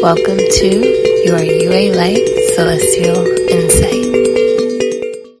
[0.00, 0.68] Welcome to
[1.24, 5.40] your Yué Light Celestial Insight.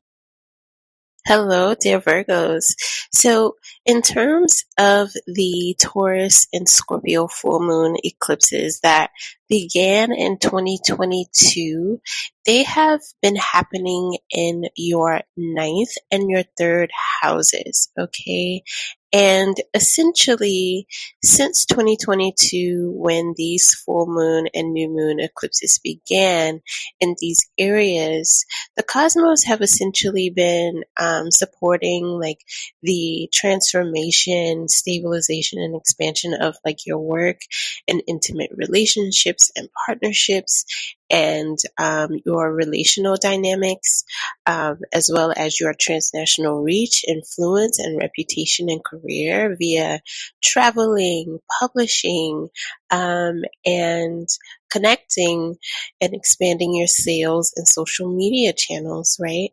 [1.24, 2.74] Hello, dear Virgos.
[3.12, 3.54] So,
[3.86, 9.10] in terms of the Taurus and Scorpio full moon eclipses that
[9.48, 12.00] began in 2022,
[12.46, 16.90] they have been happening in your ninth and your third
[17.20, 17.90] houses.
[17.98, 18.62] Okay.
[19.10, 20.86] And essentially,
[21.24, 26.60] since 2022, when these full moon and new moon eclipses began
[27.00, 28.44] in these areas,
[28.76, 32.40] the cosmos have essentially been um, supporting like
[32.82, 37.40] the transformation, stabilization, and expansion of like your work
[37.86, 40.64] and intimate relationships and partnerships
[41.10, 44.04] and um, your relational dynamics,
[44.46, 50.00] um, as well as your transnational reach, influence, and reputation and career via
[50.42, 52.48] traveling, publishing,
[52.90, 54.28] um, and
[54.70, 55.56] connecting
[56.00, 59.50] and expanding your sales and social media channels, right?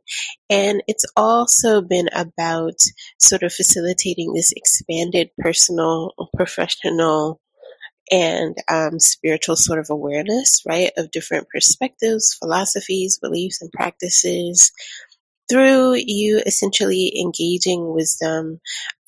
[0.49, 2.75] And it's also been about
[3.19, 7.39] sort of facilitating this expanded personal, professional,
[8.11, 14.71] and um, spiritual sort of awareness, right, of different perspectives, philosophies, beliefs, and practices
[15.49, 18.59] through you essentially engaging wisdom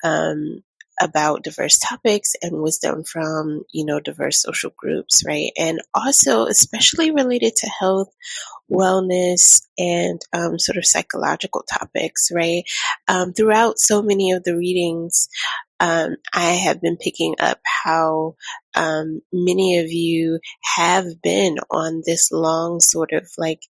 [0.04, 0.64] um,
[1.00, 5.52] about diverse topics and wisdom from you know diverse social groups right?
[5.58, 8.10] And also especially related to health
[8.72, 12.64] wellness and um, sort of psychological topics right?
[13.08, 15.30] Um, throughout so many of the readings
[15.80, 18.36] um, I have been picking up how
[18.76, 20.40] um, many of you
[20.76, 23.62] have been on this long sort of like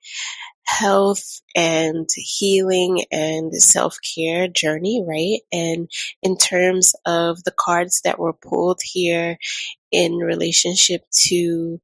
[0.66, 5.40] health and healing and self care journey, right?
[5.52, 5.88] And
[6.22, 9.38] in terms of the cards that were pulled here
[9.92, 11.80] in relationship to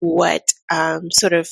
[0.00, 1.48] what um, sort of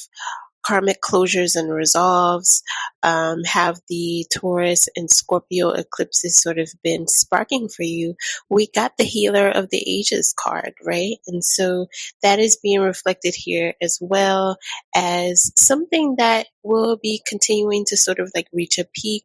[0.64, 2.62] karmic closures and resolves
[3.02, 8.14] um, have the Taurus and Scorpio eclipses sort of been sparking for you,
[8.48, 11.16] we got the Healer of the Ages card, right?
[11.26, 11.86] And so
[12.22, 14.56] that is being reflected here as well
[14.94, 19.24] as something that will be continuing to sort of like reach a peak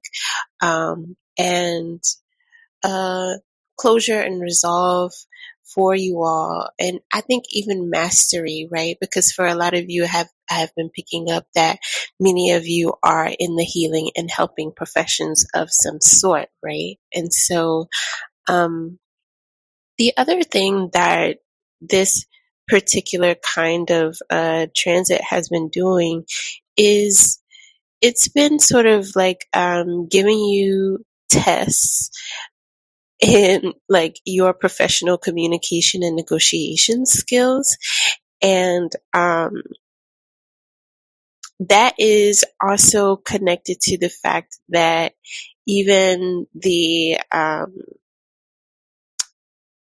[0.61, 2.01] um, and
[2.83, 3.33] uh,
[3.77, 5.13] closure and resolve
[5.73, 6.69] for you all.
[6.79, 8.97] And I think even mastery, right?
[8.99, 11.79] Because for a lot of you have, have been picking up that
[12.19, 16.97] many of you are in the healing and helping professions of some sort, right?
[17.13, 17.87] And so,
[18.47, 18.99] um,
[19.97, 21.37] the other thing that
[21.81, 22.25] this
[22.67, 26.25] particular kind of uh, transit has been doing
[26.75, 27.39] is
[28.01, 32.09] it's been sort of like um, giving you tests
[33.21, 37.77] in like your professional communication and negotiation skills.
[38.41, 39.63] And, um,
[41.61, 45.13] that is also connected to the fact that
[45.67, 47.75] even the, um,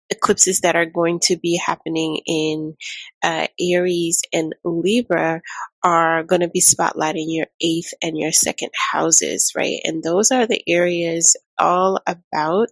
[0.09, 2.75] eclipses that are going to be happening in
[3.23, 5.41] uh, Aries and Libra
[5.85, 9.79] are going to be spotlighting your eighth and your second houses, right?
[9.85, 12.69] And those are the areas all about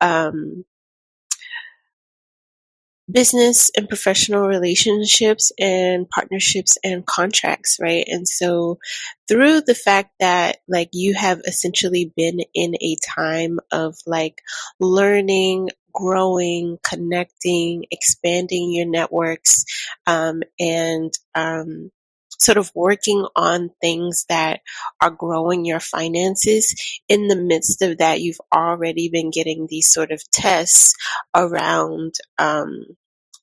[0.00, 0.64] um,
[3.10, 8.04] business and professional relationships and partnerships and contracts, right?
[8.08, 8.78] And so
[9.28, 14.40] through the fact that like you have essentially been in a time of like
[14.80, 19.64] learning, growing, connecting, expanding your networks,
[20.06, 21.90] um, and, um,
[22.38, 24.60] sort of working on things that
[25.00, 26.74] are growing your finances.
[27.08, 30.94] In the midst of that, you've already been getting these sort of tests
[31.34, 32.84] around um,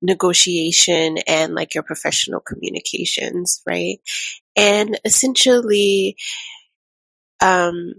[0.02, 3.98] negotiation and like your professional communications, right?
[4.56, 6.16] And essentially,
[7.42, 7.94] um,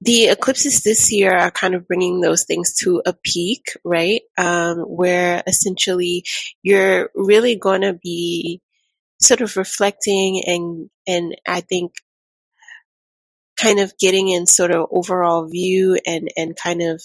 [0.00, 4.22] the eclipses this year are kind of bringing those things to a peak, right?
[4.36, 6.24] Um, where essentially
[6.62, 8.60] you're really going to be
[9.22, 11.92] sort of reflecting and and I think
[13.56, 17.02] kind of getting in sort of overall view and and kind of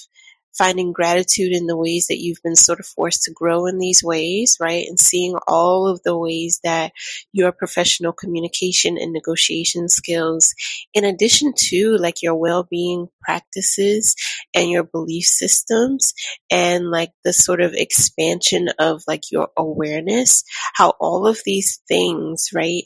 [0.57, 4.03] finding gratitude in the ways that you've been sort of forced to grow in these
[4.03, 4.85] ways, right?
[4.87, 6.91] And seeing all of the ways that
[7.33, 10.53] your professional communication and negotiation skills,
[10.93, 14.15] in addition to like your well-being practices
[14.53, 16.13] and your belief systems
[16.49, 20.43] and like the sort of expansion of like your awareness,
[20.73, 22.83] how all of these things, right,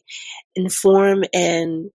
[0.56, 1.90] inform and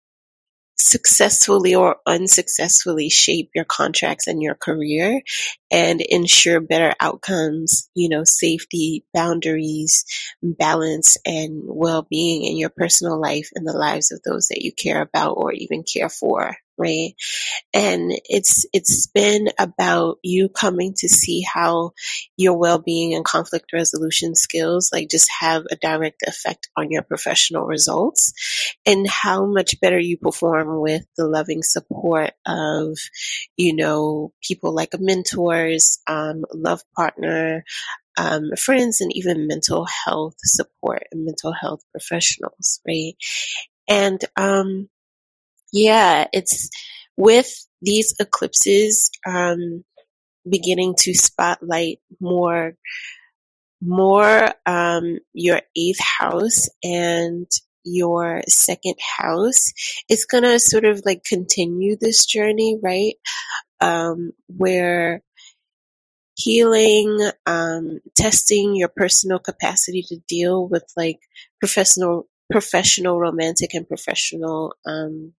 [0.78, 5.22] successfully or unsuccessfully shape your contracts and your career
[5.70, 10.04] and ensure better outcomes, you know, safety, boundaries,
[10.42, 14.72] balance, and well being in your personal life and the lives of those that you
[14.72, 17.12] care about or even care for, right?
[17.74, 21.92] and it's it's been about you coming to see how
[22.36, 27.66] your well-being and conflict resolution skills like just have a direct effect on your professional
[27.66, 28.32] results
[28.86, 32.98] and how much better you perform with the loving support of
[33.56, 37.64] you know people like mentors um, love partner
[38.18, 43.14] um, friends and even mental health support and mental health professionals right
[43.88, 44.88] and um
[45.76, 46.70] yeah it's
[47.16, 49.84] with these eclipses um,
[50.48, 52.74] beginning to spotlight more
[53.82, 57.46] more um, your eighth house and
[57.84, 59.72] your second house
[60.08, 63.14] it's gonna sort of like continue this journey right?
[63.80, 65.22] Um, where
[66.36, 71.18] healing um, testing your personal capacity to deal with like
[71.60, 75.32] professional professional romantic and professional um,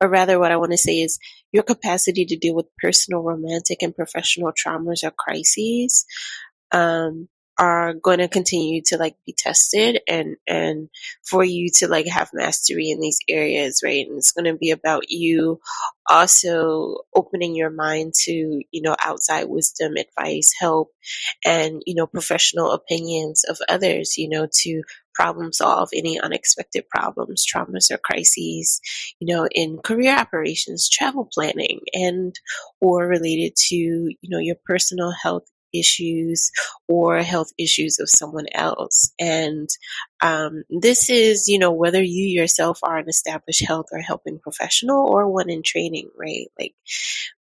[0.00, 1.18] or rather what I want to say is
[1.52, 6.04] your capacity to deal with personal, romantic, and professional traumas or crises.
[6.72, 10.88] Um, are going to continue to like be tested and and
[11.24, 14.06] for you to like have mastery in these areas right?
[14.06, 15.60] And it's going to be about you
[16.08, 20.90] also opening your mind to you know outside wisdom advice help
[21.44, 24.82] and you know professional opinions of others you know to
[25.16, 28.80] problem solve any unexpected problems, traumas, or crises,
[29.18, 32.34] you know, in career operations, travel planning, and
[32.80, 35.44] or related to, you know, your personal health
[35.78, 36.50] issues
[36.88, 39.12] or health issues of someone else.
[39.18, 39.68] And
[40.20, 45.06] um, this is, you know, whether you yourself are an established health or helping professional
[45.06, 46.46] or one in training, right?
[46.58, 46.74] Like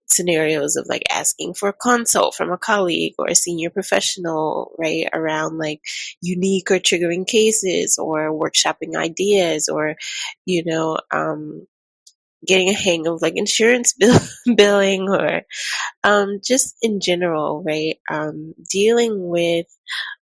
[0.09, 5.07] scenarios of like asking for a consult from a colleague or a senior professional, right,
[5.13, 5.81] around like
[6.21, 9.95] unique or triggering cases or workshopping ideas or,
[10.45, 11.67] you know, um,
[12.47, 14.19] getting a hang of like insurance bill-
[14.57, 15.43] billing or
[16.03, 17.97] um, just in general, right?
[18.11, 19.67] Um, dealing with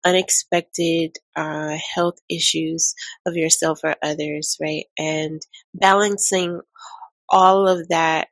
[0.06, 2.96] unexpected uh, health issues
[3.26, 4.86] of yourself or others, right?
[4.98, 5.42] And
[5.74, 6.62] balancing
[7.30, 8.30] all of that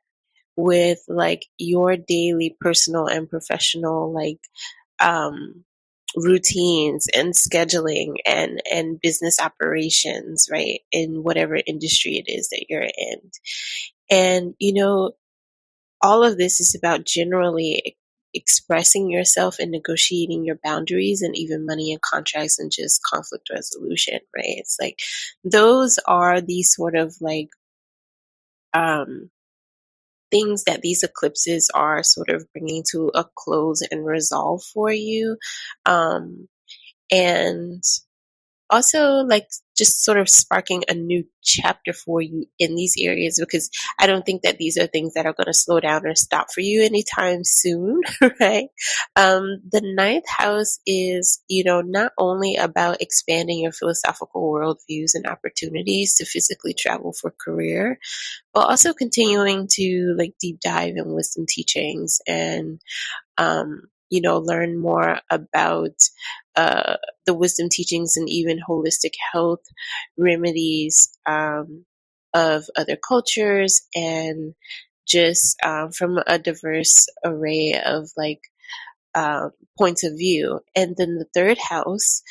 [0.56, 4.40] with like your daily personal and professional like
[5.00, 5.64] um
[6.18, 12.82] routines and scheduling and and business operations right in whatever industry it is that you're
[12.82, 13.30] in.
[14.10, 15.12] And you know
[16.02, 17.96] all of this is about generally
[18.34, 24.18] expressing yourself and negotiating your boundaries and even money and contracts and just conflict resolution
[24.36, 24.44] right?
[24.58, 24.98] It's like
[25.44, 27.48] those are these sort of like
[28.74, 29.30] um
[30.30, 35.36] things that these eclipses are sort of bringing to a close and resolve for you.
[35.86, 36.48] Um,
[37.10, 37.82] and
[38.70, 43.70] also like just sort of sparking a new chapter for you in these areas because
[43.98, 46.48] I don't think that these are things that are going to slow down or stop
[46.52, 48.00] for you anytime soon,
[48.40, 48.68] right?
[49.16, 55.26] Um, the ninth house is, you know, not only about expanding your philosophical worldviews and
[55.26, 57.98] opportunities to physically travel for career,
[58.52, 62.80] but also continuing to like deep dive in wisdom teachings and
[63.38, 65.96] um, you know, learn more about
[66.56, 66.96] uh,
[67.26, 69.62] the wisdom teachings and even holistic health
[70.16, 71.84] remedies um,
[72.34, 74.54] of other cultures and
[75.06, 78.40] just um, from a diverse array of like
[79.14, 80.60] uh, points of view.
[80.76, 82.22] And then the third house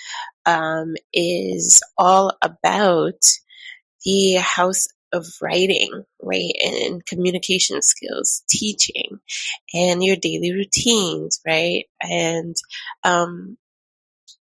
[0.46, 3.22] um, is all about
[4.06, 6.52] the house of writing, right?
[6.64, 9.20] And communication skills, teaching,
[9.74, 11.86] and your daily routines, right?
[12.02, 12.56] And
[13.04, 13.58] um,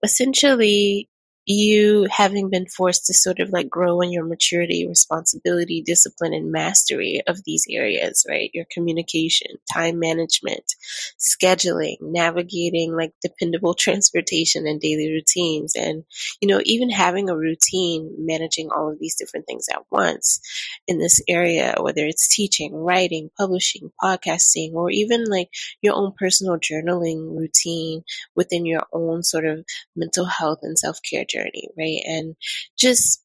[0.02, 1.08] essentially,
[1.46, 6.50] you having been forced to sort of like grow in your maturity, responsibility, discipline, and
[6.50, 8.50] mastery of these areas, right?
[8.54, 10.74] Your communication, time management,
[11.18, 15.74] scheduling, navigating like dependable transportation and daily routines.
[15.76, 16.04] And,
[16.40, 20.40] you know, even having a routine, managing all of these different things at once
[20.88, 25.50] in this area, whether it's teaching, writing, publishing, podcasting, or even like
[25.82, 28.02] your own personal journaling routine
[28.34, 32.00] within your own sort of mental health and self care journey, right?
[32.06, 32.36] And
[32.78, 33.24] just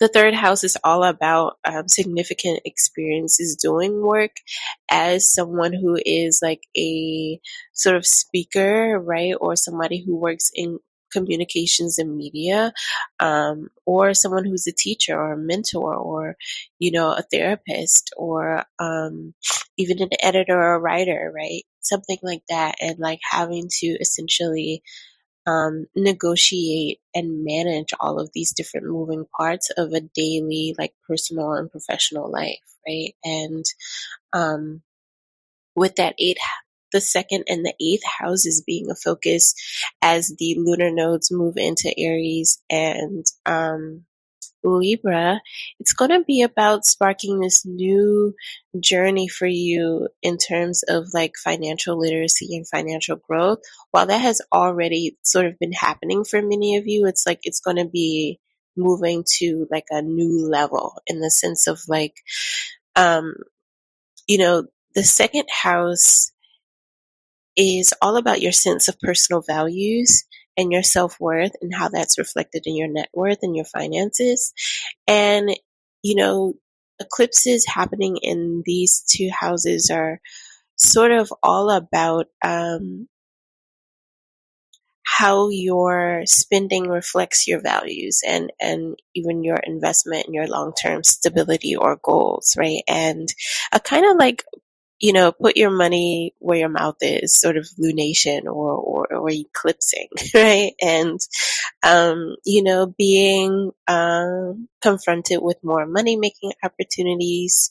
[0.00, 4.32] the third house is all about um, significant experiences doing work
[4.90, 7.40] as someone who is like a
[7.72, 9.34] sort of speaker, right?
[9.40, 10.78] Or somebody who works in
[11.12, 12.72] communications and media,
[13.20, 16.36] um, or someone who's a teacher or a mentor or,
[16.80, 19.32] you know, a therapist or um,
[19.78, 21.62] even an editor or a writer, right?
[21.80, 22.74] Something like that.
[22.80, 24.82] And like having to essentially
[25.46, 31.52] um, negotiate and manage all of these different moving parts of a daily, like personal
[31.52, 33.14] and professional life, right?
[33.24, 33.64] And
[34.32, 34.82] um,
[35.74, 36.38] with that eight,
[36.92, 39.54] the second and the eighth houses being a focus
[40.00, 44.04] as the lunar nodes move into Aries and um,
[44.64, 45.40] Libra,
[45.78, 48.34] it's going to be about sparking this new
[48.80, 53.58] journey for you in terms of like financial literacy and financial growth.
[53.90, 57.60] While that has already sort of been happening for many of you, it's like it's
[57.60, 58.40] going to be
[58.76, 62.14] moving to like a new level in the sense of like,
[62.96, 63.34] um,
[64.26, 66.32] you know, the second house
[67.56, 70.24] is all about your sense of personal values
[70.56, 74.52] and your self worth and how that's reflected in your net worth and your finances.
[75.06, 75.50] And,
[76.02, 76.54] you know,
[77.00, 80.20] eclipses happening in these two houses are
[80.76, 83.08] sort of all about um,
[85.04, 91.76] how your spending reflects your values and and even your investment and your long-term stability
[91.76, 93.28] or goals right and
[93.72, 94.44] a kind of like
[95.04, 99.28] you know, put your money where your mouth is, sort of lunation or, or, or
[99.30, 100.72] eclipsing, right?
[100.80, 101.20] And,
[101.82, 107.70] um, you know, being, um, confronted with more money making opportunities,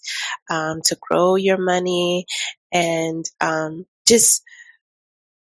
[0.52, 2.28] um, to grow your money
[2.72, 4.44] and, um, just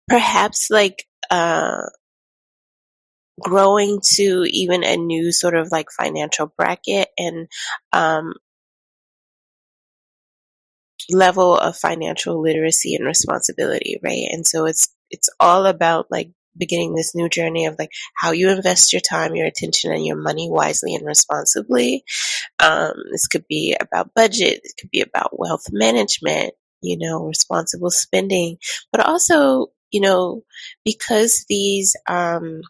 [0.08, 1.82] perhaps like, uh,
[3.41, 7.48] growing to even a new sort of like financial bracket and
[7.91, 8.34] um,
[11.09, 14.27] level of financial literacy and responsibility, right?
[14.31, 18.50] And so it's it's all about like beginning this new journey of like how you
[18.50, 22.03] invest your time, your attention, and your money wisely and responsibly.
[22.59, 24.62] Um, this could be about budget.
[24.63, 26.53] It could be about wealth management.
[26.81, 28.57] You know, responsible spending,
[28.91, 30.43] but also you know
[30.83, 32.62] because these um,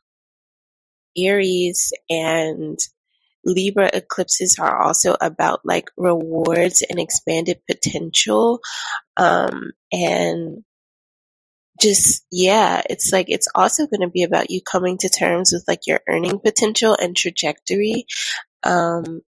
[1.17, 2.77] Aries and
[3.45, 8.59] Libra eclipses are also about like rewards and expanded potential.
[9.15, 10.63] Um, and
[11.81, 15.63] just, yeah, it's like, it's also going to be about you coming to terms with
[15.67, 18.05] like your earning potential and trajectory.
[18.63, 19.21] Um,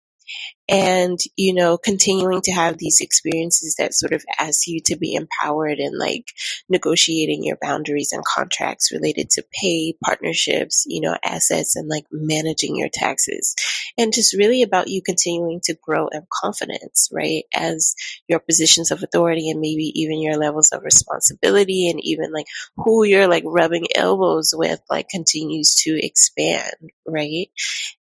[0.67, 5.13] and you know continuing to have these experiences that sort of ask you to be
[5.13, 6.25] empowered in like
[6.69, 12.75] negotiating your boundaries and contracts related to pay partnerships you know assets and like managing
[12.75, 13.55] your taxes.
[13.97, 17.95] And just really about you continuing to grow in confidence right as
[18.27, 23.03] your positions of authority and maybe even your levels of responsibility and even like who
[23.03, 26.73] you're like rubbing elbows with like continues to expand
[27.07, 27.47] right?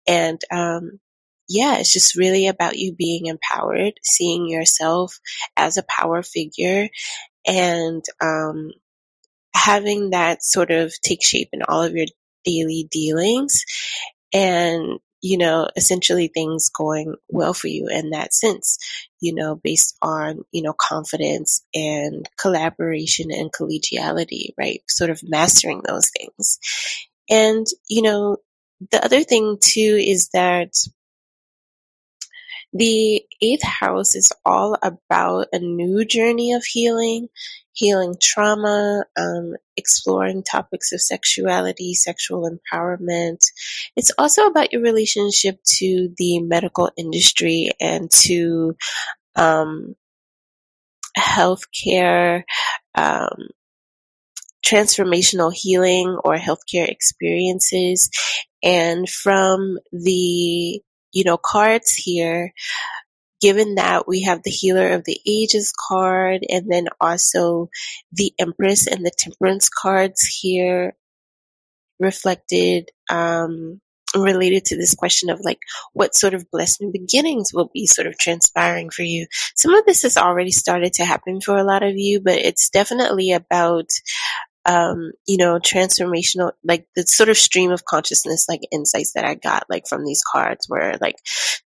[0.06, 1.00] And um
[1.50, 5.18] yeah, it's just really about you being empowered, seeing yourself
[5.56, 6.88] as a power figure,
[7.44, 8.70] and um,
[9.54, 12.06] having that sort of take shape in all of your
[12.44, 13.64] daily dealings.
[14.32, 18.78] And you know, essentially things going well for you in that sense,
[19.20, 24.80] you know, based on, you know, confidence and collaboration and collegiality, right?
[24.88, 26.58] Sort of mastering those things.
[27.28, 28.38] And, you know,
[28.90, 30.72] the other thing too is that
[32.72, 37.28] the eighth house is all about a new journey of healing,
[37.72, 43.40] healing trauma, um, exploring topics of sexuality, sexual empowerment.
[43.96, 48.76] It's also about your relationship to the medical industry and to
[49.34, 49.96] um,
[51.18, 52.44] healthcare,
[52.94, 53.48] um,
[54.64, 58.10] transformational healing or healthcare experiences.
[58.62, 62.52] And from the you know, cards here,
[63.40, 67.68] given that we have the healer of the ages card and then also
[68.12, 70.94] the empress and the temperance cards here
[71.98, 73.80] reflected um,
[74.16, 75.60] related to this question of like
[75.92, 79.26] what sort of blessed beginnings will be sort of transpiring for you.
[79.54, 82.70] Some of this has already started to happen for a lot of you but it's
[82.70, 83.88] definitely about
[84.66, 89.34] um, you know, transformational, like the sort of stream of consciousness, like insights that I
[89.34, 91.16] got, like from these cards were like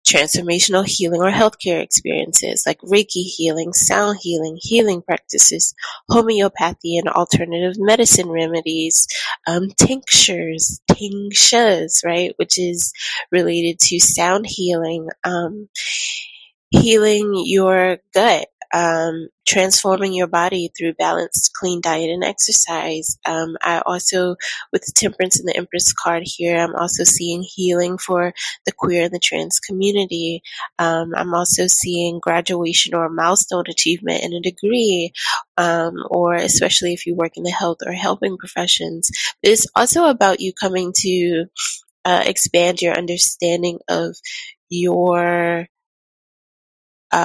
[0.06, 5.74] transformational healing or healthcare experiences, like Reiki healing, sound healing, healing practices,
[6.08, 9.06] homeopathy and alternative medicine remedies,
[9.46, 12.92] um, tinctures, tinctures, right, which is
[13.32, 15.68] related to sound healing, um,
[16.70, 23.18] healing your gut, um, transforming your body through balanced, clean diet and exercise.
[23.26, 24.36] Um, I also,
[24.72, 28.32] with the temperance and the empress card here, I'm also seeing healing for
[28.66, 30.42] the queer and the trans community.
[30.78, 35.12] Um, I'm also seeing graduation or milestone achievement in a degree,
[35.56, 39.10] um, or especially if you work in the health or helping professions.
[39.42, 41.46] It's also about you coming to
[42.04, 44.16] uh, expand your understanding of
[44.68, 45.68] your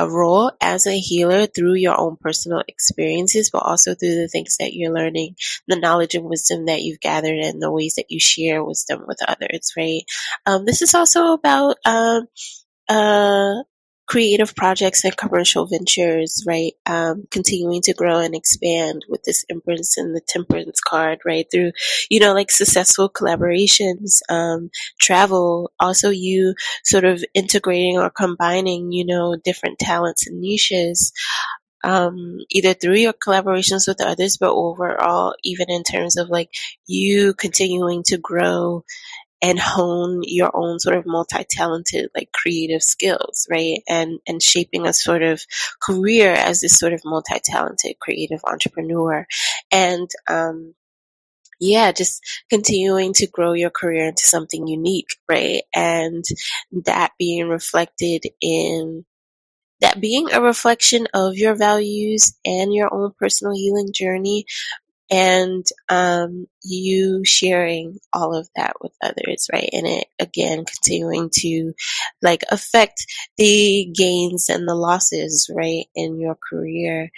[0.10, 4.74] role as a healer through your own personal experiences, but also through the things that
[4.74, 5.36] you're learning,
[5.67, 9.19] the knowledge and wisdom that you've gathered, and the ways that you share wisdom with
[9.27, 10.01] others, right?
[10.46, 12.27] Um, this is also about um,
[12.88, 13.55] uh,
[14.09, 16.73] creative projects and commercial ventures, right?
[16.87, 21.45] Um, continuing to grow and expand with this Empress and the Temperance card, right?
[21.51, 21.73] Through,
[22.09, 29.05] you know, like successful collaborations, um, travel, also you sort of integrating or combining, you
[29.05, 31.13] know, different talents and niches.
[31.81, 36.49] Um, either through your collaborations with others, but overall, even in terms of like
[36.87, 38.83] you continuing to grow
[39.41, 44.93] and hone your own sort of multi-talented like creative skills right and and shaping a
[44.93, 45.41] sort of
[45.81, 49.25] career as this sort of multi-talented creative entrepreneur
[49.72, 50.74] and um
[51.60, 55.62] yeah, just continuing to grow your career into something unique, right?
[55.74, 56.24] And
[56.86, 59.05] that being reflected in
[59.81, 64.46] that being a reflection of your values and your own personal healing journey,
[65.09, 69.69] and um, you sharing all of that with others, right?
[69.73, 71.73] And it again continuing to
[72.21, 73.05] like affect
[73.37, 77.09] the gains and the losses, right, in your career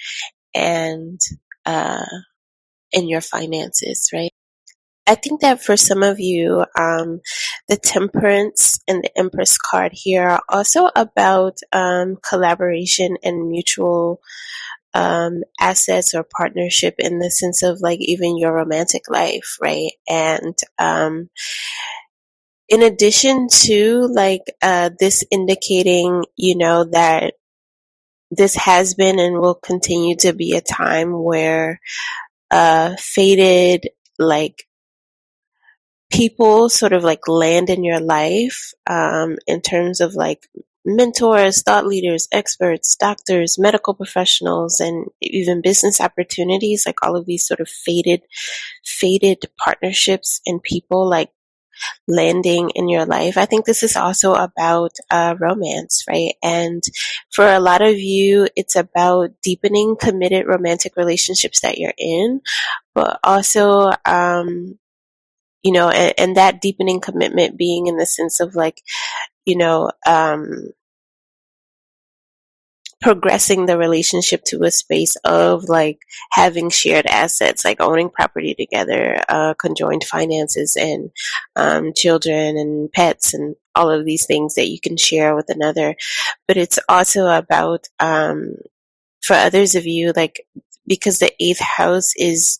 [0.55, 1.19] and
[1.65, 2.05] uh,
[2.91, 4.31] in your finances, right?
[5.07, 7.21] I think that for some of you, um,
[7.67, 14.21] the temperance and the empress card here are also about um, collaboration and mutual
[14.93, 19.91] um, assets or partnership in the sense of like even your romantic life, right?
[20.09, 21.29] And um,
[22.69, 27.33] in addition to like uh, this indicating, you know, that
[28.31, 31.79] this has been and will continue to be a time where
[32.49, 34.65] uh, fated like
[36.11, 40.47] people sort of like land in your life um, in terms of like
[40.85, 47.45] mentors, thought leaders, experts, doctors, medical professionals, and even business opportunities, like all of these
[47.45, 48.21] sort of faded,
[48.83, 51.29] faded partnerships and people like
[52.07, 53.37] landing in your life.
[53.37, 56.33] I think this is also about uh, romance, right?
[56.43, 56.83] And
[57.31, 62.41] for a lot of you, it's about deepening committed romantic relationships that you're in,
[62.93, 64.77] but also, um,
[65.63, 68.81] you know, and, and that deepening commitment being in the sense of like,
[69.45, 70.71] you know, um,
[73.01, 75.99] progressing the relationship to a space of like
[76.31, 81.09] having shared assets, like owning property together, uh, conjoined finances, and
[81.55, 85.95] um, children and pets, and all of these things that you can share with another.
[86.47, 88.55] But it's also about um,
[89.23, 90.45] for others of you, like
[90.87, 92.59] because the eighth house is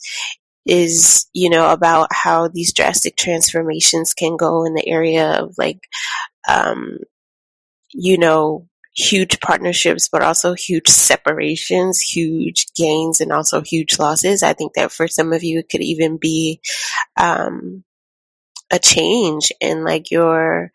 [0.66, 5.80] is you know about how these drastic transformations can go in the area of like
[6.48, 6.98] um,
[7.94, 14.44] you know, huge partnerships, but also huge separations, huge gains, and also huge losses.
[14.44, 16.62] I think that for some of you, it could even be
[17.20, 17.84] um,
[18.72, 20.72] a change in like your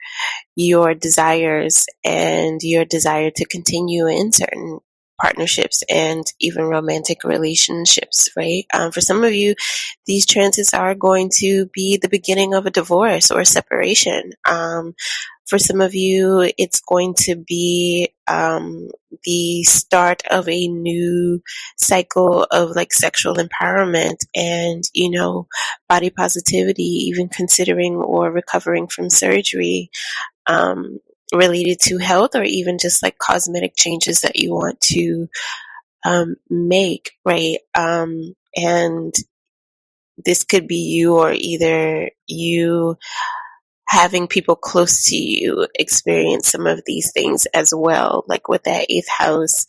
[0.56, 4.80] your desires and your desire to continue in certain
[5.20, 8.64] partnerships and even romantic relationships, right?
[8.74, 9.54] Um, for some of you,
[10.06, 14.32] these transits are going to be the beginning of a divorce or separation.
[14.48, 14.94] Um,
[15.46, 18.88] for some of you, it's going to be um,
[19.24, 21.42] the start of a new
[21.76, 25.46] cycle of like sexual empowerment and, you know,
[25.88, 29.90] body positivity, even considering or recovering from surgery.
[30.48, 31.00] Um,
[31.34, 35.28] related to health or even just like cosmetic changes that you want to
[36.04, 37.58] um, make, right?
[37.74, 39.12] Um, and
[40.24, 42.96] this could be you or either you
[43.88, 48.86] having people close to you experience some of these things as well, like with that
[48.88, 49.64] eighth house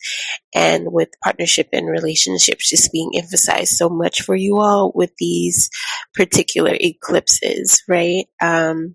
[0.54, 5.70] and with partnership and relationships just being emphasized so much for you all with these
[6.14, 8.26] particular eclipses, right?
[8.42, 8.94] Um,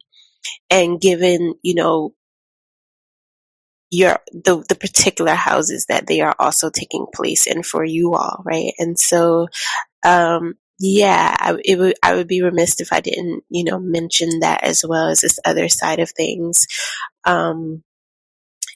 [0.70, 2.14] and given, you know,
[3.92, 8.42] your the the particular houses that they are also taking place in for you all,
[8.44, 8.74] right?
[8.80, 9.48] And so
[10.04, 14.40] um yeah, I, it would, I would be remiss if I didn't, you know, mention
[14.40, 16.68] that as well as this other side of things.
[17.26, 17.84] Um,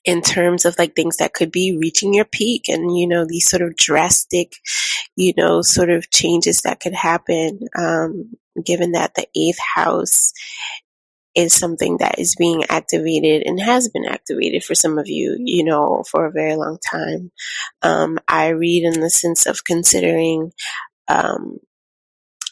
[0.06, 3.50] in terms of like things that could be reaching your peak and you know these
[3.50, 4.54] sort of drastic
[5.18, 8.32] you know sort of changes that could happen um,
[8.64, 10.32] given that the eighth house
[11.38, 15.64] is something that is being activated and has been activated for some of you, you
[15.64, 17.32] know, for a very long time.
[17.84, 20.52] Um, I read in the sense of considering
[21.08, 21.60] um,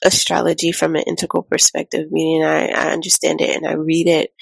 [0.05, 4.33] astrology from an integral perspective, meaning I, I, understand it and I read it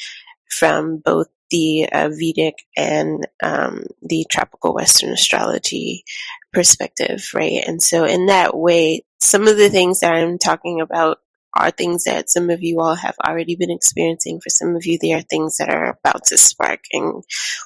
[0.50, 6.04] from both the uh, Vedic and um, the tropical Western astrology
[6.52, 7.64] perspective, right?
[7.66, 11.20] And so, in that way, some of the things that I'm talking about
[11.56, 14.40] are things that some of you all have already been experiencing.
[14.42, 17.24] For some of you, they are things that are about to spark and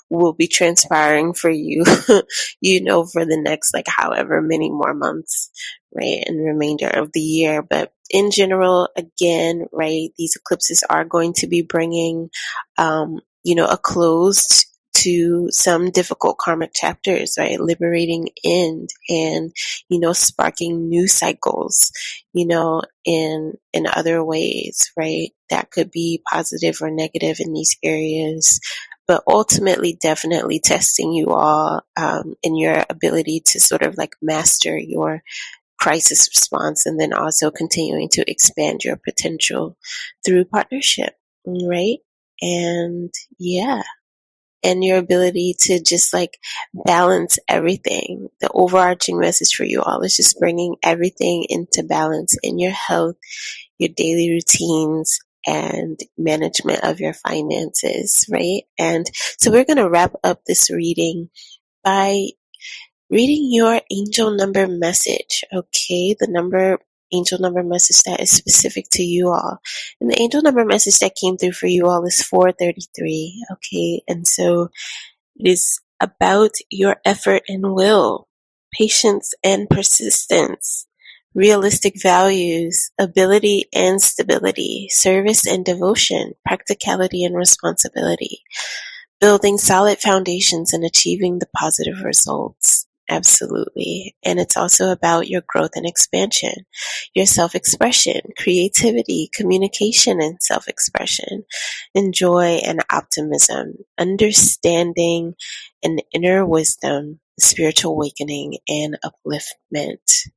[0.09, 1.83] will be transpiring for you,
[2.61, 5.49] you know, for the next like however many more months,
[5.93, 7.61] right, and remainder of the year.
[7.61, 12.29] But in general, again, right, these eclipses are going to be bringing,
[12.77, 14.65] um, you know, a close
[15.07, 17.59] to some difficult karmic chapters, right?
[17.59, 19.53] Liberating end and,
[19.87, 21.91] you know, sparking new cycles,
[22.33, 25.29] you know, in, in other ways, right?
[25.49, 28.59] That could be positive or negative in these areas,
[29.07, 34.77] but ultimately definitely testing you all, um, in your ability to sort of like master
[34.77, 35.21] your
[35.79, 39.77] crisis response and then also continuing to expand your potential
[40.25, 41.13] through partnership,
[41.45, 41.99] right?
[42.41, 43.83] And yeah
[44.67, 46.37] and your ability to just like
[46.85, 48.27] balance everything.
[48.41, 53.15] The overarching message for you all is just bringing everything into balance in your health,
[53.77, 58.63] your daily routines, and management of your finances, right?
[58.77, 61.29] And so we're going to wrap up this reading
[61.83, 62.27] by
[63.09, 65.45] reading your angel number message.
[65.53, 66.15] Okay.
[66.19, 66.79] The number
[67.11, 69.59] angel number message that is specific to you all.
[69.99, 73.45] And the angel number message that came through for you all is 433.
[73.53, 74.03] Okay.
[74.07, 74.69] And so
[75.35, 78.27] it is about your effort and will,
[78.73, 80.87] patience and persistence,
[81.33, 88.41] realistic values, ability and stability, service and devotion, practicality and responsibility,
[89.21, 92.86] building solid foundations and achieving the positive results.
[93.09, 94.15] Absolutely.
[94.23, 96.65] And it's also about your growth and expansion,
[97.15, 101.45] your self expression, creativity, communication and self expression,
[101.95, 105.35] and joy and optimism, understanding
[105.81, 110.27] and inner wisdom, spiritual awakening and upliftment.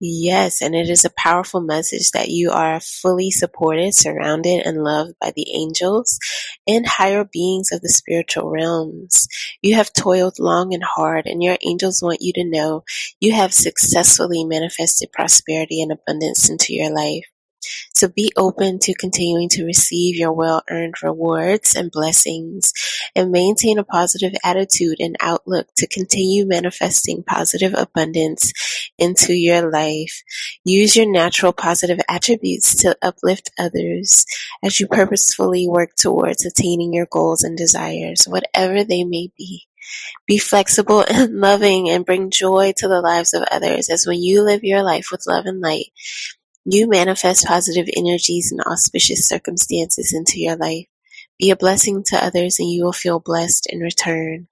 [0.00, 5.14] Yes, and it is a powerful message that you are fully supported, surrounded, and loved
[5.20, 6.18] by the angels
[6.66, 9.26] and higher beings of the spiritual realms.
[9.62, 12.84] You have toiled long and hard, and your angels want you to know
[13.20, 17.24] you have successfully manifested prosperity and abundance into your life.
[17.94, 22.72] So be open to continuing to receive your well earned rewards and blessings
[23.14, 28.52] and maintain a positive attitude and outlook to continue manifesting positive abundance
[28.98, 30.22] into your life.
[30.64, 34.26] Use your natural positive attributes to uplift others
[34.62, 39.66] as you purposefully work towards attaining your goals and desires, whatever they may be.
[40.26, 44.42] Be flexible and loving and bring joy to the lives of others as when you
[44.42, 45.92] live your life with love and light,
[46.68, 50.86] you manifest positive energies and auspicious circumstances into your life.
[51.38, 54.48] Be a blessing to others and you will feel blessed in return.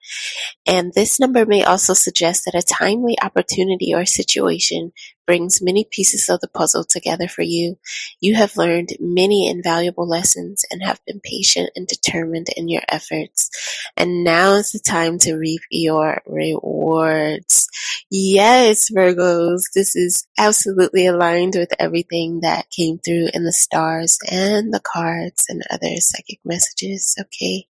[0.67, 4.93] And this number may also suggest that a timely opportunity or situation
[5.27, 7.79] brings many pieces of the puzzle together for you.
[8.21, 13.51] You have learned many invaluable lessons and have been patient and determined in your efforts.
[13.97, 17.69] And now is the time to reap your rewards.
[18.11, 24.73] Yes, Virgos, this is absolutely aligned with everything that came through in the stars and
[24.73, 27.17] the cards and other psychic messages.
[27.21, 27.67] Okay.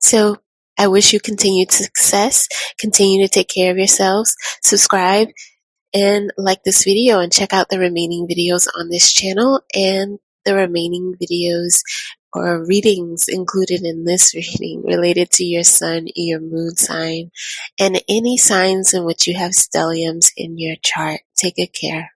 [0.00, 0.38] So
[0.76, 2.48] I wish you continued success.
[2.78, 4.34] Continue to take care of yourselves.
[4.62, 5.28] Subscribe
[5.94, 10.54] and like this video and check out the remaining videos on this channel and the
[10.54, 11.80] remaining videos
[12.34, 17.30] or readings included in this reading related to your sun, your moon sign,
[17.78, 21.20] and any signs in which you have stelliums in your chart.
[21.36, 22.10] Take good care.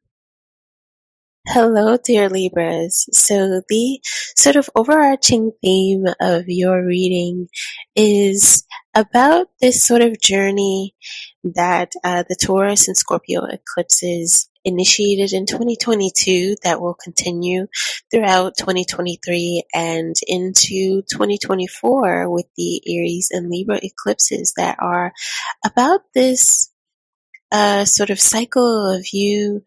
[1.46, 3.08] Hello, dear Libras.
[3.12, 4.00] So the
[4.36, 7.48] sort of overarching theme of your reading
[7.96, 10.94] is about this sort of journey
[11.44, 17.66] that uh, the Taurus and Scorpio eclipses initiated in 2022 that will continue
[18.10, 25.12] throughout 2023 and into 2024 with the Aries and Libra eclipses that are
[25.64, 26.70] about this
[27.50, 29.64] uh, sort of cycle of you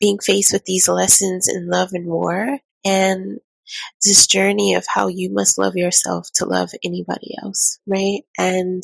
[0.00, 3.40] being faced with these lessons in love and war and
[4.04, 8.22] this journey of how you must love yourself to love anybody else, right?
[8.38, 8.82] And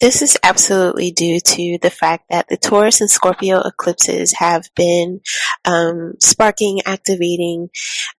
[0.00, 5.20] This is absolutely due to the fact that the Taurus and Scorpio eclipses have been
[5.64, 7.68] um, sparking, activating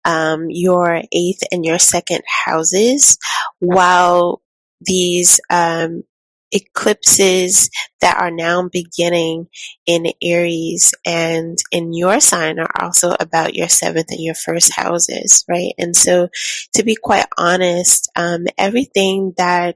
[0.03, 3.17] um, your eighth and your second houses,
[3.59, 4.41] while
[4.81, 6.03] these um,
[6.55, 9.47] eclipses that are now beginning
[9.85, 15.43] in Aries and in your sign are also about your seventh and your first houses,
[15.49, 15.73] right?
[15.77, 16.29] And so,
[16.73, 19.75] to be quite honest, um, everything that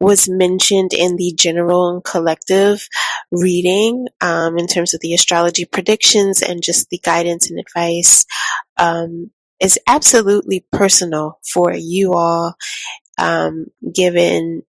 [0.00, 2.86] was mentioned in the general and collective
[3.30, 8.26] reading um, in terms of the astrology predictions and just the guidance and advice
[8.76, 12.54] um, is absolutely personal for you all,
[13.18, 14.62] um, given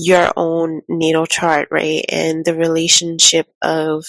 [0.00, 2.04] your own natal chart, right?
[2.08, 4.06] And the relationship of,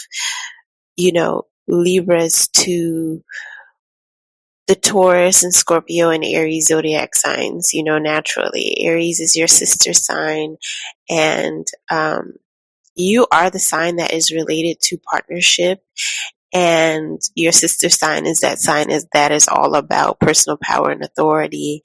[0.95, 3.21] you know, Libras to
[4.67, 8.77] the Taurus and Scorpio and Aries zodiac signs, you know, naturally.
[8.79, 10.55] Aries is your sister sign,
[11.09, 12.35] and um,
[12.95, 15.83] you are the sign that is related to partnership.
[16.53, 21.03] And your sister sign is that sign is that is all about personal power and
[21.03, 21.81] authority.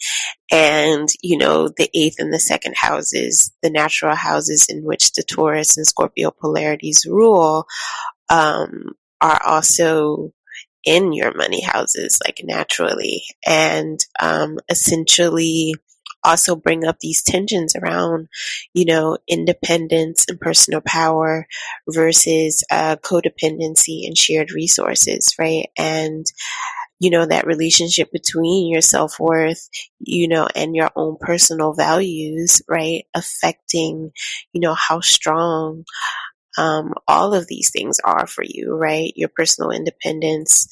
[0.50, 5.22] And, you know, the eighth and the second houses, the natural houses in which the
[5.22, 7.66] Taurus and Scorpio polarities rule,
[8.28, 10.32] um, are also
[10.84, 15.74] in your money houses, like naturally, and um, essentially
[16.24, 18.28] also bring up these tensions around,
[18.74, 21.46] you know, independence and personal power
[21.88, 25.68] versus uh, codependency and shared resources, right?
[25.78, 26.26] And
[26.98, 29.68] you know that relationship between your self worth,
[30.00, 34.12] you know, and your own personal values, right, affecting,
[34.52, 35.84] you know, how strong
[36.58, 39.12] um, all of these things are for you, right?
[39.16, 40.68] Your personal independence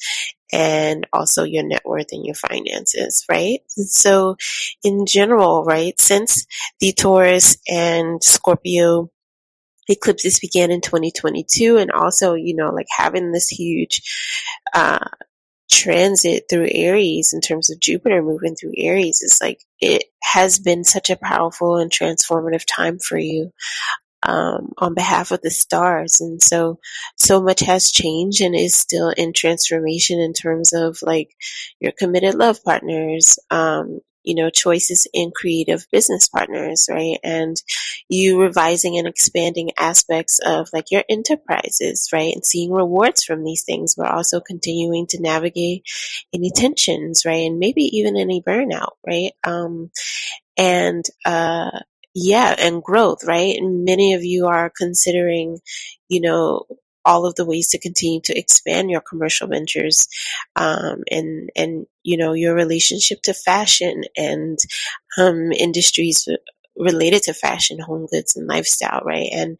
[0.51, 3.59] and also your net worth and your finances, right?
[3.69, 4.35] So,
[4.83, 6.45] in general, right, since
[6.79, 9.11] the Taurus and Scorpio
[9.89, 14.01] eclipses began in 2022, and also, you know, like having this huge,
[14.73, 14.99] uh,
[15.69, 20.83] transit through Aries in terms of Jupiter moving through Aries is like it has been
[20.83, 23.51] such a powerful and transformative time for you
[24.23, 26.19] um, on behalf of the stars.
[26.19, 26.79] And so,
[27.17, 31.29] so much has changed and is still in transformation in terms of like
[31.79, 37.17] your committed love partners, um, you know, choices in creative business partners, right?
[37.23, 37.55] And
[38.09, 42.33] you revising and expanding aspects of like your enterprises, right?
[42.33, 45.83] And seeing rewards from these things, but also continuing to navigate
[46.33, 47.45] any tensions, right?
[47.45, 49.31] And maybe even any burnout, right?
[49.43, 49.91] Um,
[50.57, 51.79] and, uh,
[52.15, 53.55] yeah, and growth, right?
[53.57, 55.59] And many of you are considering,
[56.09, 56.65] you know,
[57.05, 60.07] all of the ways to continue to expand your commercial ventures,
[60.55, 64.57] um, and and you know your relationship to fashion and
[65.19, 66.27] um, industries
[66.77, 69.29] related to fashion, home goods, and lifestyle, right?
[69.33, 69.57] And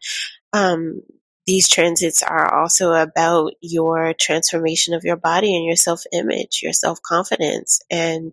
[0.52, 1.02] um,
[1.46, 6.72] these transits are also about your transformation of your body and your self image, your
[6.72, 7.80] self confidence.
[7.88, 8.32] And,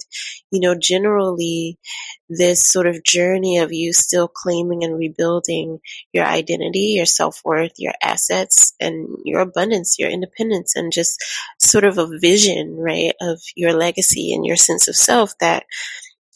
[0.50, 1.78] you know, generally,
[2.28, 5.80] this sort of journey of you still claiming and rebuilding
[6.12, 11.24] your identity, your self worth, your assets, and your abundance, your independence, and just
[11.60, 15.66] sort of a vision, right, of your legacy and your sense of self that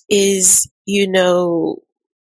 [0.10, 1.82] is, you know,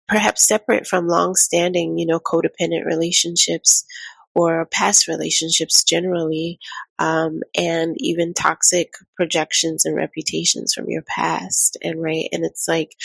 [0.07, 3.85] perhaps separate from long standing, you know, codependent relationships
[4.35, 6.59] or past relationships generally,
[6.99, 11.77] um, and even toxic projections and reputations from your past.
[11.83, 12.95] And right, and it's like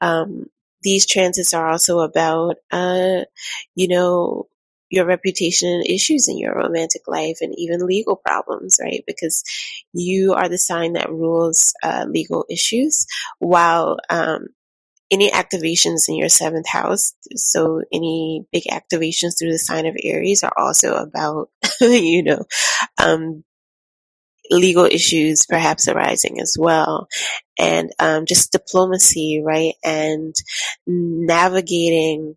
[0.00, 0.46] um,
[0.82, 3.20] these transits are also about, uh,
[3.74, 4.48] you know,
[4.90, 9.02] your reputation and issues in your romantic life and even legal problems, right?
[9.06, 9.42] Because
[9.94, 13.06] you are the sign that rules uh, legal issues,
[13.38, 14.48] while um,
[15.12, 17.14] any activations in your seventh house.
[17.36, 22.44] So any big activations through the sign of Aries are also about, you know,
[22.98, 23.44] um,
[24.50, 27.08] legal issues perhaps arising as well.
[27.58, 29.74] And, um, just diplomacy, right?
[29.84, 30.34] And
[30.86, 32.36] navigating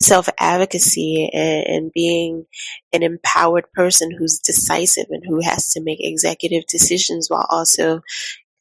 [0.00, 2.46] self advocacy and, and, being
[2.92, 8.00] an empowered person who's decisive and who has to make executive decisions while also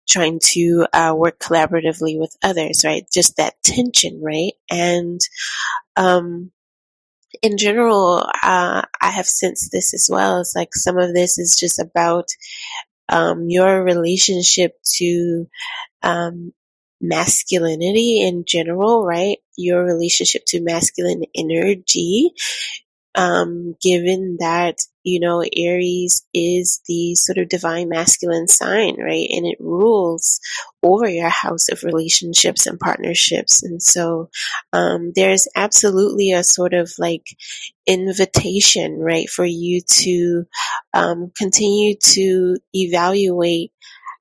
[0.07, 3.03] trying to uh, work collaboratively with others, right?
[3.13, 4.53] Just that tension, right?
[4.69, 5.19] And
[5.95, 6.51] um,
[7.41, 10.39] in general, uh, I have sensed this as well.
[10.39, 12.29] It's like some of this is just about
[13.09, 15.47] um, your relationship to
[16.03, 16.53] um,
[17.01, 19.37] masculinity in general, right?
[19.57, 22.31] Your relationship to masculine energy
[23.17, 29.27] um, given that, you know, Aries is the sort of divine masculine sign, right?
[29.31, 30.39] And it rules
[30.83, 33.63] over your house of relationships and partnerships.
[33.63, 34.29] And so,
[34.71, 37.25] um, there's absolutely a sort of like
[37.87, 40.45] invitation, right, for you to,
[40.93, 43.71] um, continue to evaluate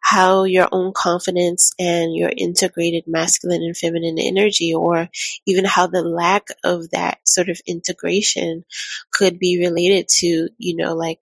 [0.09, 5.09] how your own confidence and your integrated masculine and feminine energy, or
[5.47, 8.65] even how the lack of that sort of integration
[9.11, 11.19] could be related to, you know, like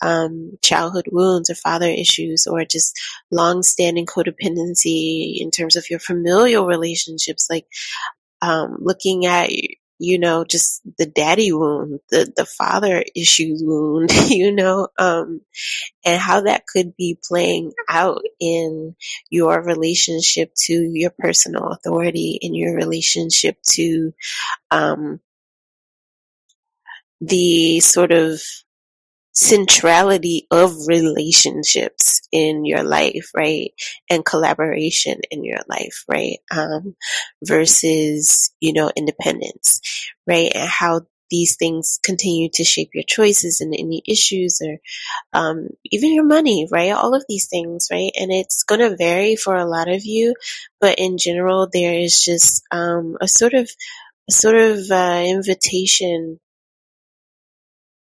[0.00, 2.98] um, childhood wounds or father issues or just
[3.30, 7.66] long-standing codependency in terms of your familial relationships, like
[8.40, 9.50] um, looking at
[10.02, 15.40] you know, just the daddy wound, the, the father issues wound, you know, um,
[16.04, 18.96] and how that could be playing out in
[19.30, 24.12] your relationship to your personal authority, in your relationship to,
[24.72, 25.20] um,
[27.20, 28.40] the sort of
[29.32, 33.72] centrality of relationships in your life, right?
[34.10, 36.38] And collaboration in your life, right?
[36.50, 36.94] Um,
[37.42, 39.80] versus, you know, independence,
[40.26, 40.52] right?
[40.54, 44.76] And how these things continue to shape your choices and any issues or
[45.32, 46.92] um, even your money, right?
[46.92, 48.12] All of these things, right?
[48.20, 50.34] And it's going to vary for a lot of you,
[50.78, 53.70] but in general, there is just um, a sort of
[54.28, 56.38] a sort of uh, invitation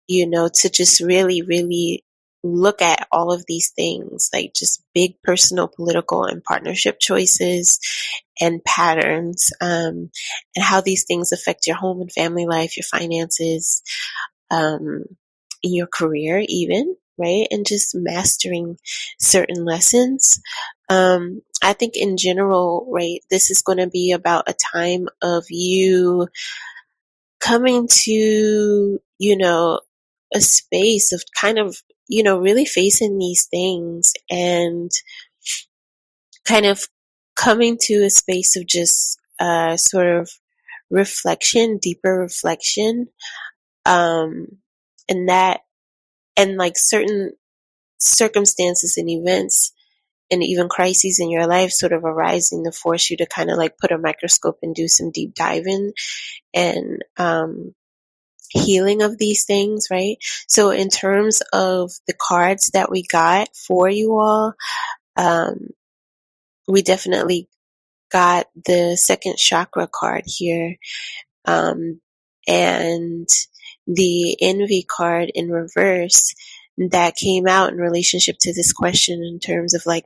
[0.06, 2.04] you know, to just really, really
[2.42, 7.80] look at all of these things, like just big personal, political, and partnership choices
[8.40, 10.10] and patterns, um,
[10.54, 13.82] and how these things affect your home and family life, your finances,
[14.50, 15.04] um,
[15.62, 17.46] your career, even, right?
[17.50, 18.76] And just mastering
[19.18, 20.40] certain lessons.
[20.90, 25.46] Um, I think in general, right, this is going to be about a time of
[25.48, 26.28] you
[27.40, 29.80] coming to, you know,
[30.32, 31.76] a space of kind of,
[32.08, 34.90] you know, really facing these things and
[36.44, 36.87] kind of
[37.37, 40.30] coming to a space of just uh, sort of
[40.90, 43.08] reflection, deeper reflection,
[43.87, 44.46] um,
[45.08, 45.60] and that,
[46.37, 47.32] and like certain
[47.98, 49.72] circumstances and events
[50.30, 53.56] and even crises in your life sort of arising to force you to kind of
[53.58, 55.92] like put a microscope and do some deep diving.
[56.52, 57.74] And um,
[58.50, 60.16] healing of these things, right?
[60.48, 64.54] So in terms of the cards that we got for you all,
[65.16, 65.68] um,
[66.68, 67.48] we definitely
[68.11, 70.76] got the second chakra card here,
[71.46, 72.00] um,
[72.46, 73.28] and
[73.87, 76.35] the envy card in reverse
[76.90, 80.04] that came out in relationship to this question in terms of like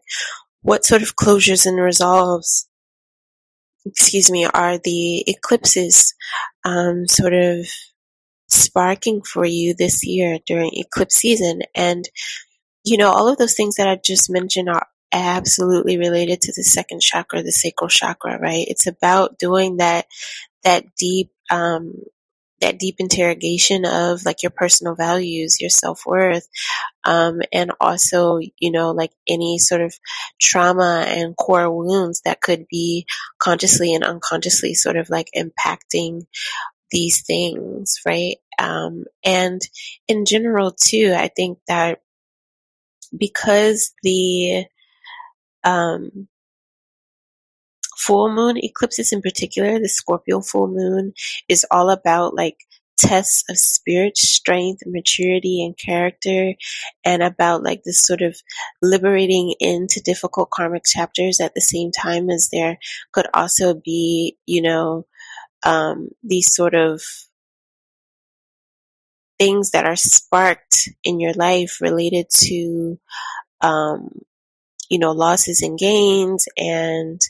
[0.63, 2.69] what sort of closures and resolves
[3.87, 6.15] excuse me are the eclipses
[6.65, 7.67] um, sort of
[8.49, 11.61] sparking for you this year during eclipse season.
[11.75, 12.09] And,
[12.85, 16.65] you know, all of those things that I just mentioned are absolutely related to the
[16.65, 18.67] second chakra, the sacral chakra, right?
[18.69, 20.07] It's about doing that,
[20.65, 21.95] that deep, um,
[22.61, 26.47] that deep interrogation of like your personal values, your self worth,
[27.05, 29.95] um, and also, you know, like any sort of
[30.41, 33.07] trauma and core wounds that could be
[33.41, 36.23] consciously and unconsciously sort of like impacting
[36.91, 38.37] these things, right?
[38.59, 39.61] Um, and
[40.09, 42.01] in general, too, I think that
[43.17, 44.65] because the
[45.65, 46.29] um,
[47.97, 51.13] full moon eclipses in particular, the Scorpio full moon
[51.49, 52.59] is all about like
[52.99, 56.55] tests of spirit strength, maturity, and character,
[57.05, 58.37] and about like this sort of
[58.83, 62.79] liberating into difficult karmic chapters at the same time as there
[63.13, 65.07] could also be, you know,
[65.65, 67.03] um, these sort of
[69.39, 72.99] things that are sparked in your life related to,
[73.63, 74.11] um,
[74.91, 77.21] you know, losses and gains and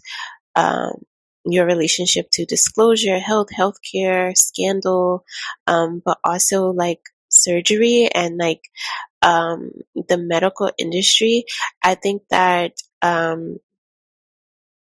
[0.56, 1.02] um,
[1.46, 5.24] your relationship to disclosure, health, healthcare, scandal,
[5.66, 8.62] um, but also like surgery and like
[9.22, 9.72] um,
[10.08, 11.44] the medical industry.
[11.82, 13.58] I think that um,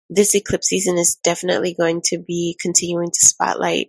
[0.09, 3.87] this eclipse season is definitely going to be continuing to spotlight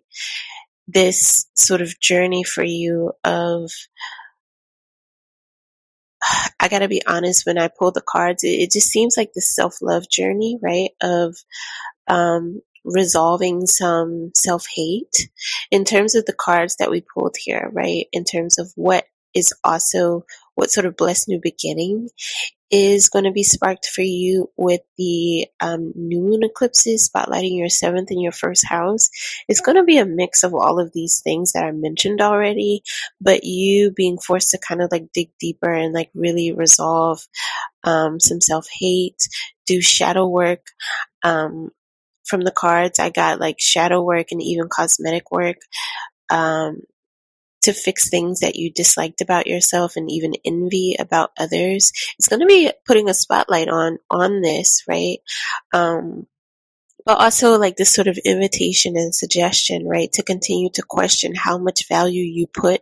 [0.88, 3.70] this sort of journey for you of
[6.60, 9.42] I gotta be honest, when I pull the cards, it, it just seems like the
[9.42, 10.90] self love journey, right?
[11.00, 11.36] Of
[12.08, 15.28] um, resolving some self hate
[15.70, 18.06] in terms of the cards that we pulled here, right?
[18.12, 22.08] In terms of what is also what sort of blessed new beginning
[22.70, 27.68] is going to be sparked for you with the um, new moon eclipses spotlighting your
[27.68, 29.08] seventh and your first house.
[29.48, 32.82] It's going to be a mix of all of these things that I mentioned already,
[33.20, 37.20] but you being forced to kind of like dig deeper and like really resolve
[37.84, 39.28] um, some self hate,
[39.66, 40.66] do shadow work.
[41.22, 41.70] Um,
[42.26, 45.58] from the cards, I got like shadow work and even cosmetic work.
[46.28, 46.80] Um,
[47.66, 51.92] to fix things that you disliked about yourself and even envy about others.
[52.18, 55.18] It's going to be putting a spotlight on on this, right?
[55.72, 56.26] Um,
[57.06, 61.56] but also like this sort of invitation and suggestion, right, to continue to question how
[61.56, 62.80] much value you put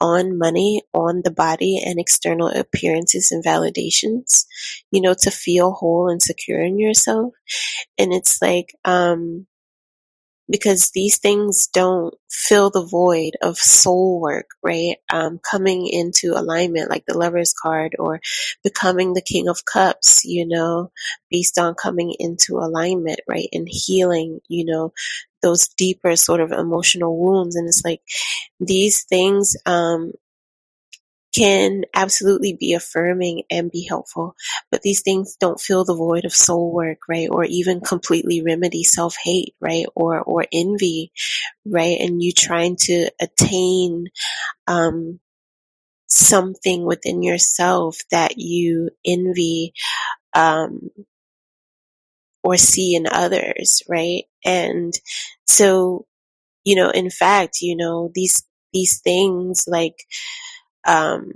[0.00, 4.46] on money, on the body, and external appearances and validations,
[4.90, 7.34] you know, to feel whole and secure in yourself.
[7.98, 9.46] And it's like, um,
[10.48, 14.96] because these things don't fill the void of soul work, right?
[15.12, 18.20] Um, coming into alignment, like the Lover's card, or
[18.62, 20.90] becoming the King of Cups, you know,
[21.30, 23.48] based on coming into alignment, right?
[23.52, 24.92] And healing, you know,
[25.42, 27.56] those deeper sort of emotional wounds.
[27.56, 28.00] And it's like
[28.60, 30.12] these things, um,
[31.36, 34.34] can absolutely be affirming and be helpful,
[34.70, 37.28] but these things don't fill the void of soul work, right?
[37.30, 39.86] Or even completely remedy self hate, right?
[39.94, 41.12] Or, or envy,
[41.66, 41.98] right?
[42.00, 44.06] And you trying to attain,
[44.66, 45.20] um,
[46.08, 49.72] something within yourself that you envy,
[50.34, 50.90] um,
[52.44, 54.22] or see in others, right?
[54.44, 54.94] And
[55.46, 56.06] so,
[56.64, 59.96] you know, in fact, you know, these, these things like,
[60.86, 61.32] um,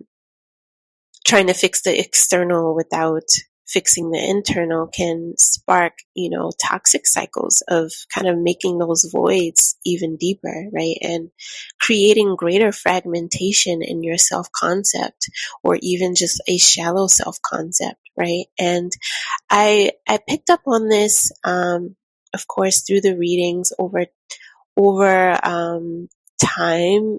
[1.27, 3.29] trying to fix the external without
[3.71, 9.77] fixing the internal can spark, you know, toxic cycles of kind of making those voids
[9.85, 10.97] even deeper, right?
[11.01, 11.31] And
[11.81, 15.31] creating greater fragmentation in your self concept
[15.63, 18.47] or even just a shallow self concept, right?
[18.59, 18.91] And
[19.49, 21.95] I, I picked up on this, um,
[22.35, 24.07] of course, through the readings over,
[24.77, 26.09] over, um,
[26.41, 27.19] time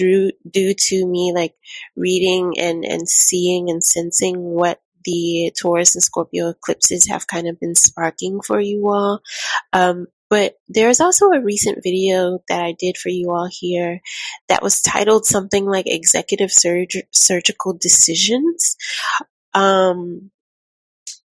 [0.00, 1.54] through due to me like
[1.96, 7.58] reading and and seeing and sensing what the Taurus and Scorpio eclipses have kind of
[7.60, 9.20] been sparking for you all.
[9.72, 14.00] Um, but there's also a recent video that I did for you all here
[14.48, 18.76] that was titled something like Executive Surg- Surgical Decisions.
[19.54, 20.30] Um,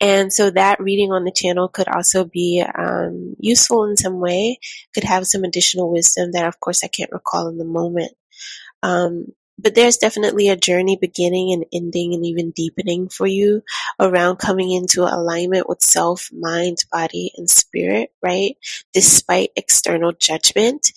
[0.02, 4.60] and so that reading on the channel could also be um, useful in some way,
[4.94, 8.14] could have some additional wisdom that, of course, I can't recall in the moment.
[8.84, 9.28] Um,
[9.62, 13.62] but there's definitely a journey beginning and ending and even deepening for you
[14.00, 18.56] around coming into alignment with self, mind, body, and spirit, right?
[18.94, 20.92] Despite external judgment.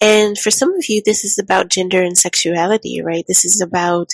[0.00, 3.24] And for some of you, this is about gender and sexuality, right?
[3.26, 4.10] This is about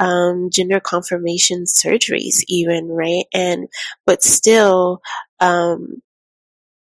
[0.00, 3.24] um, gender confirmation surgeries, even, right?
[3.34, 3.68] And,
[4.06, 5.02] but still,
[5.40, 6.00] um,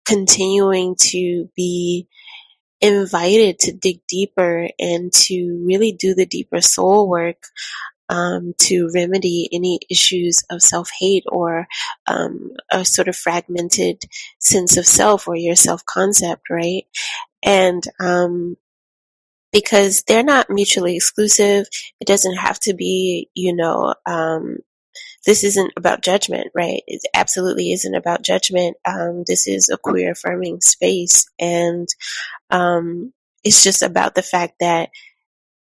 [0.05, 2.09] continuing to be
[2.81, 7.45] invited to dig deeper and to really do the deeper soul work
[8.09, 11.67] um, to remedy any issues of self hate or
[12.09, 14.03] um, a sort of fragmented
[14.41, 16.85] sense of self or your self concept, right?
[17.43, 18.57] And um,
[19.53, 21.67] because they're not mutually exclusive,
[22.01, 24.59] it doesn't have to be, you know, um,
[25.27, 26.83] this isn't about judgment, right?
[26.87, 28.77] It absolutely isn't about judgment.
[28.85, 31.27] Um, this is a queer affirming space.
[31.39, 31.89] And
[32.51, 33.13] um,
[33.45, 34.91] it's just about the fact that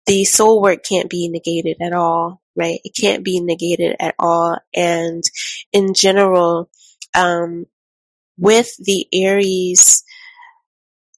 [0.06, 2.80] the soul work can't be negated at all, right?
[2.84, 4.58] It can't be negated at all.
[4.74, 5.22] And
[5.72, 6.70] in general,
[7.14, 7.66] um,
[8.38, 10.04] with the Aries,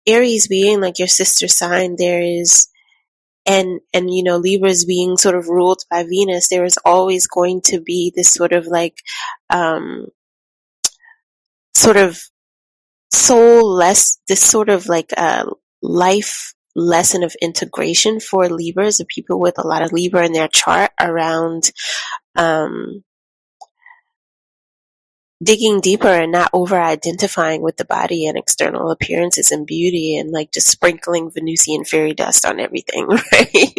[0.06, 2.68] Aries being like your sister sign, there is,
[3.46, 7.60] and, and, you know, Libras being sort of ruled by Venus, there is always going
[7.66, 8.96] to be this sort of like,
[9.50, 10.08] um,
[11.74, 12.20] sort of
[13.10, 15.46] soul less, this sort of like, a
[15.82, 20.48] life lesson of integration for Libras, the people with a lot of Libra in their
[20.48, 21.70] chart around
[22.36, 23.02] um,
[25.42, 30.32] digging deeper and not over identifying with the body and external appearances and beauty and
[30.32, 33.74] like just sprinkling Venusian fairy dust on everything, right?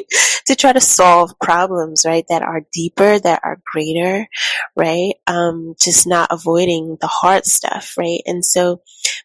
[0.50, 2.26] to try to solve problems, right?
[2.28, 4.28] That are deeper, that are greater,
[4.76, 5.14] right?
[5.28, 8.22] Um, just not avoiding the hard stuff, right?
[8.26, 8.82] And so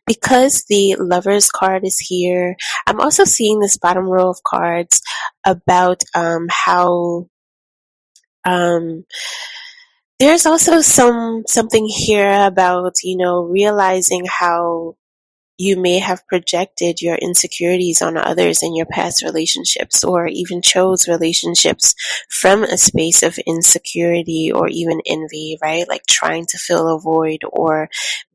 [0.07, 2.57] because the lover's card is here,
[2.87, 5.01] I'm also seeing this bottom row of cards
[5.47, 7.29] about, um, how,
[8.45, 9.05] um,
[10.19, 14.97] there's also some something here about you know realizing how
[15.57, 21.07] you may have projected your insecurities on others in your past relationships or even chose
[21.07, 21.95] relationships
[22.29, 25.89] from a space of insecurity or even envy, right?
[25.89, 27.89] Like trying to fill a void or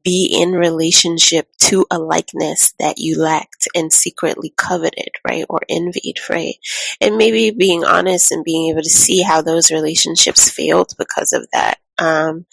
[0.03, 5.45] be in relationship to a likeness that you lacked and secretly coveted, right?
[5.49, 6.55] Or envied, right?
[7.01, 11.47] And maybe being honest and being able to see how those relationships failed because of
[11.51, 11.79] that.
[11.97, 12.45] Um,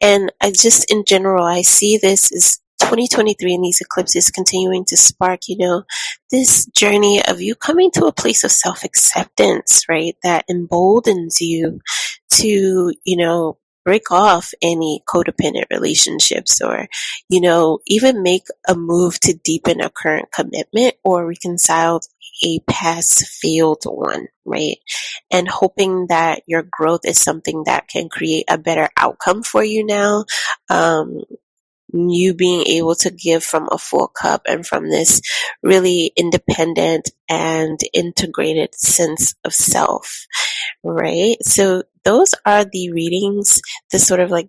[0.00, 2.60] and I just, in general, I see this as
[2.90, 5.84] 2023 and these eclipses continuing to spark, you know,
[6.32, 10.16] this journey of you coming to a place of self acceptance, right?
[10.24, 11.80] That emboldens you
[12.32, 16.88] to, you know, break off any codependent relationships or,
[17.28, 22.00] you know, even make a move to deepen a current commitment or reconcile
[22.44, 24.78] a past failed one, right?
[25.30, 29.86] And hoping that your growth is something that can create a better outcome for you
[29.86, 30.24] now.
[30.68, 31.20] Um,
[31.92, 35.20] you being able to give from a full cup and from this
[35.62, 40.26] really independent and integrated sense of self,
[40.84, 41.36] right?
[41.42, 43.60] So those are the readings,
[43.90, 44.48] the sort of like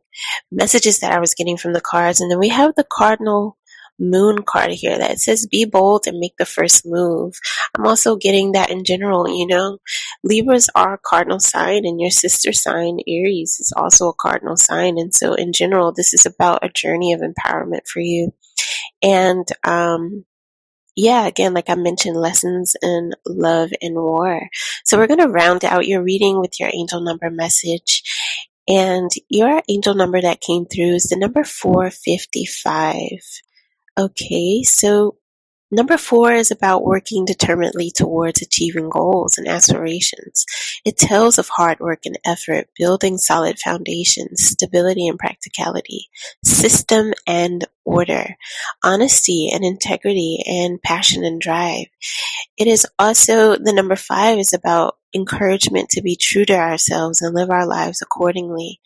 [0.51, 2.21] messages that I was getting from the cards.
[2.21, 3.57] And then we have the cardinal
[4.01, 7.35] moon card here that says be bold and make the first move.
[7.77, 9.77] I'm also getting that in general, you know.
[10.23, 14.97] Libras are a cardinal sign and your sister sign, Aries, is also a cardinal sign.
[14.97, 18.33] And so in general, this is about a journey of empowerment for you.
[19.03, 20.25] And um
[20.95, 24.49] yeah, again, like I mentioned, lessons in love and war.
[24.83, 28.03] So we're going to round out your reading with your angel number message.
[28.67, 33.07] And your angel number that came through is the number 455.
[33.99, 35.17] Okay, so
[35.69, 40.45] number four is about working determinedly towards achieving goals and aspirations.
[40.85, 46.07] It tells of hard work and effort, building solid foundations, stability and practicality,
[46.43, 48.35] system and order,
[48.83, 51.87] honesty and integrity, and passion and drive.
[52.57, 57.35] It is also the number five is about encouragement to be true to ourselves and
[57.35, 58.79] live our lives accordingly.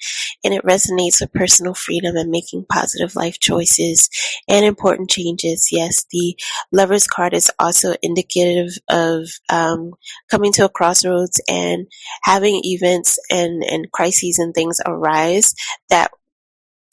[0.43, 4.09] And it resonates with personal freedom and making positive life choices
[4.47, 5.69] and important changes.
[5.71, 6.37] Yes, the
[6.71, 9.93] lover's card is also indicative of um,
[10.29, 11.87] coming to a crossroads and
[12.23, 15.53] having events and, and crises and things arise
[15.89, 16.11] that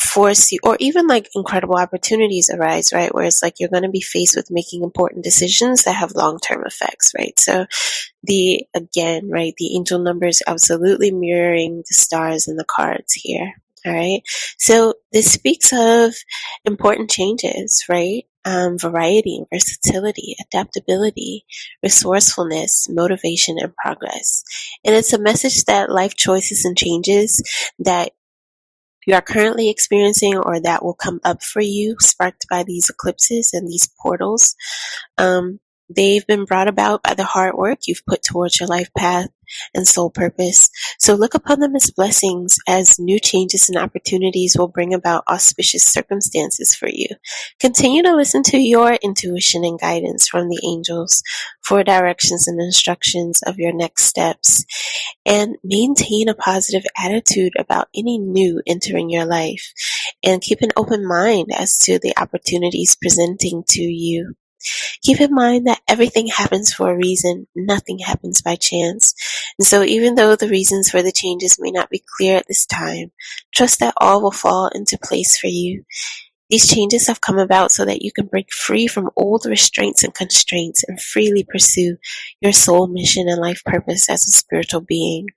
[0.03, 3.15] force you, or even like incredible opportunities arise, right?
[3.15, 6.39] Where it's like you're going to be faced with making important decisions that have long
[6.39, 7.39] term effects, right?
[7.39, 7.67] So
[8.23, 13.55] the, again, right, the angel number is absolutely mirroring the stars and the cards here.
[13.85, 14.23] All right.
[14.59, 16.15] So this speaks of
[16.65, 18.25] important changes, right?
[18.45, 21.45] Um, variety, versatility, adaptability,
[21.83, 24.43] resourcefulness, motivation, and progress.
[24.85, 27.43] And it's a message that life choices and changes
[27.81, 28.13] that
[29.07, 33.51] you are currently experiencing or that will come up for you, sparked by these eclipses
[33.53, 34.55] and these portals.
[35.19, 39.29] Um, they've been brought about by the hard work you've put towards your life path
[39.75, 40.71] and soul purpose.
[40.99, 45.85] So look upon them as blessings as new changes and opportunities will bring about auspicious
[45.85, 47.09] circumstances for you.
[47.61, 51.23] Continue to listen to your intuition and guidance from the angels
[51.65, 54.65] for directions and instructions of your next steps
[55.25, 59.73] and maintain a positive attitude about any new entering your life
[60.23, 64.35] and keep an open mind as to the opportunities presenting to you.
[65.03, 69.15] Keep in mind that everything happens for a reason, nothing happens by chance.
[69.59, 72.67] And so even though the reasons for the changes may not be clear at this
[72.67, 73.13] time,
[73.55, 75.85] trust that all will fall into place for you.
[76.51, 80.13] These changes have come about so that you can break free from old restraints and
[80.13, 81.97] constraints and freely pursue
[82.43, 85.29] your soul mission and life purpose as a spiritual being.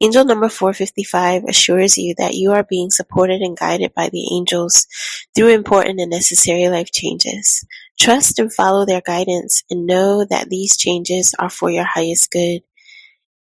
[0.00, 4.86] Angel number 455 assures you that you are being supported and guided by the angels
[5.34, 7.66] through important and necessary life changes.
[7.98, 12.62] Trust and follow their guidance and know that these changes are for your highest good.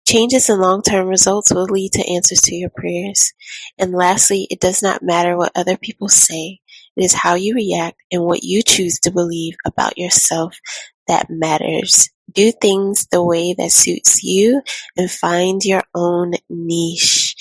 [0.06, 3.32] Changes in long-term results will lead to answers to your prayers.
[3.78, 6.58] And lastly, it does not matter what other people say.
[6.96, 10.58] It is how you react and what you choose to believe about yourself
[11.06, 12.10] that matters.
[12.30, 14.62] Do things the way that suits you
[14.96, 17.36] and find your own niche.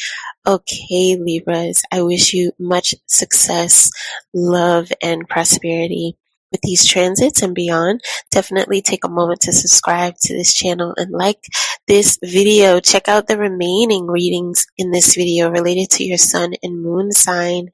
[0.46, 3.90] Okay, Libras, I wish you much success,
[4.34, 6.18] love, and prosperity
[6.52, 11.12] with these transits and beyond, definitely take a moment to subscribe to this channel and
[11.12, 11.44] like
[11.88, 12.80] this video.
[12.80, 17.70] Check out the remaining readings in this video related to your sun and moon sign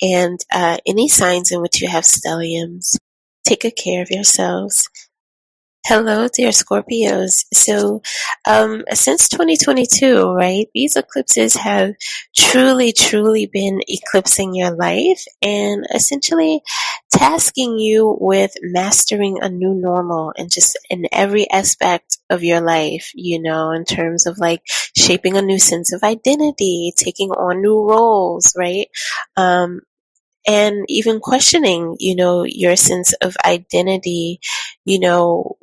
[0.00, 2.96] and uh, any signs in which you have stelliums.
[3.44, 4.88] Take good care of yourselves.
[5.84, 7.44] Hello, dear Scorpios.
[7.52, 8.02] So,
[8.46, 11.94] um, since 2022, right, these eclipses have
[12.36, 16.62] truly, truly been eclipsing your life and essentially
[17.12, 23.10] tasking you with mastering a new normal and just in every aspect of your life,
[23.14, 24.62] you know, in terms of like
[24.96, 28.86] shaping a new sense of identity, taking on new roles, right?
[29.36, 29.80] Um,
[30.46, 34.40] and even questioning, you know, your sense of identity,
[34.84, 35.56] you know,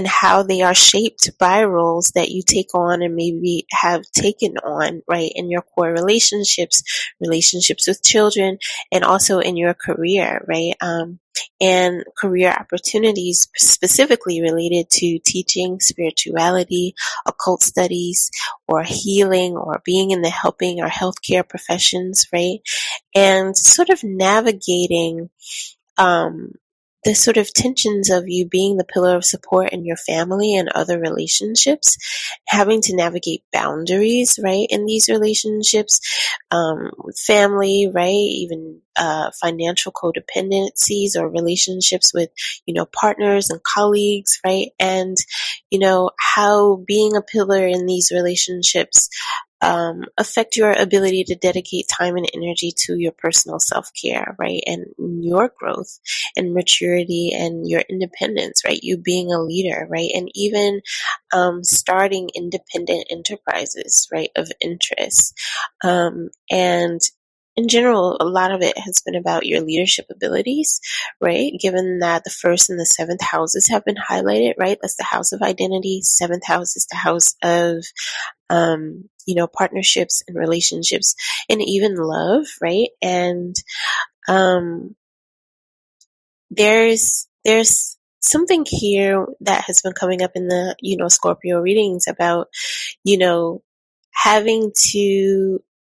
[0.00, 4.56] and how they are shaped by roles that you take on and maybe have taken
[4.56, 6.82] on, right, in your core relationships,
[7.20, 8.56] relationships with children,
[8.90, 10.72] and also in your career, right?
[10.80, 11.18] Um,
[11.60, 16.94] and career opportunities specifically related to teaching, spirituality,
[17.26, 18.30] occult studies,
[18.66, 22.60] or healing, or being in the helping or healthcare professions, right?
[23.14, 25.28] And sort of navigating
[25.98, 26.52] um,
[27.04, 30.68] the sort of tensions of you being the pillar of support in your family and
[30.68, 31.96] other relationships,
[32.46, 36.00] having to navigate boundaries, right, in these relationships,
[36.50, 42.30] um, family, right, even uh, financial codependencies or relationships with,
[42.66, 45.16] you know, partners and colleagues, right, and,
[45.70, 49.08] you know, how being a pillar in these relationships
[49.62, 54.62] um, affect your ability to dedicate time and energy to your personal self care, right?
[54.66, 55.98] And your growth
[56.36, 58.80] and maturity and your independence, right?
[58.82, 60.10] You being a leader, right?
[60.14, 60.80] And even
[61.32, 64.30] um, starting independent enterprises, right?
[64.36, 65.34] Of interest.
[65.84, 67.00] Um, and
[67.56, 70.80] in general, a lot of it has been about your leadership abilities,
[71.20, 71.52] right?
[71.60, 74.78] Given that the first and the seventh houses have been highlighted, right?
[74.80, 76.00] That's the house of identity.
[76.02, 77.84] Seventh house is the house of
[78.48, 81.14] um, you know, partnerships and relationships
[81.48, 82.88] and even love, right?
[83.02, 83.54] And
[84.28, 84.96] um,
[86.50, 92.06] there's there's something here that has been coming up in the you know Scorpio readings
[92.08, 92.48] about
[93.04, 93.62] you know
[94.12, 94.98] having to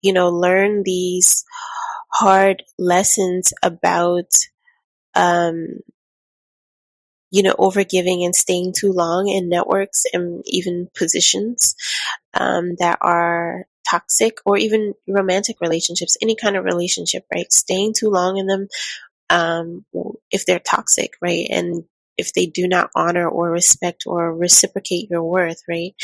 [0.02, 1.44] you know learn these
[2.12, 4.32] hard lessons about
[5.16, 5.80] um,
[7.32, 11.76] you know, overgiving and staying too long in networks and even positions
[12.34, 17.52] um, that are toxic or even romantic relationships, any kind of relationship, right?
[17.52, 18.68] Staying too long in them
[19.30, 19.86] um,
[20.32, 21.48] if they're toxic, right?
[21.50, 21.84] And
[22.18, 25.96] if they do not honor or respect or reciprocate your worth, right?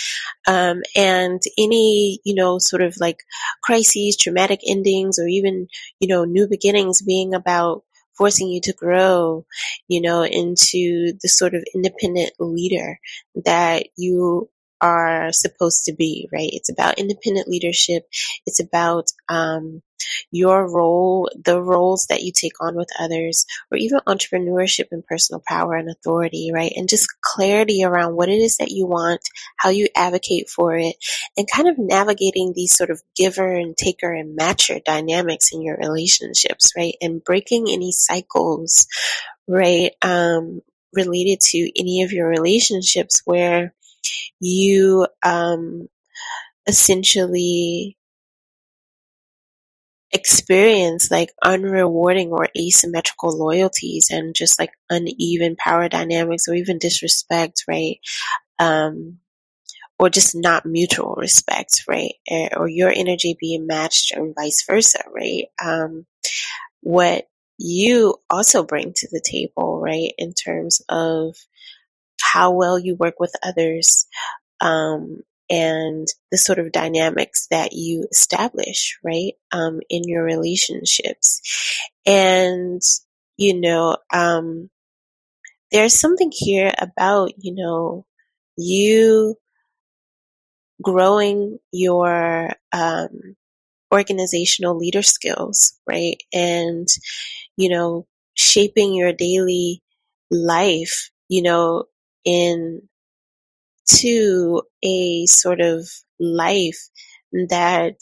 [0.47, 3.17] Um, and any, you know, sort of like
[3.61, 5.67] crises, traumatic endings, or even,
[5.99, 7.83] you know, new beginnings being about
[8.17, 9.45] forcing you to grow,
[9.87, 12.99] you know, into the sort of independent leader
[13.45, 14.49] that you
[14.85, 16.49] are supposed to be, right?
[16.51, 18.07] It's about independent leadership.
[18.45, 19.81] It's about um,
[20.29, 25.41] your role, the roles that you take on with others, or even entrepreneurship and personal
[25.47, 26.71] power and authority, right?
[26.75, 29.21] And just clarity around what it is that you want,
[29.57, 30.95] how you advocate for it,
[31.35, 35.77] and kind of navigating these sort of giver and taker and matcher dynamics in your
[35.77, 36.93] relationships, right?
[37.01, 38.85] And breaking any cycles,
[39.47, 39.93] right?
[40.03, 40.61] Um,
[40.93, 43.73] related to any of your relationships where
[44.39, 45.87] you um,
[46.67, 47.97] essentially
[50.11, 57.65] experience like unrewarding or asymmetrical loyalties and just like uneven power dynamics or even disrespect,
[57.67, 57.97] right?
[58.59, 59.19] Um,
[59.99, 62.13] or just not mutual respect, right?
[62.55, 65.45] Or your energy being matched and vice versa, right?
[65.63, 66.05] Um,
[66.81, 67.27] what
[67.57, 71.35] you also bring to the table, right, in terms of
[72.21, 74.07] how well you work with others,
[74.61, 81.41] um, and the sort of dynamics that you establish, right, um, in your relationships.
[82.05, 82.81] And,
[83.37, 84.69] you know, um,
[85.71, 88.05] there's something here about, you know,
[88.57, 89.35] you
[90.81, 93.35] growing your um,
[93.93, 96.17] organizational leader skills, right?
[96.33, 96.87] And,
[97.55, 99.81] you know, shaping your daily
[100.31, 101.85] life, you know,
[102.25, 102.81] in
[103.87, 105.87] to a sort of
[106.19, 106.89] life
[107.49, 107.97] that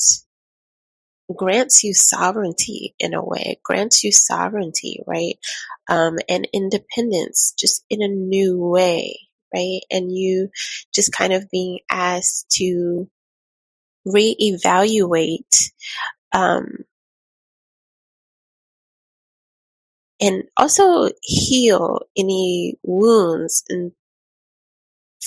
[1.34, 5.36] grants you sovereignty in a way, grants you sovereignty, right?
[5.90, 9.20] Um, and independence just in a new way,
[9.54, 9.82] right?
[9.90, 10.50] And you
[10.94, 13.10] just kind of being asked to
[14.08, 15.72] reevaluate,
[16.34, 16.86] um,
[20.22, 23.92] and also heal any wounds and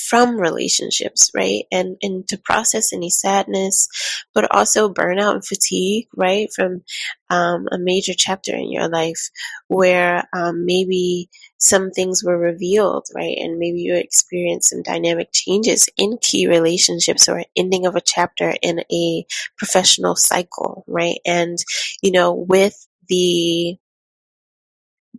[0.09, 1.65] from relationships, right?
[1.73, 3.89] And and to process any sadness,
[4.35, 6.49] but also burnout and fatigue, right?
[6.55, 6.83] From
[7.31, 9.31] um, a major chapter in your life
[9.69, 11.29] where um, maybe
[11.59, 13.37] some things were revealed, right?
[13.39, 18.55] And maybe you experienced some dynamic changes in key relationships or ending of a chapter
[18.63, 19.27] in a
[19.59, 21.19] professional cycle, right?
[21.25, 21.59] And,
[22.03, 23.77] you know, with the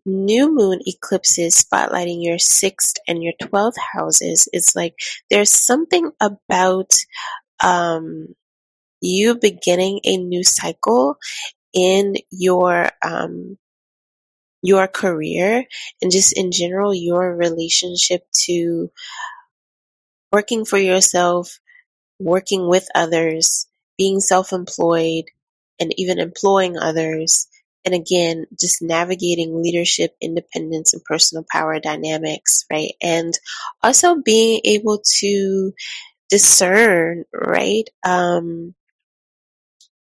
[0.08, 4.96] new moon eclipses spotlighting your sixth and your 12th houses, it's like
[5.30, 6.92] there's something about,
[7.64, 8.30] um,
[9.02, 11.18] you beginning a new cycle
[11.74, 13.58] in your um,
[14.64, 15.66] your career
[16.02, 18.92] and just in general your relationship to
[20.32, 21.60] working for yourself,
[22.20, 25.26] working with others, being self-employed,
[25.80, 27.47] and even employing others.
[27.88, 32.92] And again, just navigating leadership, independence, and personal power dynamics, right?
[33.02, 33.34] And
[33.82, 35.72] also being able to
[36.30, 37.90] discern, right?
[38.06, 38.76] Um,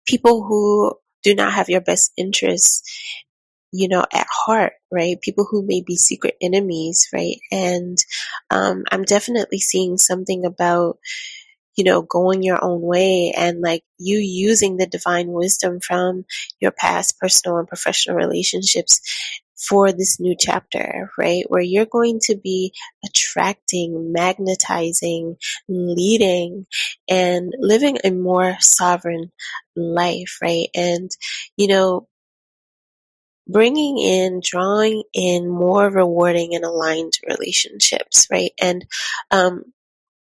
[0.06, 2.84] people who do not have your best interests
[3.74, 5.22] you know, at heart, right?
[5.22, 7.38] People who may be secret enemies, right?
[7.52, 7.98] And
[8.50, 10.98] um, I'm definitely seeing something about,
[11.78, 16.25] you know, going your own way and like you using the divine wisdom from
[16.59, 18.99] your past personal and professional relationships
[19.57, 21.45] for this new chapter, right?
[21.47, 22.73] Where you're going to be
[23.05, 26.65] attracting, magnetizing, leading,
[27.09, 29.32] and living a more sovereign
[29.75, 30.67] life, right?
[30.75, 31.09] And,
[31.57, 32.07] you know,
[33.47, 38.51] bringing in, drawing in more rewarding and aligned relationships, right?
[38.61, 38.86] And,
[39.32, 39.63] um,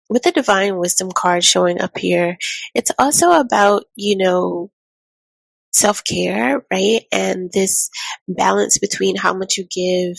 [0.08, 2.38] with the divine wisdom card showing up here,
[2.74, 4.70] it's also about, you know,
[5.72, 7.02] self care, right?
[7.12, 7.90] And this
[8.28, 10.16] balance between how much you give,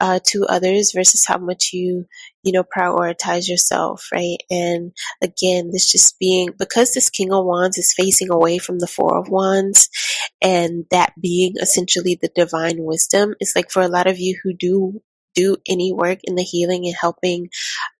[0.00, 2.06] uh, to others versus how much you,
[2.42, 4.38] you know, prioritize yourself, right?
[4.50, 4.92] And
[5.22, 9.18] again, this just being, because this King of Wands is facing away from the Four
[9.18, 9.90] of Wands
[10.40, 14.54] and that being essentially the divine wisdom, it's like for a lot of you who
[14.54, 15.02] do
[15.34, 17.48] do any work in the healing and helping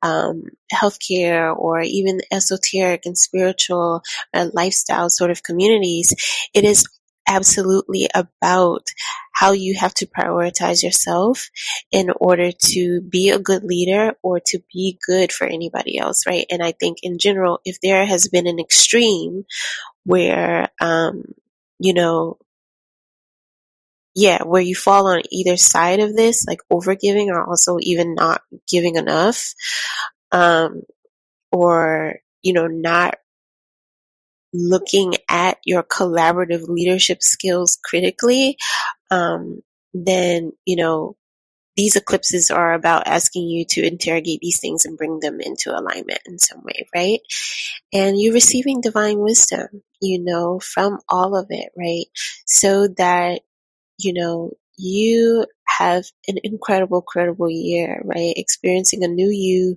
[0.02, 4.02] um, healthcare or even esoteric and spiritual
[4.34, 6.12] uh, lifestyle sort of communities,
[6.54, 6.86] it is
[7.28, 8.88] absolutely about
[9.32, 11.48] how you have to prioritize yourself
[11.90, 16.44] in order to be a good leader or to be good for anybody else, right?
[16.50, 19.44] And I think in general, if there has been an extreme
[20.04, 21.24] where, um,
[21.78, 22.38] you know,
[24.14, 28.14] yeah, where you fall on either side of this, like over giving or also even
[28.14, 29.54] not giving enough,
[30.32, 30.82] um,
[31.52, 33.16] or, you know, not
[34.52, 38.56] looking at your collaborative leadership skills critically,
[39.10, 39.60] um,
[39.94, 41.16] then, you know,
[41.76, 46.20] these eclipses are about asking you to interrogate these things and bring them into alignment
[46.26, 47.20] in some way, right?
[47.92, 49.68] And you're receiving divine wisdom,
[50.00, 52.06] you know, from all of it, right?
[52.44, 53.40] So that,
[54.02, 58.34] you know, you have an incredible, incredible year, right?
[58.36, 59.76] Experiencing a new you,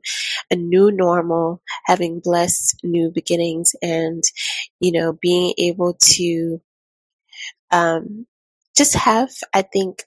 [0.52, 4.24] a new normal, having blessed new beginnings and,
[4.80, 6.62] you know, being able to,
[7.72, 8.26] um,
[8.76, 10.04] just have, I think,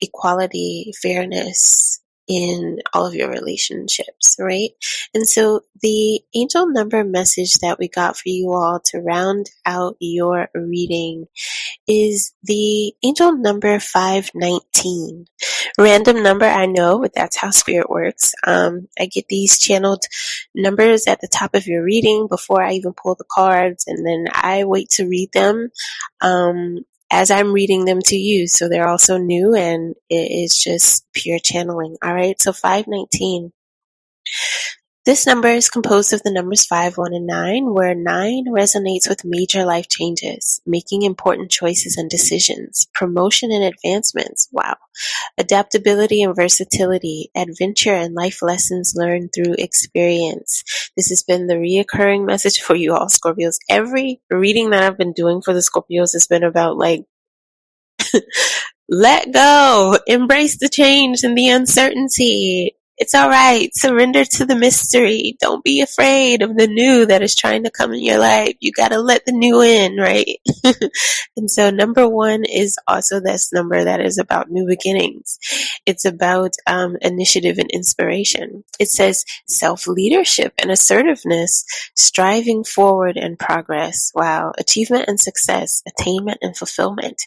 [0.00, 4.70] equality, fairness in all of your relationships, right?
[5.14, 9.96] And so the angel number message that we got for you all to round out
[9.98, 11.26] your reading
[11.86, 15.26] is the angel number 519.
[15.78, 18.34] Random number, I know, but that's how spirit works.
[18.46, 20.04] Um, I get these channeled
[20.54, 24.26] numbers at the top of your reading before I even pull the cards, and then
[24.32, 25.70] I wait to read them.
[26.20, 28.48] Um, as I'm reading them to you.
[28.48, 31.96] So they're also new and it is just pure channeling.
[32.02, 32.40] All right.
[32.40, 33.52] So 519.
[35.08, 39.24] This number is composed of the numbers 5, 1, and 9, where 9 resonates with
[39.24, 44.76] major life changes, making important choices and decisions, promotion and advancements, wow,
[45.38, 50.62] adaptability and versatility, adventure and life lessons learned through experience.
[50.94, 53.56] This has been the reoccurring message for you all, Scorpios.
[53.66, 57.06] Every reading that I've been doing for the Scorpios has been about like,
[58.90, 63.70] let go, embrace the change and the uncertainty, it's all right.
[63.74, 65.36] Surrender to the mystery.
[65.40, 68.56] Don't be afraid of the new that is trying to come in your life.
[68.58, 70.40] You got to let the new in, right?
[71.36, 75.38] and so number one is also this number that is about new beginnings.
[75.86, 78.64] It's about um, initiative and inspiration.
[78.80, 84.10] It says self leadership and assertiveness, striving forward and progress.
[84.12, 84.52] Wow.
[84.58, 87.22] Achievement and success, attainment and fulfillment.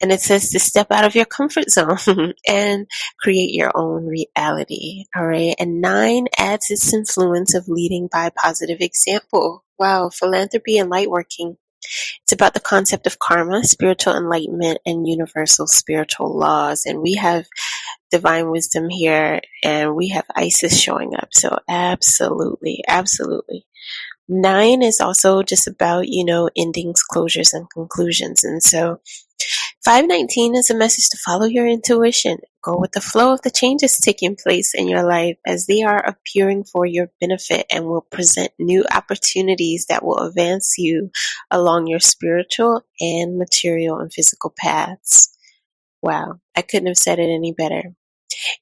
[0.00, 2.86] And it says to step out of your comfort zone and
[3.18, 5.04] create your own reality.
[5.16, 5.54] All right.
[5.58, 9.64] And nine adds its influence of leading by positive example.
[9.78, 10.10] Wow.
[10.10, 11.56] Philanthropy and light working.
[12.22, 16.84] It's about the concept of karma, spiritual enlightenment, and universal spiritual laws.
[16.86, 17.46] And we have
[18.10, 21.28] divine wisdom here and we have Isis showing up.
[21.32, 23.66] So absolutely, absolutely.
[24.28, 28.44] Nine is also just about, you know, endings, closures, and conclusions.
[28.44, 29.00] And so
[29.82, 32.36] 519 is a message to follow your intuition.
[32.62, 36.04] Go with the flow of the changes taking place in your life as they are
[36.04, 41.10] appearing for your benefit and will present new opportunities that will advance you
[41.50, 45.34] along your spiritual and material and physical paths.
[46.02, 47.94] Wow, I couldn't have said it any better.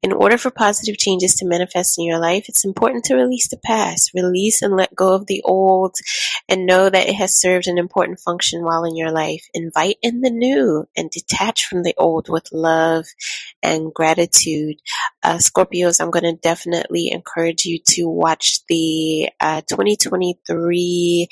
[0.02, 3.60] In order for positive changes to manifest in your life, it's important to release the
[3.64, 5.94] past, release and let go of the old,
[6.48, 9.44] and know that it has served an important function while in your life.
[9.54, 13.06] Invite in the new and detach from the old with love
[13.62, 14.76] and gratitude.
[15.22, 21.28] Uh, Scorpios, I'm going to definitely encourage you to watch the uh, 2023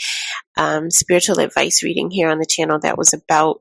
[0.56, 3.60] um, spiritual advice reading here on the channel that was about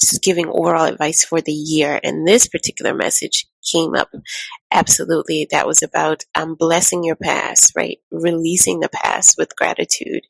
[0.00, 2.00] just giving overall advice for the year.
[2.02, 4.10] And this particular message came up
[4.70, 5.46] absolutely.
[5.50, 7.98] That was about um, blessing your past, right?
[8.10, 10.22] Releasing the past with gratitude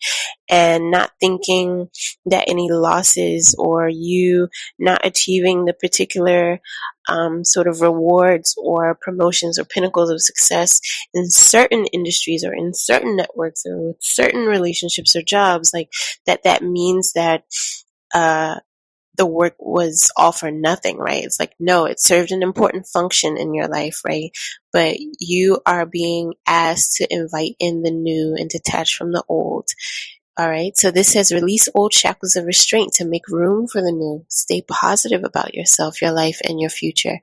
[0.48, 1.88] and not thinking
[2.26, 4.48] that any losses or you
[4.78, 6.60] not achieving the particular
[7.08, 10.80] um, sort of rewards or promotions or pinnacles of success
[11.12, 15.90] in certain industries or in certain networks or with certain relationships or jobs, like
[16.26, 17.44] that, that means that
[18.14, 18.56] uh,
[19.16, 21.22] the work was all for nothing, right?
[21.22, 24.30] It's like, no, it served an important function in your life, right?
[24.72, 29.68] But you are being asked to invite in the new and detach from the old.
[30.36, 30.76] All right.
[30.76, 34.26] So this says release old shackles of restraint to make room for the new.
[34.28, 37.20] Stay positive about yourself, your life, and your future.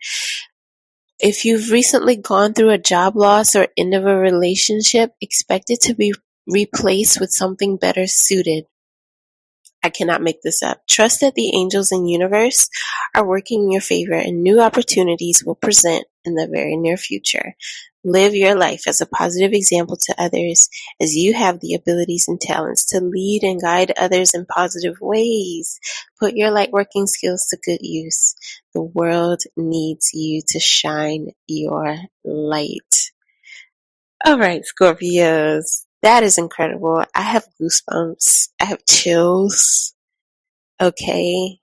[1.19, 5.81] If you've recently gone through a job loss or end of a relationship, expect it
[5.81, 6.13] to be
[6.47, 8.65] replaced with something better suited.
[9.83, 10.81] I cannot make this up.
[10.87, 12.69] Trust that the angels and universe
[13.15, 17.55] are working in your favor and new opportunities will present in the very near future.
[18.03, 20.69] Live your life as a positive example to others
[20.99, 25.79] as you have the abilities and talents to lead and guide others in positive ways.
[26.19, 28.35] Put your light working skills to good use.
[28.73, 33.11] The world needs you to shine your light.
[34.25, 35.85] All right, Scorpios.
[36.01, 37.03] That is incredible.
[37.13, 38.49] I have goosebumps.
[38.59, 39.93] I have chills.
[40.81, 41.59] Okay.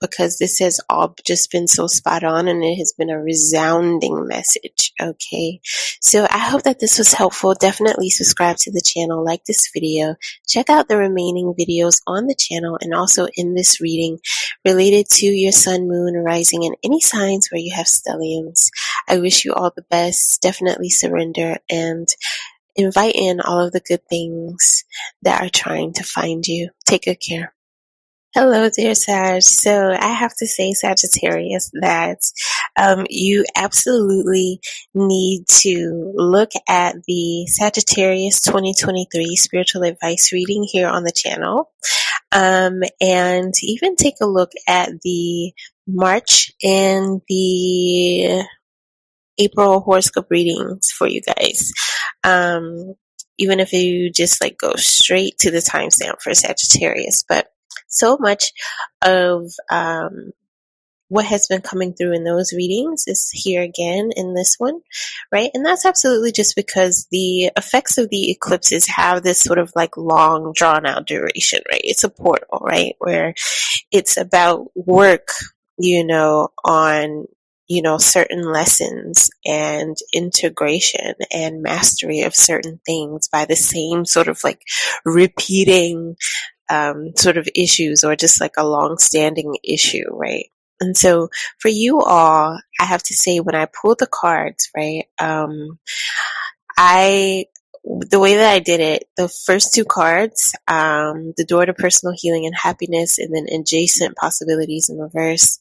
[0.00, 4.26] Because this has all just been so spot on and it has been a resounding
[4.26, 4.94] message.
[4.98, 5.60] Okay.
[6.00, 7.52] So I hope that this was helpful.
[7.52, 10.14] Definitely subscribe to the channel, like this video,
[10.48, 14.20] check out the remaining videos on the channel and also in this reading
[14.64, 18.70] related to your sun, moon, rising, and any signs where you have stelliums.
[19.06, 20.40] I wish you all the best.
[20.40, 22.08] Definitely surrender and
[22.76, 24.84] Invite in all of the good things
[25.22, 26.70] that are trying to find you.
[26.86, 27.54] Take good care.
[28.32, 29.42] Hello, dear Sag.
[29.42, 32.20] So I have to say, Sagittarius, that
[32.76, 34.60] um, you absolutely
[34.94, 41.72] need to look at the Sagittarius 2023 spiritual advice reading here on the channel,
[42.30, 45.52] um, and even take a look at the
[45.88, 48.44] March and the
[49.40, 51.72] April horoscope readings for you guys.
[52.24, 52.94] Um,
[53.38, 57.48] even if you just like go straight to the timestamp for Sagittarius, but
[57.88, 58.52] so much
[59.02, 60.32] of um,
[61.10, 64.80] what has been coming through in those readings is here again in this one,
[65.32, 65.50] right?
[65.54, 69.96] And that's absolutely just because the effects of the eclipses have this sort of like
[69.96, 71.80] long drawn out duration, right?
[71.82, 72.94] It's a portal, right?
[72.98, 73.34] Where
[73.90, 75.30] it's about work,
[75.78, 77.26] you know, on
[77.70, 84.26] you know, certain lessons and integration and mastery of certain things by the same sort
[84.26, 84.60] of like
[85.04, 86.16] repeating
[86.68, 90.46] um, sort of issues or just like a long standing issue, right?
[90.80, 91.28] And so
[91.60, 95.78] for you all, I have to say when I pull the cards, right, um,
[96.76, 97.44] I
[97.82, 102.14] the way that I did it, the first two cards, um, the door to personal
[102.16, 105.58] healing and happiness, and then adjacent possibilities in reverse.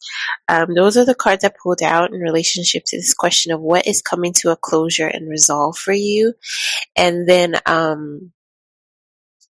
[0.47, 3.87] Um, those are the cards I pulled out in relationship to this question of what
[3.87, 6.33] is coming to a closure and resolve for you.
[6.95, 8.31] And then, um,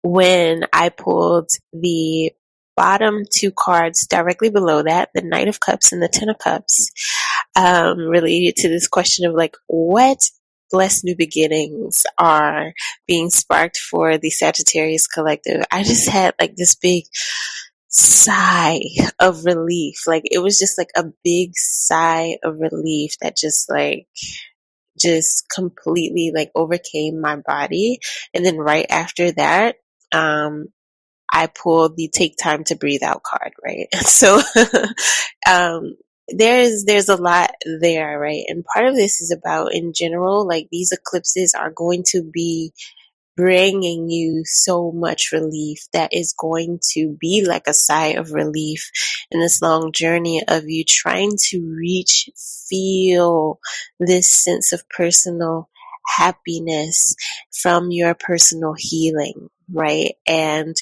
[0.01, 2.31] when I pulled the
[2.77, 6.91] bottom two cards directly below that, the Knight of Cups and the Ten of Cups,
[7.55, 10.29] um, related to this question of like, what
[10.71, 12.73] blessed new beginnings are
[13.07, 17.05] being sparked for the Sagittarius Collective, I just had like this big
[17.87, 18.79] sigh
[19.19, 20.03] of relief.
[20.07, 24.07] Like it was just like a big sigh of relief that just like
[24.99, 27.99] just completely like overcame my body.
[28.33, 29.77] And then right after that,
[30.11, 30.67] um,
[31.31, 33.87] I pulled the take time to breathe out card, right?
[33.99, 34.41] So,
[35.49, 35.95] um,
[36.35, 37.51] there's there's a lot
[37.81, 38.43] there, right?
[38.47, 42.71] And part of this is about in general, like these eclipses are going to be
[43.39, 48.91] bringing you so much relief that is going to be like a sigh of relief
[49.31, 52.29] in this long journey of you trying to reach,
[52.69, 53.59] feel
[53.97, 55.69] this sense of personal
[56.17, 57.15] happiness
[57.61, 60.13] from your personal healing, right?
[60.27, 60.75] And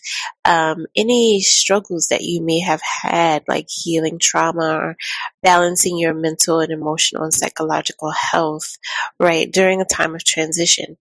[0.45, 4.97] um, any struggles that you may have had, like healing trauma or
[5.43, 8.77] balancing your mental and emotional and psychological health,
[9.19, 10.97] right, during a time of transition.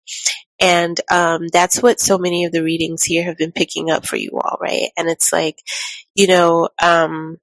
[0.59, 4.17] And um, that's what so many of the readings here have been picking up for
[4.17, 4.91] you all, right?
[4.97, 5.59] And it's like,
[6.15, 7.39] you know, um,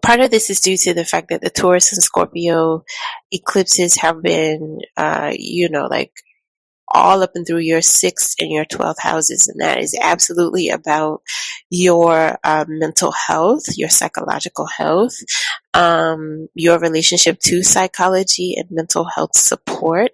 [0.00, 2.84] part of this is due to the fact that the Taurus and Scorpio
[3.30, 6.12] eclipses have been, uh, you know, like
[6.92, 9.48] all up and through your sixth and your 12th houses.
[9.48, 11.22] And that is absolutely about
[11.70, 15.14] your uh, mental health, your psychological health,
[15.74, 20.12] um, your relationship to psychology and mental health support,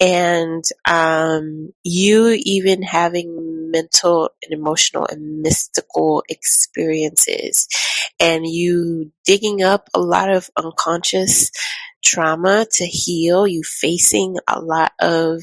[0.00, 7.66] and um, you even having mental and emotional and mystical experiences,
[8.20, 11.50] and you digging up a lot of unconscious
[12.04, 15.42] trauma to heal, you facing a lot of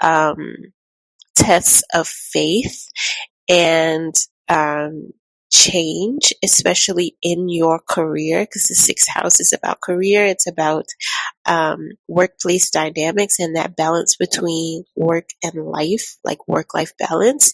[0.00, 0.56] um,
[1.36, 2.88] tests of faith
[3.48, 4.14] and
[4.48, 5.10] um,
[5.50, 10.26] change, especially in your career, because the sixth house is about career.
[10.26, 10.86] It's about
[11.46, 17.52] um, workplace dynamics and that balance between work and life, like work life balance,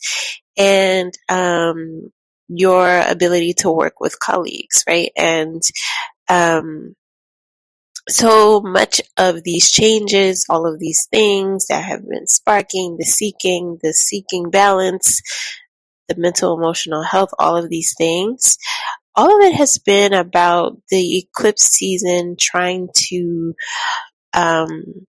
[0.56, 2.10] and um,
[2.48, 5.10] your ability to work with colleagues, right?
[5.16, 5.62] And
[6.28, 6.94] um,
[8.08, 13.78] so much of these changes, all of these things that have been sparking the seeking,
[13.82, 15.22] the seeking balance,
[16.08, 18.56] the mental emotional health, all of these things.
[19.16, 23.54] All of it has been about the eclipse season trying to
[24.32, 25.06] um,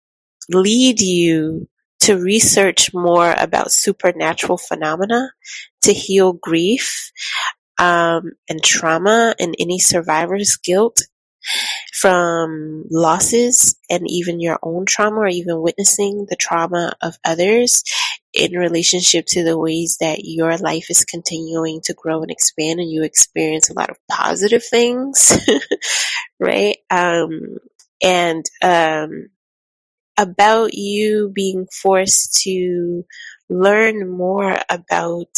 [0.50, 1.68] lead you
[2.02, 5.32] to research more about supernatural phenomena,
[5.84, 7.12] to heal grief
[7.78, 11.02] um, and trauma and any survivor's guilt
[11.92, 17.84] from losses and even your own trauma or even witnessing the trauma of others
[18.34, 22.90] in relationship to the ways that your life is continuing to grow and expand and
[22.90, 25.38] you experience a lot of positive things,
[26.40, 26.78] right?
[26.90, 27.58] Um,
[28.02, 29.30] and, um,
[30.18, 33.04] about you being forced to
[33.50, 35.30] learn more about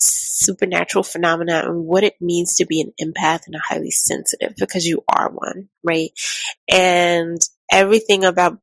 [0.00, 4.86] supernatural phenomena and what it means to be an empath and a highly sensitive because
[4.86, 6.10] you are one, right?
[6.68, 7.40] And
[7.70, 8.58] everything about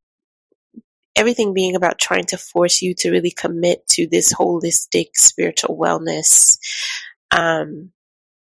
[1.16, 6.58] everything being about trying to force you to really commit to this holistic spiritual wellness
[7.32, 7.90] um,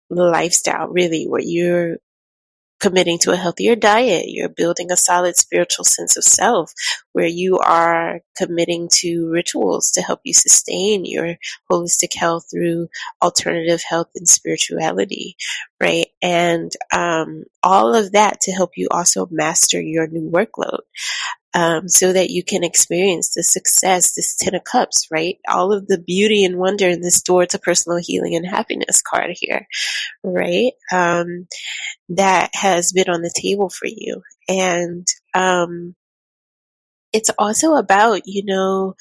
[0.09, 1.97] lifestyle, really, where you're
[2.81, 6.73] committing to a healthier diet, you're building a solid spiritual sense of self,
[7.13, 11.35] where you are committing to rituals to help you sustain your
[11.71, 12.87] holistic health through
[13.21, 15.35] alternative health and spirituality,
[15.79, 16.07] right?
[16.21, 20.79] And um, all of that to help you also master your new workload
[21.53, 25.37] um, so that you can experience the success, this Ten of Cups, right?
[25.47, 29.31] All of the beauty and wonder in this door to personal healing and happiness card
[29.33, 29.67] here,
[30.23, 30.71] right?
[30.91, 31.47] Um,
[32.09, 34.21] that has been on the table for you.
[34.47, 35.95] And, um,
[37.13, 38.95] it's also about, you know,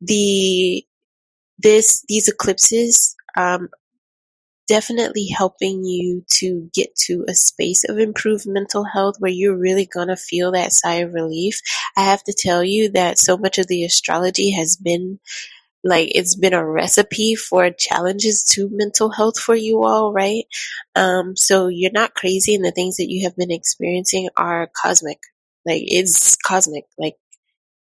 [0.00, 0.84] the,
[1.58, 3.68] this, these eclipses, um,
[4.68, 9.86] definitely helping you to get to a space of improved mental health where you're really
[9.86, 11.60] going to feel that sigh of relief.
[11.96, 15.18] I have to tell you that so much of the astrology has been
[15.84, 20.44] like it's been a recipe for challenges to mental health for you all, right?
[20.96, 25.18] Um, so you're not crazy and the things that you have been experiencing are cosmic.
[25.64, 26.84] Like it's cosmic.
[26.98, 27.14] Like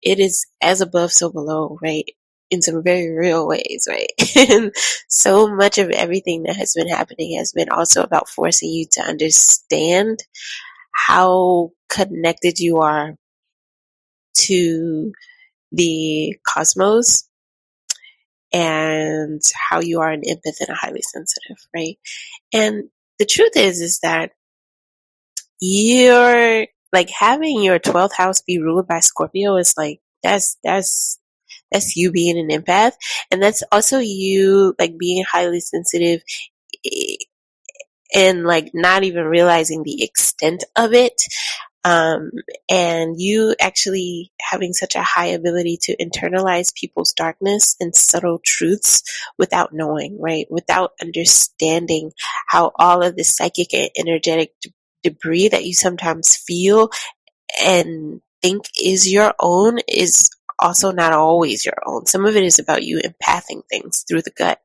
[0.03, 2.05] it is as above, so below, right?
[2.49, 4.11] In some very real ways, right?
[4.35, 4.73] and
[5.09, 9.01] so much of everything that has been happening has been also about forcing you to
[9.01, 10.19] understand
[10.93, 13.15] how connected you are
[14.35, 15.11] to
[15.71, 17.27] the cosmos
[18.53, 21.97] and how you are an empath and a highly sensitive, right?
[22.53, 22.85] And
[23.19, 24.31] the truth is, is that
[25.59, 31.16] you're like having your 12th house be ruled by Scorpio is like, that's, that's
[31.71, 32.93] that's you being an empath.
[33.31, 36.21] And that's also you like being highly sensitive
[38.13, 41.21] and like not even realizing the extent of it.
[41.83, 42.31] Um,
[42.69, 49.03] and you actually having such a high ability to internalize people's darkness and subtle truths
[49.37, 50.47] without knowing, right?
[50.49, 52.11] Without understanding
[52.49, 56.89] how all of the psychic and energetic d- debris that you sometimes feel
[57.63, 60.29] and think is your own is
[60.59, 62.05] also not always your own.
[62.05, 64.59] Some of it is about you empathing things through the gut,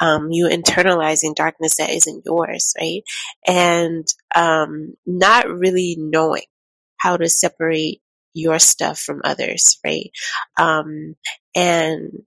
[0.00, 3.02] um, you internalizing darkness that isn't yours, right?
[3.46, 6.46] And um, not really knowing
[6.98, 8.00] how to separate
[8.34, 10.10] your stuff from others, right?
[10.58, 11.16] Um,
[11.54, 12.22] and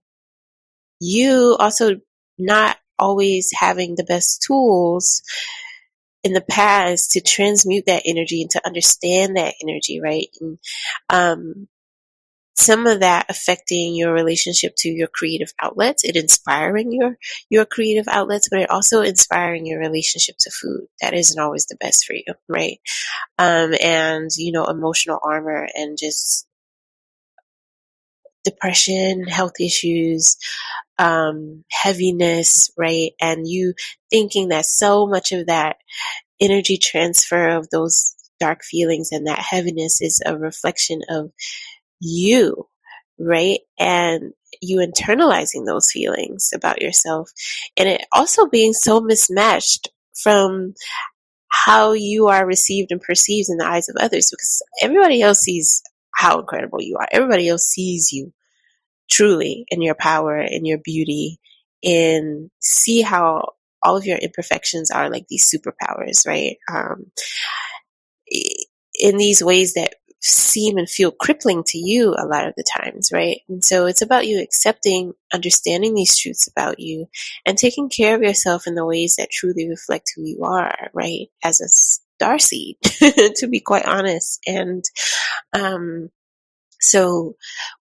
[1.00, 2.00] you also
[2.38, 5.22] not always having the best tools
[6.22, 10.28] in the past to transmute that energy and to understand that energy, right?
[10.40, 10.58] And
[11.10, 11.68] um,
[12.56, 17.16] some of that affecting your relationship to your creative outlets, it inspiring your
[17.50, 20.86] your creative outlets, but it also inspiring your relationship to food.
[21.00, 22.78] That isn't always the best for you, right?
[23.38, 26.46] Um, and you know, emotional armor and just
[28.44, 30.36] depression, health issues,
[30.98, 33.12] um, heaviness, right?
[33.20, 33.74] And you
[34.10, 35.76] thinking that so much of that
[36.40, 41.30] energy transfer of those dark feelings and that heaviness is a reflection of
[42.02, 42.66] you,
[43.18, 43.60] right?
[43.78, 47.30] And you internalizing those feelings about yourself
[47.76, 50.74] and it also being so mismatched from
[51.48, 55.82] how you are received and perceived in the eyes of others because everybody else sees
[56.14, 57.08] how incredible you are.
[57.12, 58.32] Everybody else sees you
[59.10, 61.38] truly in your power and your beauty
[61.84, 66.56] and see how all of your imperfections are like these superpowers, right?
[66.72, 67.10] Um,
[68.94, 73.10] in these ways that seem and feel crippling to you a lot of the times,
[73.12, 73.40] right?
[73.48, 77.08] And so it's about you accepting, understanding these truths about you,
[77.44, 81.26] and taking care of yourself in the ways that truly reflect who you are, right?
[81.42, 84.38] As a star seed, to be quite honest.
[84.46, 84.84] And
[85.52, 86.10] um,
[86.80, 87.36] so,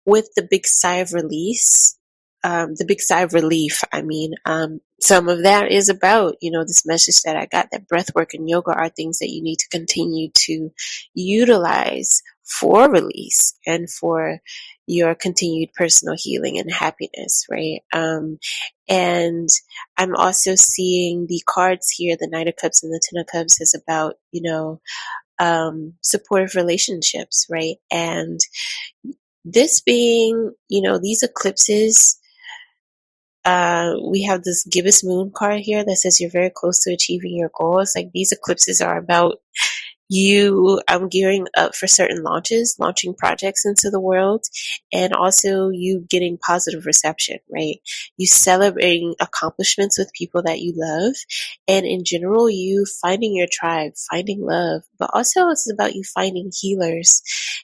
[0.05, 1.97] with the big sigh of release,
[2.43, 6.49] um, the big sigh of relief, I mean, um, some of that is about, you
[6.51, 9.43] know, this message that I got that breath work and yoga are things that you
[9.43, 10.71] need to continue to
[11.13, 14.39] utilize for release and for
[14.87, 17.79] your continued personal healing and happiness, right?
[17.93, 18.39] Um,
[18.89, 19.47] and
[19.97, 23.61] I'm also seeing the cards here, the Knight of Cups and the Ten of Cups
[23.61, 24.81] is about, you know,
[25.39, 27.75] um, supportive relationships, right?
[27.91, 28.39] And
[29.45, 32.19] this being, you know, these eclipses,
[33.43, 37.35] uh, we have this gibbous moon card here that says you're very close to achieving
[37.35, 37.93] your goals.
[37.95, 39.37] Like these eclipses are about
[40.11, 44.43] you um, gearing up for certain launches, launching projects into the world,
[44.91, 47.77] and also you getting positive reception, right?
[48.17, 51.15] You celebrating accomplishments with people that you love,
[51.65, 56.51] and in general, you finding your tribe, finding love, but also it's about you finding
[56.59, 57.21] healers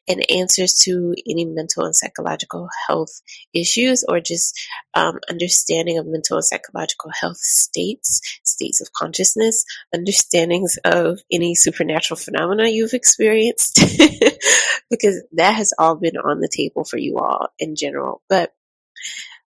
[0.07, 3.21] and answers to any mental and psychological health
[3.53, 4.57] issues or just
[4.93, 12.17] um, understanding of mental and psychological health states, states of consciousness, understandings of any supernatural
[12.17, 13.75] phenomena you've experienced,
[14.89, 18.21] because that has all been on the table for you all in general.
[18.29, 18.53] But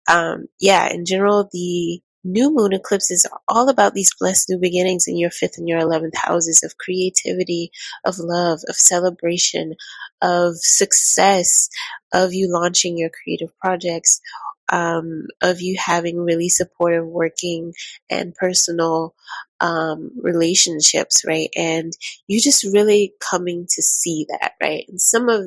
[0.09, 5.05] um, yeah, in general, the new moon eclipse is all about these blessed new beginnings
[5.07, 7.71] in your fifth and your 11th houses of creativity,
[8.05, 9.75] of love, of celebration,
[10.21, 11.69] of success,
[12.13, 14.19] of you launching your creative projects,
[14.69, 17.73] um, of you having really supportive working
[18.09, 19.15] and personal
[19.59, 21.49] um, relationships, right?
[21.55, 21.93] And
[22.27, 24.85] you just really coming to see that, right?
[24.87, 25.45] And some of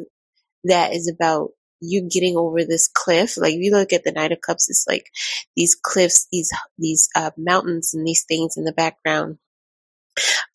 [0.65, 1.51] that is about
[1.81, 3.37] you getting over this cliff.
[3.37, 5.11] Like if you look at the Knight of Cups, it's like
[5.57, 9.39] these cliffs, these these uh, mountains, and these things in the background.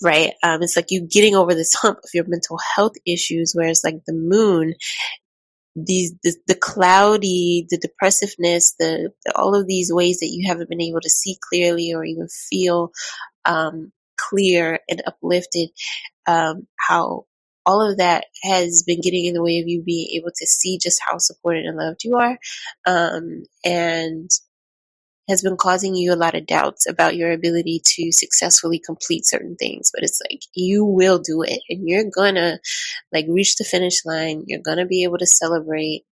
[0.04, 3.84] Right, um, it's like you getting over this hump of your mental health issues, whereas
[3.84, 4.76] like the moon
[5.76, 10.70] these the, the cloudy, the depressiveness, the, the, all of these ways that you haven't
[10.70, 12.92] been able to see clearly or even feel
[13.46, 15.70] um, clear and uplifted.
[16.28, 17.26] Um, how
[17.66, 20.78] all of that has been getting in the way of you being able to see
[20.82, 22.38] just how supported and loved you are,
[22.86, 24.30] um, and
[25.28, 29.56] has been causing you a lot of doubts about your ability to successfully complete certain
[29.56, 29.90] things.
[29.94, 32.60] But it's like you will do it and you're gonna
[33.12, 34.44] like reach the finish line.
[34.48, 36.04] You're gonna be able to celebrate.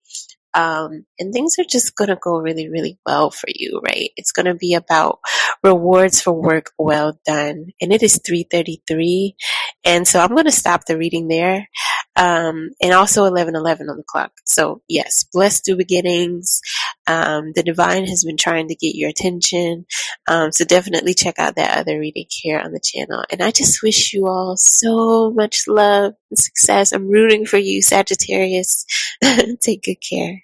[0.55, 4.11] Um, and things are just gonna go really, really well for you, right?
[4.15, 5.19] It's gonna be about
[5.63, 7.67] rewards for work well done.
[7.81, 9.35] And it is 333.
[9.83, 11.67] And so I'm gonna stop the reading there.
[12.15, 14.31] Um, and also 1111 on the clock.
[14.45, 16.61] So yes, blessed new beginnings.
[17.07, 19.85] Um, the divine has been trying to get your attention.
[20.27, 23.23] Um, so definitely check out that other reading here on the channel.
[23.29, 26.91] And I just wish you all so much love and success.
[26.93, 28.85] I'm rooting for you, Sagittarius.
[29.61, 30.43] Take good care.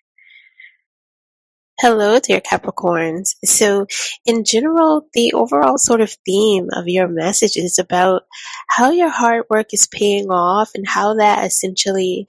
[1.79, 3.35] Hello, dear Capricorns.
[3.45, 3.87] So,
[4.25, 8.23] in general, the overall sort of theme of your message is about
[8.67, 12.27] how your hard work is paying off and how that essentially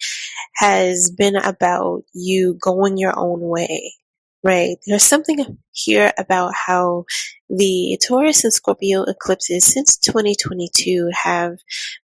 [0.55, 3.95] has been about you going your own way
[4.43, 4.77] right?
[4.87, 7.05] There's something here about how
[7.49, 11.59] the Taurus and Scorpio eclipses since 2022 have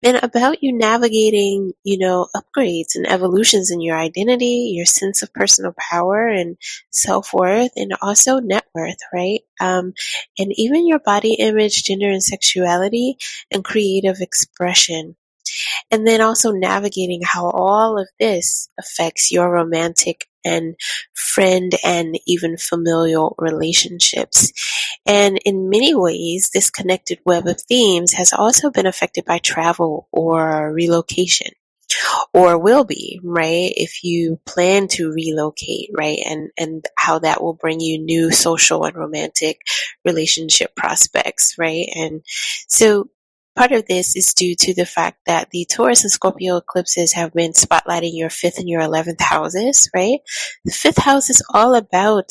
[0.01, 5.33] been about you navigating, you know, upgrades and evolutions in your identity, your sense of
[5.35, 6.57] personal power and
[6.91, 9.41] self worth, and also net worth, right?
[9.61, 9.93] Um,
[10.39, 13.17] and even your body image, gender and sexuality,
[13.51, 15.17] and creative expression.
[15.91, 20.75] And then also navigating how all of this affects your romantic and
[21.15, 24.53] friend and even familial relationships.
[25.07, 30.09] And in many ways, this connected web of themes has also been affected by travel
[30.13, 31.53] or relocation
[32.33, 33.73] or will be, right?
[33.77, 36.21] If you plan to relocate, right?
[36.25, 39.61] And, and how that will bring you new social and romantic
[40.05, 41.89] relationship prospects, right?
[41.95, 42.23] And
[42.69, 43.11] so
[43.55, 47.35] Part of this is due to the fact that the Taurus and Scorpio eclipses have
[47.35, 50.21] been spotlighting your fifth and your 11th houses, right?
[50.65, 52.31] The fifth house is all about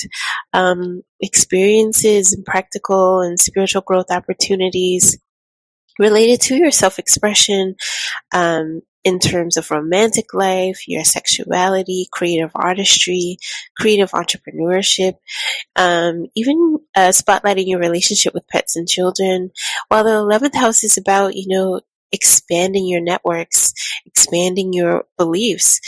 [0.54, 5.18] um, experiences and practical and spiritual growth opportunities
[6.00, 7.76] related to your self expression
[8.34, 13.38] um, in terms of romantic life, your sexuality, creative artistry,
[13.78, 15.16] creative entrepreneurship,
[15.76, 19.52] um, even uh, spotlighting your relationship with pets and children.
[19.88, 21.82] While the 11th house is about, you know,
[22.12, 23.74] expanding your networks,
[24.06, 25.80] expanding your beliefs,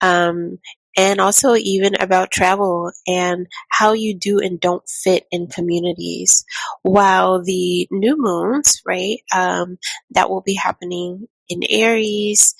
[0.00, 0.58] um,
[0.96, 6.44] and also even about travel and how you do and don't fit in communities.
[6.82, 9.78] While the new moons, right, um,
[10.10, 12.54] that will be happening in Aries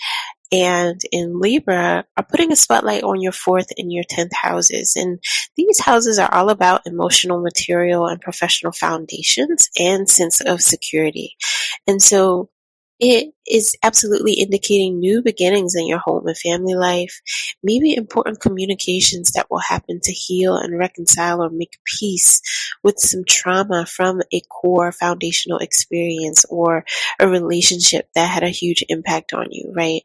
[0.52, 4.94] and in Libra are putting a spotlight on your fourth and your tenth houses.
[4.96, 5.18] And
[5.56, 11.36] these houses are all about emotional, material, and professional foundations and sense of security.
[11.86, 12.50] And so
[13.00, 17.20] it is absolutely indicating new beginnings in your home and family life,
[17.62, 22.40] maybe important communications that will happen to heal and reconcile or make peace
[22.82, 26.84] with some trauma from a core foundational experience or
[27.18, 30.02] a relationship that had a huge impact on you, right?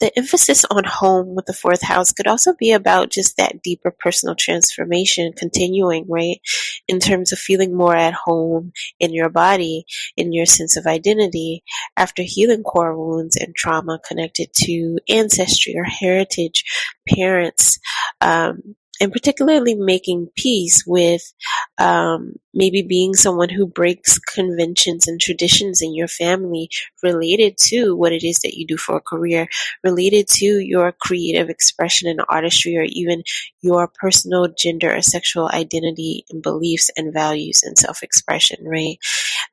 [0.00, 3.90] The emphasis on home with the fourth house could also be about just that deeper
[3.90, 6.40] personal transformation continuing, right?
[6.86, 9.84] In terms of feeling more at home in your body,
[10.16, 11.62] in your sense of identity
[11.96, 16.64] after healing core wounds and trauma connected to ancestry or heritage,
[17.08, 17.78] parents,
[18.20, 21.32] um, and particularly making peace with
[21.78, 26.68] um, maybe being someone who breaks conventions and traditions in your family
[27.02, 29.46] related to what it is that you do for a career,
[29.84, 33.22] related to your creative expression and artistry, or even
[33.62, 38.98] your personal gender or sexual identity and beliefs and values and self expression, right?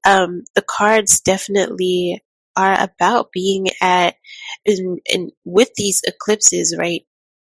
[0.05, 2.23] Um, the cards definitely
[2.55, 4.15] are about being at
[4.65, 7.01] and, and with these eclipses, right?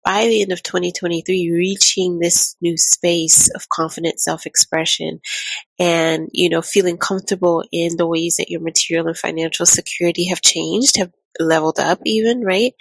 [0.06, 5.20] By the end of 2023, reaching this new space of confident self-expression
[5.78, 10.42] and, you know, feeling comfortable in the ways that your material and financial security have
[10.42, 12.74] changed, have leveled up even, right?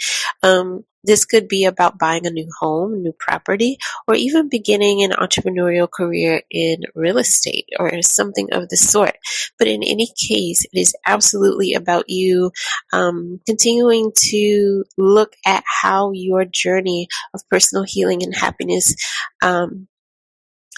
[0.43, 5.13] Um, this could be about buying a new home, new property, or even beginning an
[5.13, 9.17] entrepreneurial career in real estate or something of the sort.
[9.59, 12.51] But in any case, it is absolutely about you
[12.93, 18.95] um, continuing to look at how your journey of personal healing and happiness
[19.43, 19.89] um,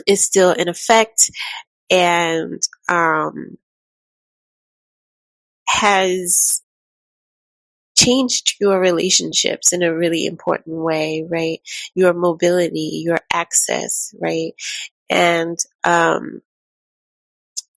[0.07, 1.31] is still in effect
[1.91, 3.57] and um,
[5.67, 6.63] has
[8.05, 11.61] changed your relationships in a really important way, right?
[11.95, 14.53] Your mobility, your access, right?
[15.09, 16.43] And, um,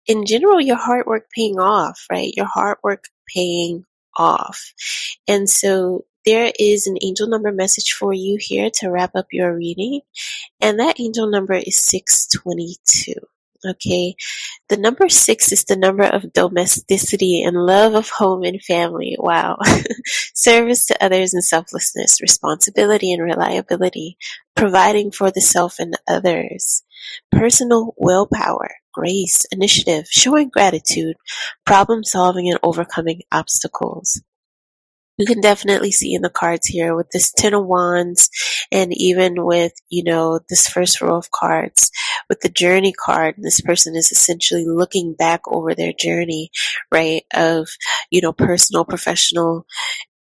[0.06, 2.32] in general, your hard work paying off, right?
[2.36, 3.84] Your hard work paying
[4.16, 4.74] off.
[5.28, 9.54] And so there is an angel number message for you here to wrap up your
[9.56, 10.00] reading.
[10.60, 13.14] And that angel number is 622.
[13.64, 14.14] Okay.
[14.68, 19.16] The number six is the number of domesticity and love of home and family.
[19.18, 19.58] Wow.
[20.34, 24.16] Service to others and selflessness, responsibility and reliability,
[24.56, 26.82] providing for the self and others,
[27.30, 31.16] personal willpower, grace, initiative, showing gratitude,
[31.64, 34.22] problem solving and overcoming obstacles.
[35.22, 38.28] You can definitely see in the cards here with this ten of wands
[38.70, 41.90] and even with you know this first row of cards.
[42.28, 46.50] With the journey card this person is essentially looking back over their journey
[46.90, 47.68] right of
[48.10, 49.66] you know personal professional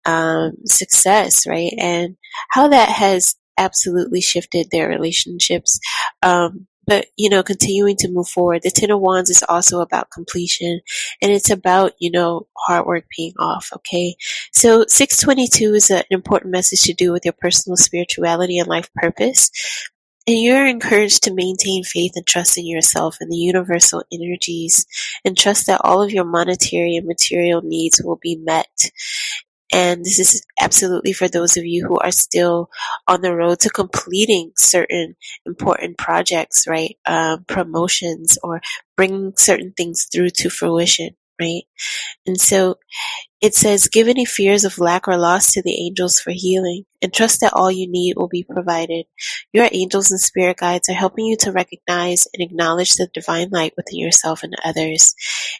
[0.05, 1.73] um, success right?
[1.79, 2.17] And
[2.51, 5.79] how that has absolutely shifted their relationships
[6.21, 8.61] um, but you know continuing to move forward.
[8.63, 10.81] The ten of wands is also about completion
[11.21, 14.15] and it's about you know hard work paying off okay?
[14.51, 19.51] So 622 is an important message to do with your personal spirituality and life purpose.
[20.27, 24.85] And you're encouraged to maintain faith and trust in yourself and the universal energies
[25.25, 28.69] and trust that all of your monetary and material needs will be met
[29.73, 32.69] and this is absolutely for those of you who are still
[33.07, 35.15] on the road to completing certain
[35.45, 36.97] important projects, right?
[37.05, 38.61] Um, promotions or
[38.97, 41.11] bringing certain things through to fruition,
[41.41, 41.63] right?
[42.25, 42.77] And so
[43.41, 47.11] it says, Give any fears of lack or loss to the angels for healing, and
[47.11, 49.07] trust that all you need will be provided.
[49.51, 53.73] Your angels and spirit guides are helping you to recognize and acknowledge the divine light
[53.75, 55.15] within yourself and others.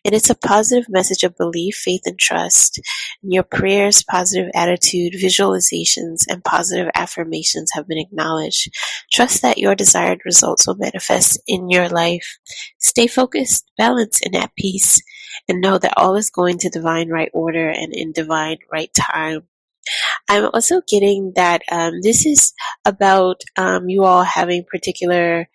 [0.06, 2.80] And it's a positive message of belief, faith, and trust.
[3.24, 8.70] And your prayers, positive attitude, visualizations, and positive affirmations have been acknowledged.
[9.12, 12.38] Trust that your desired results will manifest in your life.
[12.78, 15.02] Stay focused, balanced, and at peace
[15.48, 19.44] and know that all is going to divine right order and in divine right time.
[20.30, 22.54] I'm also getting that um, this is
[22.86, 25.50] about um, you all having particular,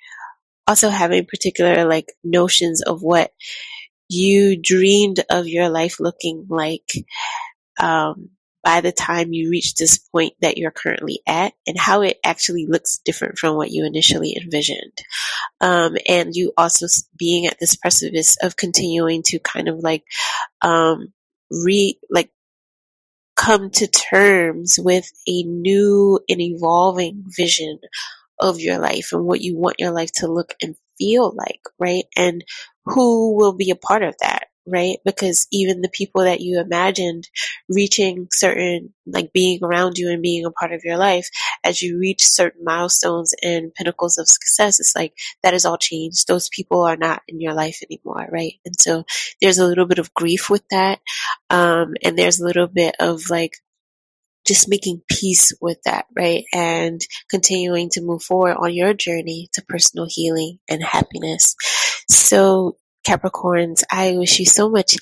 [0.66, 3.30] also having particular like notions of what
[4.08, 6.90] you dreamed of your life looking like
[7.80, 8.30] um,
[8.66, 12.66] by the time you reach this point that you're currently at and how it actually
[12.66, 14.98] looks different from what you initially envisioned.
[15.60, 16.86] Um, and you also
[17.16, 20.02] being at this precipice of continuing to kind of like,
[20.62, 21.12] um,
[21.48, 22.32] re, like
[23.36, 27.78] come to terms with a new and evolving vision
[28.40, 32.06] of your life and what you want your life to look and feel like, right?
[32.16, 32.44] And
[32.84, 34.98] who will be a part of that, right?
[35.04, 37.28] Because even the people that you imagined
[37.68, 41.28] reaching certain, like being around you and being a part of your life,
[41.64, 46.26] as you reach certain milestones and pinnacles of success, it's like that is all changed.
[46.26, 48.54] Those people are not in your life anymore, right?
[48.64, 49.04] And so
[49.40, 51.00] there's a little bit of grief with that.
[51.50, 53.52] Um, and there's a little bit of like,
[54.46, 56.44] just making peace with that, right?
[56.54, 61.56] And continuing to move forward on your journey to personal healing and happiness.
[62.08, 62.76] So
[63.06, 64.96] Capricorns, I wish you so much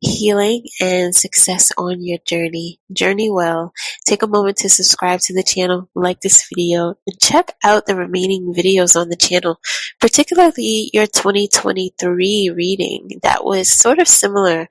[0.00, 2.80] healing and success on your journey.
[2.90, 3.72] Journey well.
[4.06, 7.94] Take a moment to subscribe to the channel, like this video, and check out the
[7.94, 9.60] remaining videos on the channel,
[10.00, 14.66] particularly your 2023 reading that was sort of similar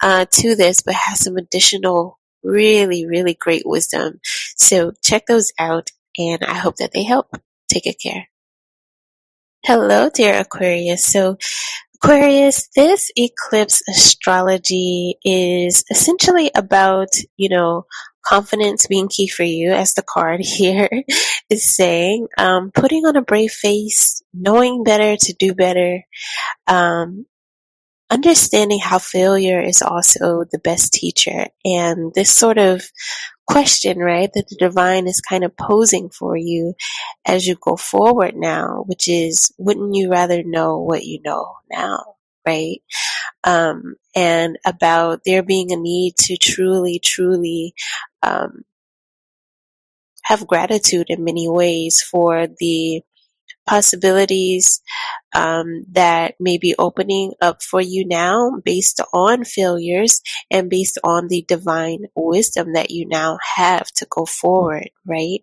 [0.00, 4.20] uh, to this, but has some additional really, really great wisdom.
[4.56, 7.36] So check those out, and I hope that they help.
[7.68, 8.28] Take good care.
[9.64, 11.04] Hello, dear Aquarius.
[11.04, 11.36] So
[12.02, 17.86] Aquarius, this eclipse astrology is essentially about, you know,
[18.24, 20.88] confidence being key for you, as the card here
[21.50, 26.02] is saying, um, putting on a brave face, knowing better to do better,
[26.68, 27.26] um,
[28.10, 31.46] understanding how failure is also the best teacher.
[31.64, 32.82] And this sort of
[33.48, 36.74] question, right, that the divine is kind of posing for you
[37.26, 42.14] as you go forward now, which is, wouldn't you rather know what you know now?
[42.46, 42.82] Right?
[43.44, 47.74] Um, and about there being a need to truly, truly,
[48.22, 48.64] um,
[50.24, 53.02] have gratitude in many ways for the
[53.68, 54.80] possibilities
[55.34, 61.28] um, that may be opening up for you now based on failures and based on
[61.28, 65.40] the divine wisdom that you now have to go forward, right?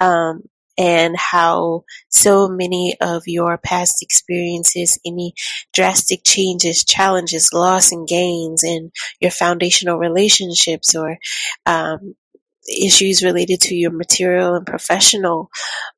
[0.00, 0.44] Um,
[0.76, 5.34] and how so many of your past experiences, any
[5.72, 8.90] drastic changes, challenges, loss and gains in
[9.20, 11.18] your foundational relationships or
[11.66, 12.14] um,
[12.68, 15.50] issues related to your material and professional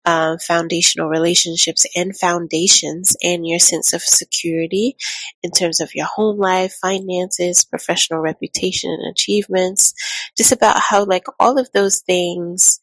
[0.04, 4.96] uh, foundational relationships and foundations and your sense of security
[5.42, 9.94] in terms of your home life, finances, professional reputation and achievements.
[10.36, 12.80] Just about how like all of those things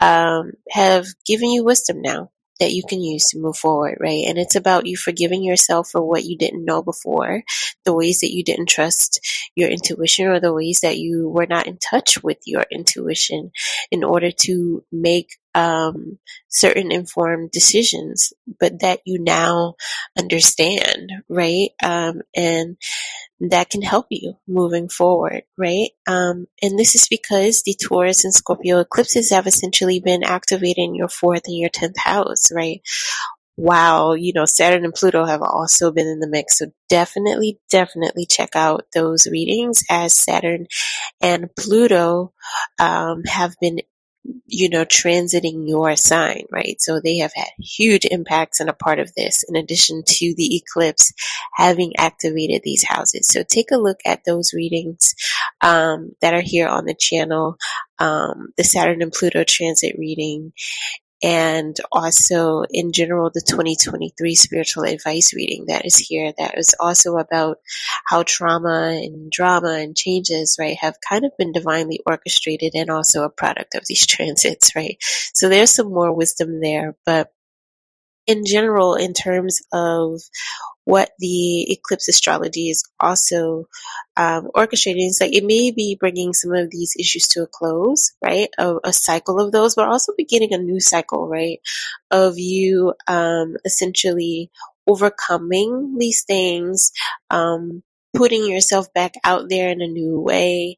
[0.00, 4.24] um, have given you wisdom now that you can use to move forward, right?
[4.26, 7.42] And it's about you forgiving yourself for what you didn't know before,
[7.84, 9.20] the ways that you didn't trust
[9.54, 13.50] your intuition or the ways that you were not in touch with your intuition
[13.90, 16.18] in order to make um,
[16.48, 19.74] certain informed decisions, but that you now
[20.18, 21.70] understand, right?
[21.82, 22.76] Um, and
[23.40, 25.90] that can help you moving forward, right?
[26.06, 30.94] Um, and this is because the Taurus and Scorpio eclipses have essentially been activated in
[30.94, 32.80] your fourth and your 10th house, right?
[33.56, 36.58] Wow, you know, Saturn and Pluto have also been in the mix.
[36.58, 40.66] So definitely, definitely check out those readings as Saturn
[41.20, 42.32] and Pluto
[42.80, 43.78] um, have been
[44.46, 46.76] you know, transiting your sign, right?
[46.80, 50.56] So they have had huge impacts and a part of this in addition to the
[50.56, 51.12] eclipse
[51.54, 53.28] having activated these houses.
[53.28, 55.14] So take a look at those readings
[55.60, 57.56] um, that are here on the channel.
[57.98, 60.52] Um, the Saturn and Pluto transit reading
[61.24, 67.16] and also in general the 2023 spiritual advice reading that is here that is also
[67.16, 67.56] about
[68.06, 73.24] how trauma and drama and changes right have kind of been divinely orchestrated and also
[73.24, 74.98] a product of these transits right?
[75.32, 77.32] So there's some more wisdom there but
[78.26, 80.20] in general in terms of
[80.84, 83.66] what the eclipse astrology is also
[84.16, 85.06] um, orchestrating.
[85.08, 88.48] It's like it may be bringing some of these issues to a close, right?
[88.58, 91.60] A, a cycle of those, but also beginning a new cycle, right?
[92.10, 94.50] Of you um, essentially
[94.86, 96.92] overcoming these things,
[97.30, 97.82] um,
[98.14, 100.76] putting yourself back out there in a new way,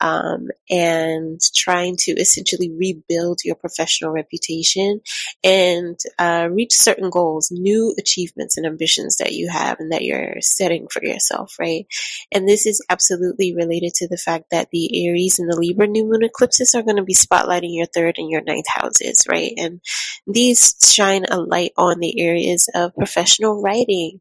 [0.00, 5.00] um, and trying to essentially rebuild your professional reputation
[5.42, 10.36] and uh, reach certain goals, new achievements and ambitions that you have and that you're
[10.40, 11.86] setting for yourself, right?
[12.32, 16.04] And this is absolutely related to the fact that the Aries and the Libra new
[16.04, 19.52] moon eclipses are going to be spotlighting your third and your ninth houses, right?
[19.56, 19.80] And
[20.26, 24.20] these shine a light on the areas of professional writing,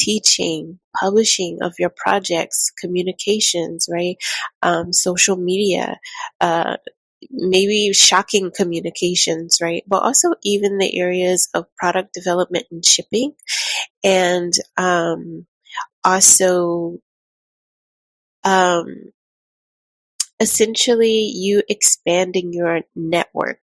[0.00, 4.16] teaching, publishing of your projects, communications, right?
[4.62, 5.98] Um, social media,
[6.40, 6.76] uh,
[7.30, 9.84] maybe shocking communications, right?
[9.86, 13.34] But also even the areas of product development and shipping
[14.02, 15.46] and, um,
[16.02, 16.98] also,
[18.44, 18.86] um,
[20.40, 23.60] essentially you expanding your network,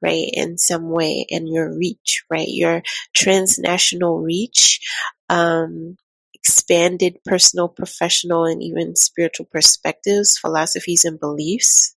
[0.00, 2.82] right, in some way and your reach, right, your
[3.12, 4.80] transnational reach,
[5.28, 5.96] um,
[6.34, 11.94] expanded personal, professional, and even spiritual perspectives, philosophies, and beliefs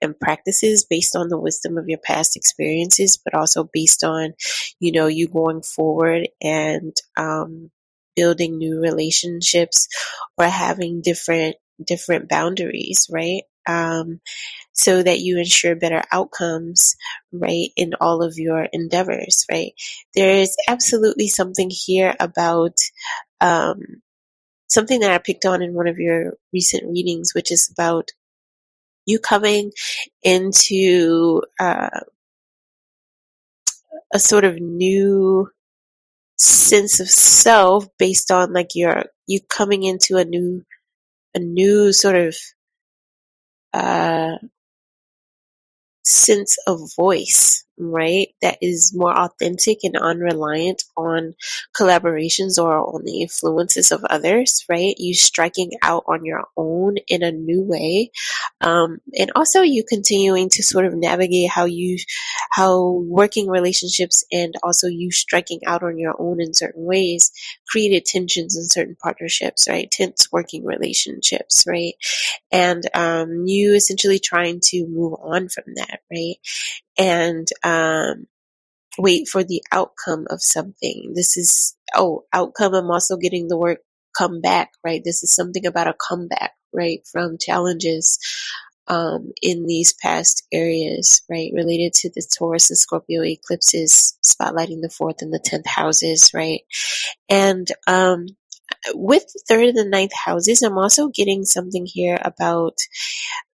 [0.00, 4.34] and practices based on the wisdom of your past experiences, but also based on,
[4.80, 7.70] you know, you going forward and um,
[8.14, 9.88] building new relationships
[10.38, 13.42] or having different different boundaries, right?
[13.66, 14.20] Um,
[14.76, 16.96] so that you ensure better outcomes,
[17.32, 19.72] right, in all of your endeavors, right?
[20.14, 22.76] There is absolutely something here about
[23.40, 23.80] um,
[24.68, 28.10] something that I picked on in one of your recent readings, which is about
[29.06, 29.72] you coming
[30.22, 32.00] into uh,
[34.12, 35.48] a sort of new
[36.38, 40.62] sense of self based on like your you coming into a new
[41.34, 42.36] a new sort of
[43.72, 44.36] uh,
[46.06, 48.28] sense of voice, right?
[48.42, 51.34] That is more authentic and unreliant on
[51.76, 54.94] collaborations or on the influences of others, right?
[54.98, 58.10] You striking out on your own in a new way.
[58.60, 61.98] Um, and also you continuing to sort of navigate how you,
[62.52, 67.30] how working relationships and also you striking out on your own in certain ways
[67.68, 69.90] created tensions in certain partnerships, right?
[69.90, 71.94] Tense working relationships, right?
[72.52, 76.36] And, um, you essentially trying to move on from that right?
[76.98, 78.26] And um,
[78.98, 81.12] wait for the outcome of something.
[81.14, 82.74] This is, oh, outcome.
[82.74, 83.78] I'm also getting the word
[84.16, 85.02] come back, right?
[85.04, 87.00] This is something about a comeback, right?
[87.10, 88.18] From challenges
[88.88, 91.50] um, in these past areas, right?
[91.54, 96.60] Related to the Taurus and Scorpio eclipses, spotlighting the fourth and the tenth houses, right?
[97.28, 98.26] And um,
[98.94, 102.78] with the third and the ninth houses, I'm also getting something here about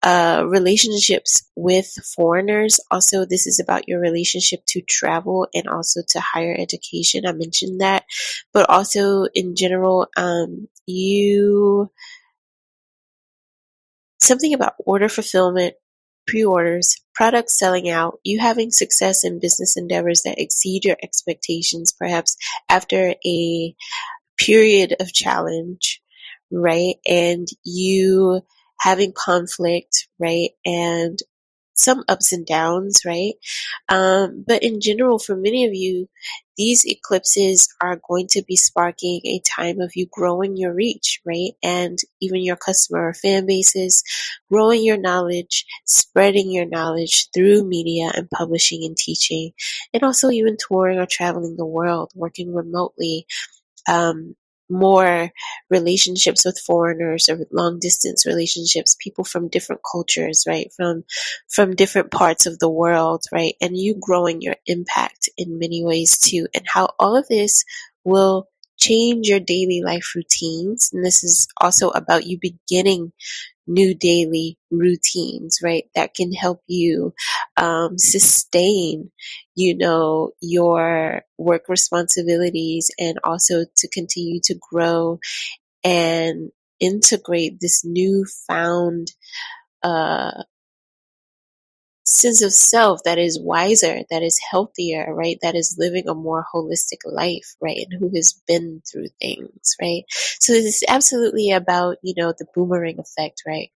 [0.03, 2.79] uh, relationships with foreigners.
[2.91, 7.25] Also, this is about your relationship to travel and also to higher education.
[7.25, 8.05] I mentioned that,
[8.53, 11.89] but also in general, um, you
[14.19, 15.75] something about order fulfillment,
[16.27, 22.35] pre-orders, products selling out, you having success in business endeavors that exceed your expectations, perhaps
[22.69, 23.75] after a
[24.37, 26.01] period of challenge,
[26.51, 26.95] right?
[27.07, 28.41] And you
[28.79, 30.51] having conflict, right?
[30.65, 31.19] And
[31.75, 33.33] some ups and downs, right?
[33.87, 36.09] Um, but in general, for many of you,
[36.57, 41.51] these eclipses are going to be sparking a time of you growing your reach, right?
[41.61, 44.03] And even your customer or fan bases,
[44.51, 49.51] growing your knowledge, spreading your knowledge through media and publishing and teaching,
[49.93, 53.27] and also even touring or traveling the world, working remotely,
[53.87, 54.35] um,
[54.69, 55.31] more
[55.69, 60.71] relationships with foreigners or long distance relationships people from different cultures right?
[60.75, 61.03] From
[61.49, 63.53] from different parts of the world right?
[63.61, 66.47] And you growing your impact in many ways too.
[66.53, 67.63] And how all of this
[68.03, 73.11] will change your daily life routines and this is also about you beginning
[73.67, 75.83] new daily routines, right?
[75.93, 77.13] That can help you
[77.57, 79.11] um, sustain,
[79.55, 85.19] you know, your work responsibilities and also to continue to grow
[85.83, 89.11] and integrate this newfound
[89.83, 90.43] uh,
[92.07, 95.37] sense of self that is wiser, that is healthier, right?
[95.41, 97.77] That is living a more holistic life, right?
[97.77, 100.03] And who has been through things, right?
[100.39, 103.69] So this is absolutely about, you know, the boomerang effect, right?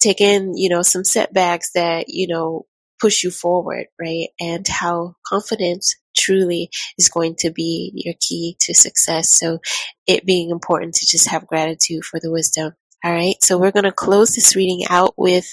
[0.00, 2.66] Taking, you know, some setbacks that, you know,
[3.00, 4.28] push you forward, right?
[4.40, 9.32] And how confidence truly is going to be your key to success.
[9.32, 9.58] So
[10.06, 12.74] it being important to just have gratitude for the wisdom.
[13.04, 13.34] All right.
[13.42, 15.52] So we're going to close this reading out with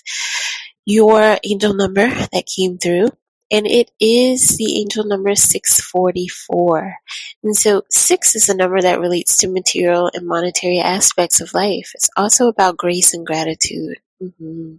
[0.86, 3.10] your angel number that came through.
[3.54, 6.96] And it is the angel number 644.
[7.44, 11.92] And so six is a number that relates to material and monetary aspects of life.
[11.94, 13.98] It's also about grace and gratitude.
[14.24, 14.76] Mm-hmm.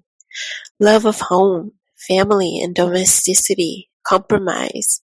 [0.81, 5.03] Love of home, family and domesticity, compromise,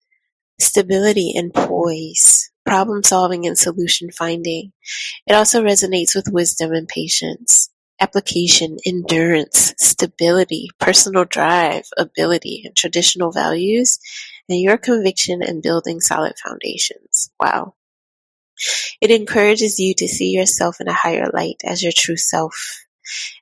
[0.59, 4.73] stability and poise, problem solving and solution finding.
[5.25, 13.31] It also resonates with wisdom and patience application, endurance, stability, personal drive, ability, and traditional
[13.31, 13.99] values,
[14.49, 17.31] and your conviction in building solid foundations.
[17.39, 17.75] Wow.
[19.01, 22.84] It encourages you to see yourself in a higher light as your true self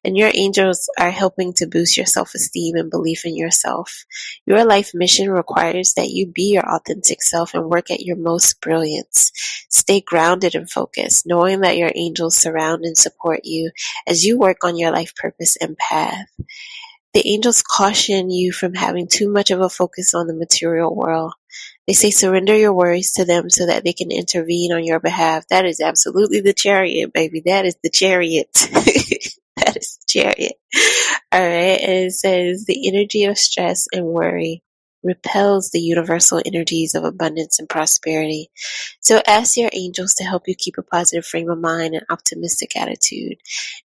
[0.03, 4.05] and your angels are helping to boost your self esteem and belief in yourself.
[4.45, 8.59] Your life mission requires that you be your authentic self and work at your most
[8.61, 9.31] brilliance.
[9.69, 13.71] Stay grounded and focused, knowing that your angels surround and support you
[14.07, 16.27] as you work on your life purpose and path.
[17.13, 21.33] The angels caution you from having too much of a focus on the material world.
[21.85, 25.47] They say surrender your worries to them so that they can intervene on your behalf.
[25.49, 27.43] That is absolutely the chariot, baby.
[27.45, 28.49] That is the chariot.
[29.65, 30.53] that is chariot.
[31.31, 31.79] All right.
[31.81, 34.63] And it says the energy of stress and worry
[35.03, 38.49] repels the universal energies of abundance and prosperity.
[39.01, 42.75] So ask your angels to help you keep a positive frame of mind and optimistic
[42.75, 43.37] attitude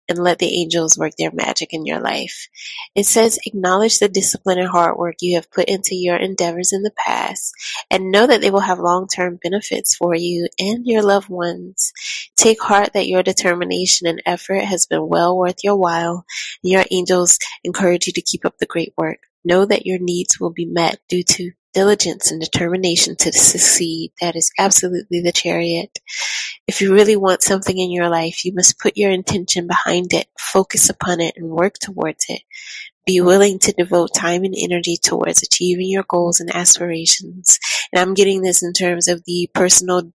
[0.07, 2.47] and let the angels work their magic in your life.
[2.95, 6.83] It says acknowledge the discipline and hard work you have put into your endeavors in
[6.83, 7.53] the past
[7.89, 11.91] and know that they will have long-term benefits for you and your loved ones.
[12.35, 16.25] Take heart that your determination and effort has been well worth your while.
[16.61, 19.19] Your angels encourage you to keep up the great work.
[19.47, 24.11] Know that your needs will be met due to diligence and determination to succeed.
[24.19, 25.99] That is absolutely the chariot.
[26.67, 30.27] If you really want something in your life, you must put your intention behind it,
[30.37, 32.41] focus upon it, and work towards it.
[33.05, 37.57] Be willing to devote time and energy towards achieving your goals and aspirations.
[37.93, 40.11] And I'm getting this in terms of the personal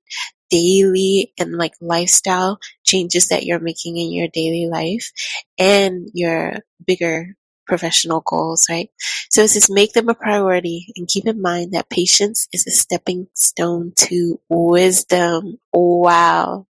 [0.49, 5.11] daily and like lifestyle changes that you're making in your daily life
[5.57, 6.53] and your
[6.85, 7.35] bigger
[7.67, 8.89] professional goals, right?
[9.29, 12.71] So it says make them a priority and keep in mind that patience is a
[12.71, 15.59] stepping stone to wisdom.
[15.73, 16.67] Wow.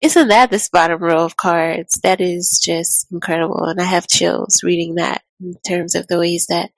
[0.00, 2.00] Isn't that this bottom row of cards?
[2.02, 3.64] That is just incredible.
[3.64, 6.70] And I have chills reading that in terms of the ways that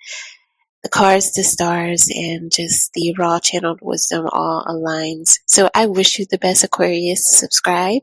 [0.82, 5.38] the cards, the stars, and just the raw channeled wisdom all aligns.
[5.46, 7.38] So I wish you the best Aquarius.
[7.38, 8.02] Subscribe,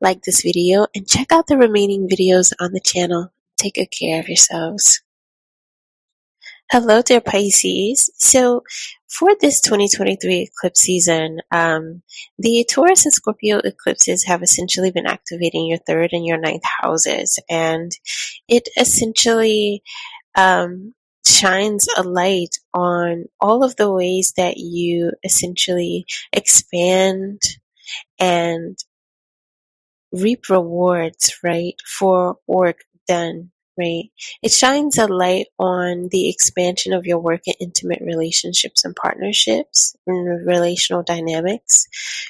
[0.00, 3.32] like this video, and check out the remaining videos on the channel.
[3.56, 5.00] Take good care of yourselves.
[6.70, 8.10] Hello dear Pisces.
[8.16, 8.62] So
[9.08, 12.02] for this 2023 eclipse season, um,
[12.38, 17.38] the Taurus and Scorpio eclipses have essentially been activating your third and your ninth houses,
[17.48, 17.92] and
[18.48, 19.82] it essentially
[20.34, 20.94] um,
[21.24, 27.40] shines a light on all of the ways that you essentially expand
[28.18, 28.78] and
[30.12, 34.04] reap rewards, right, for work done, right?
[34.42, 39.96] It shines a light on the expansion of your work and intimate relationships and partnerships
[40.06, 41.86] and relational dynamics,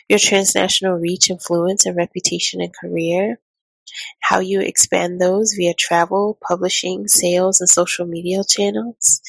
[0.09, 3.41] your transnational reach, influence, and reputation and career,
[4.21, 9.21] how you expand those via travel, publishing, sales, and social media channels.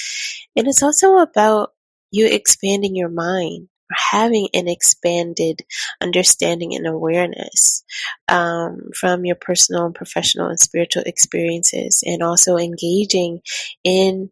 [0.56, 1.74] And it's also about
[2.12, 5.62] you expanding your mind having an expanded
[6.02, 7.84] understanding and awareness
[8.28, 13.42] um, from your personal and professional and spiritual experiences, and also engaging
[13.84, 14.30] in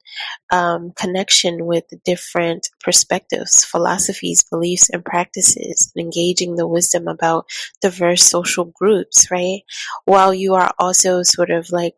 [0.52, 7.46] um, connection with different perspectives, philosophies, beliefs, and practices, and engaging the wisdom about
[7.82, 9.62] diverse social groups, right?
[10.06, 11.94] While you are also sort of like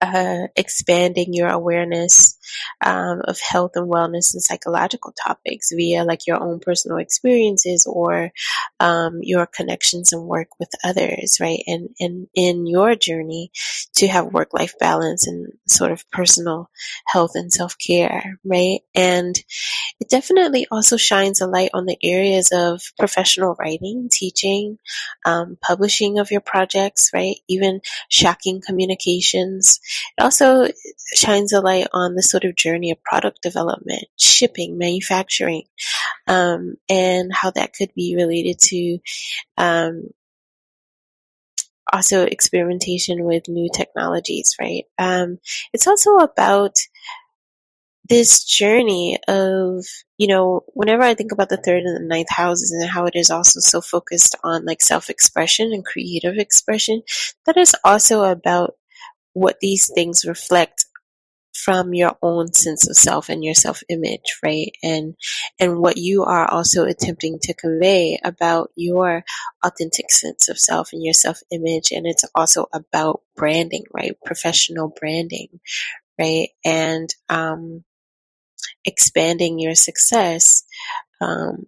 [0.00, 2.36] uh, expanding your awareness
[2.84, 8.30] um, of health and wellness and psychological topics via like your own personal experiences or
[8.78, 11.62] um, your connections and work with others, right?
[11.66, 13.50] And, and in your journey
[13.94, 16.70] to have work life balance and sort of personal
[17.06, 18.80] health and self care, right?
[18.94, 19.34] And
[20.00, 24.78] it definitely also shines a light on the areas of professional writing, teaching,
[25.24, 27.36] um, publishing of your projects, right?
[27.48, 29.80] Even shocking communications.
[30.18, 30.68] It also
[31.14, 35.64] shines a light on the sort of journey of product development, shipping, manufacturing,
[36.26, 38.98] um, and how that could be related to
[39.56, 40.10] um,
[41.92, 44.84] also experimentation with new technologies, right?
[44.98, 45.38] Um,
[45.72, 46.76] it's also about
[48.08, 49.84] this journey of,
[50.16, 53.14] you know, whenever I think about the third and the ninth houses and how it
[53.16, 57.02] is also so focused on like self expression and creative expression,
[57.46, 58.74] that is also about
[59.36, 60.86] what these things reflect
[61.54, 64.72] from your own sense of self and your self image, right?
[64.82, 65.14] And
[65.60, 69.24] and what you are also attempting to convey about your
[69.62, 71.92] authentic sense of self and your self image.
[71.92, 74.16] And it's also about branding, right?
[74.24, 75.60] Professional branding,
[76.18, 76.48] right?
[76.64, 77.84] And um
[78.86, 80.64] expanding your success
[81.20, 81.66] um,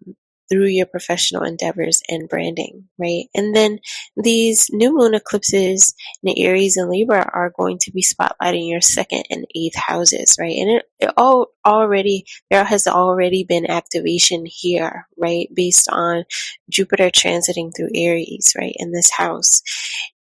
[0.48, 3.26] through your professional endeavors and branding, right?
[3.34, 3.80] And then
[4.16, 9.24] these new moon eclipses in Aries and Libra are going to be spotlighting your second
[9.30, 10.56] and eighth houses, right?
[10.56, 15.48] And it, it all already, there has already been activation here, right?
[15.52, 16.24] Based on
[16.70, 18.74] Jupiter transiting through Aries, right?
[18.76, 19.62] In this house.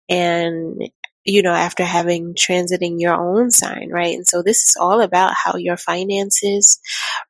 [0.08, 0.90] And
[1.24, 4.14] you know, after having transiting your own sign, right?
[4.14, 6.80] And so this is all about how your finances,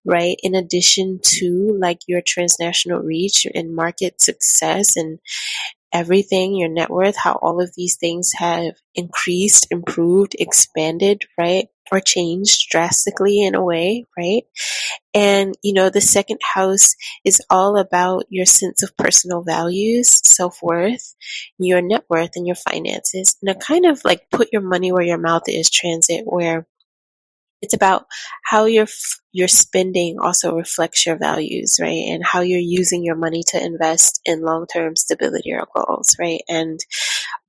[0.05, 0.36] right?
[0.43, 5.19] In addition to like your transnational reach and market success and
[5.93, 11.66] everything, your net worth, how all of these things have increased, improved, expanded, right?
[11.90, 14.44] Or changed drastically in a way, right?
[15.12, 16.94] And, you know, the second house
[17.24, 21.14] is all about your sense of personal values, self worth,
[21.59, 23.36] your net worth, and your finances.
[23.43, 26.66] And a kind of like put your money where your mouth is transit, where
[27.62, 28.06] it's about
[28.44, 28.86] how your
[29.32, 32.05] your spending also reflects your values, right?
[32.10, 36.43] And how you're using your money to invest in long-term stability or goals, right?
[36.48, 36.80] And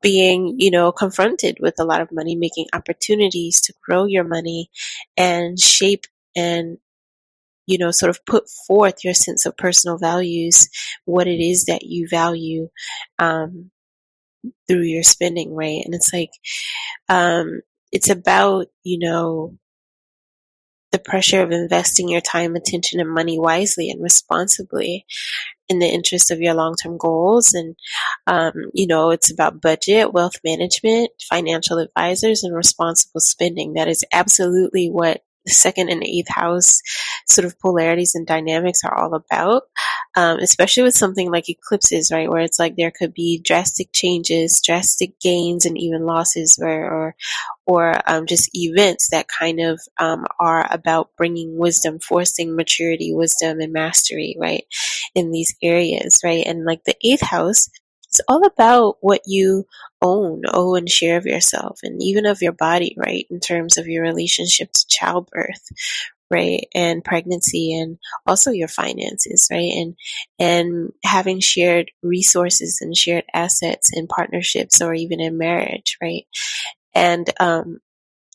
[0.01, 4.69] being, you know, confronted with a lot of money making opportunities to grow your money
[5.17, 6.77] and shape and
[7.65, 10.67] you know, sort of put forth your sense of personal values,
[11.05, 12.67] what it is that you value
[13.19, 13.71] um,
[14.67, 15.81] through your spending, right?
[15.85, 16.31] And it's like,
[17.09, 17.61] um,
[17.91, 19.57] it's about, you know,
[20.93, 25.05] the pressure of investing your time, attention, and money wisely and responsibly
[25.67, 27.53] in the interest of your long-term goals.
[27.53, 27.75] And,
[28.27, 33.73] um, you know, it's about budget, wealth management, financial advisors, and responsible spending.
[33.73, 36.81] That is absolutely what the second and eighth house
[37.27, 39.63] sort of polarities and dynamics are all about,
[40.15, 42.29] um, especially with something like eclipses, right?
[42.29, 47.15] Where it's like there could be drastic changes, drastic gains, and even losses, where, or
[47.65, 53.59] or um, just events that kind of um, are about bringing wisdom, forcing maturity, wisdom,
[53.59, 54.63] and mastery, right,
[55.15, 56.45] in these areas, right?
[56.45, 57.69] And like the eighth house
[58.13, 59.65] it's all about what you
[60.03, 63.25] own, own and share of yourself and even of your body, right?
[63.31, 65.67] In terms of your relationship to childbirth,
[66.29, 66.67] right?
[66.75, 67.97] And pregnancy and
[68.27, 69.71] also your finances, right?
[69.75, 69.95] And,
[70.39, 76.25] and having shared resources and shared assets in partnerships or even in marriage, right?
[76.93, 77.79] And, um,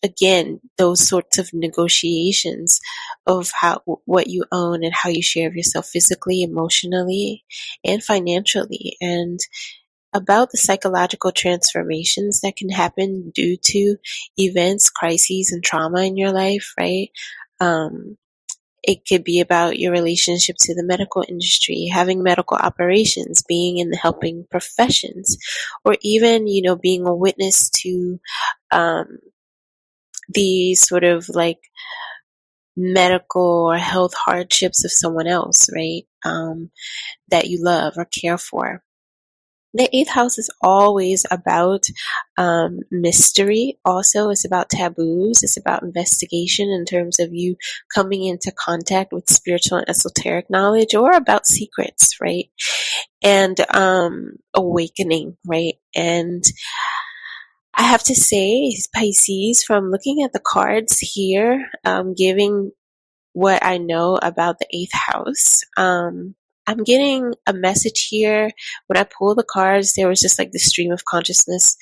[0.02, 2.80] again, those sorts of negotiations
[3.26, 7.44] of how what you own and how you share of yourself physically, emotionally,
[7.84, 9.40] and financially, and
[10.12, 13.96] about the psychological transformations that can happen due to
[14.36, 17.10] events, crises, and trauma in your life, right?
[17.60, 18.16] Um,
[18.82, 23.90] it could be about your relationship to the medical industry, having medical operations, being in
[23.90, 25.36] the helping professions,
[25.84, 28.18] or even, you know, being a witness to
[28.70, 29.18] um,
[30.30, 31.58] the sort of like
[32.76, 36.04] medical or health hardships of someone else, right?
[36.24, 36.70] Um,
[37.28, 38.82] that you love or care for.
[39.74, 41.86] The eighth house is always about
[42.36, 43.78] um, mystery.
[43.84, 45.42] Also, it's about taboos.
[45.42, 47.56] It's about investigation in terms of you
[47.94, 52.46] coming into contact with spiritual and esoteric knowledge, or about secrets, right?
[53.22, 55.74] And um, awakening, right?
[55.94, 56.42] And
[57.74, 62.72] I have to say, Pisces, from looking at the cards here, um, giving
[63.34, 65.60] what I know about the eighth house.
[65.76, 66.34] Um,
[66.68, 68.50] I'm getting a message here.
[68.88, 71.78] When I pull the cards, there was just like the stream of consciousness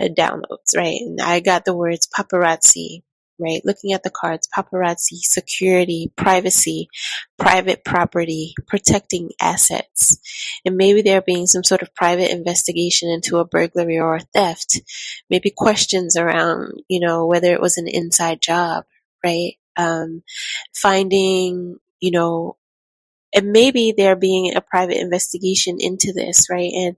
[0.00, 0.98] uh, downloads, right?
[1.02, 3.02] And I got the words paparazzi,
[3.38, 3.60] right?
[3.62, 6.88] Looking at the cards, paparazzi, security, privacy,
[7.38, 10.16] private property, protecting assets.
[10.64, 14.80] And maybe there being some sort of private investigation into a burglary or a theft.
[15.28, 18.84] Maybe questions around, you know, whether it was an inside job,
[19.22, 19.56] right?
[19.76, 20.22] Um,
[20.74, 22.56] finding, you know,
[23.34, 26.70] and maybe there being a private investigation into this, right?
[26.74, 26.96] And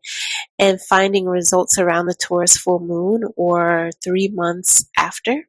[0.59, 5.47] and finding results around the Taurus full moon or three months after.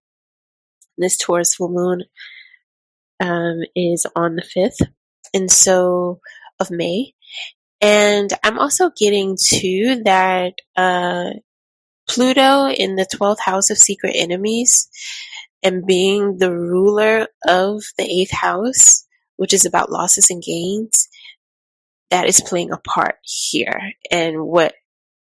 [0.98, 2.04] This Taurus full moon
[3.22, 4.82] um, is on the fifth,
[5.34, 6.20] and so
[6.60, 7.14] of May.
[7.82, 11.32] And I'm also getting to that uh,
[12.08, 14.88] Pluto in the twelfth house of secret enemies
[15.62, 19.06] and being the ruler of the eighth house,
[19.38, 21.08] which is about losses and gains,
[22.10, 23.94] that is playing a part here.
[24.12, 24.74] And what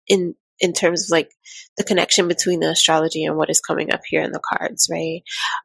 [0.07, 1.31] in in terms of like
[1.77, 5.23] the connection between the astrology and what is coming up here in the cards, right?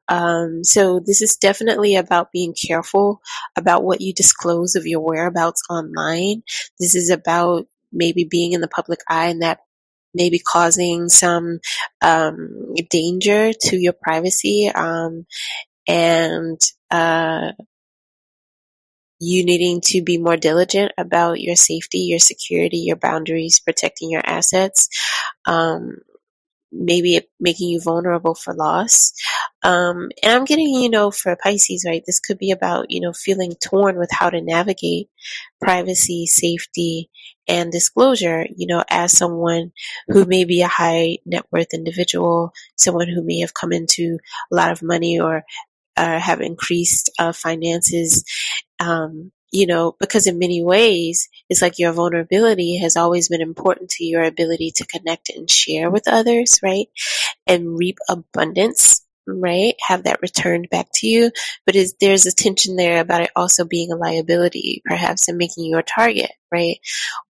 [0.08, 3.20] Um, so this is definitely about being careful
[3.58, 6.44] about what you disclose of your whereabouts online.
[6.80, 9.60] This is about maybe being in the public eye and that
[10.14, 11.60] maybe causing some
[12.02, 15.26] um, danger to your privacy um,
[15.88, 16.60] and
[16.92, 17.52] uh,
[19.24, 24.26] you needing to be more diligent about your safety, your security, your boundaries, protecting your
[24.26, 24.90] assets.
[25.46, 25.98] Um,
[26.74, 29.14] maybe making you vulnerable for loss.
[29.62, 33.14] Um, and I'm getting, you know, for Pisces, right, this could be about, you know,
[33.14, 35.10] feeling torn with how to navigate
[35.62, 37.10] privacy, safety,
[37.48, 39.72] and disclosure, you know, as someone
[40.08, 44.18] who may be a high net worth individual, someone who may have come into
[44.52, 45.44] a lot of money or
[45.96, 48.24] uh, have increased uh, finances,
[48.84, 53.92] um, you know, because in many ways, it's like your vulnerability has always been important
[53.92, 56.88] to your ability to connect and share with others, right?
[57.46, 59.76] And reap abundance, right?
[59.88, 61.32] Have that returned back to you.
[61.68, 65.66] But is, there's a tension there about it also being a liability, perhaps, and making
[65.66, 66.78] you a target, right?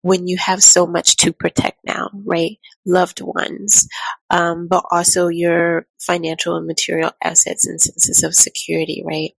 [0.00, 2.58] When you have so much to protect now, right?
[2.86, 3.86] Loved ones,
[4.30, 9.32] um, but also your financial and material assets and senses of security, right?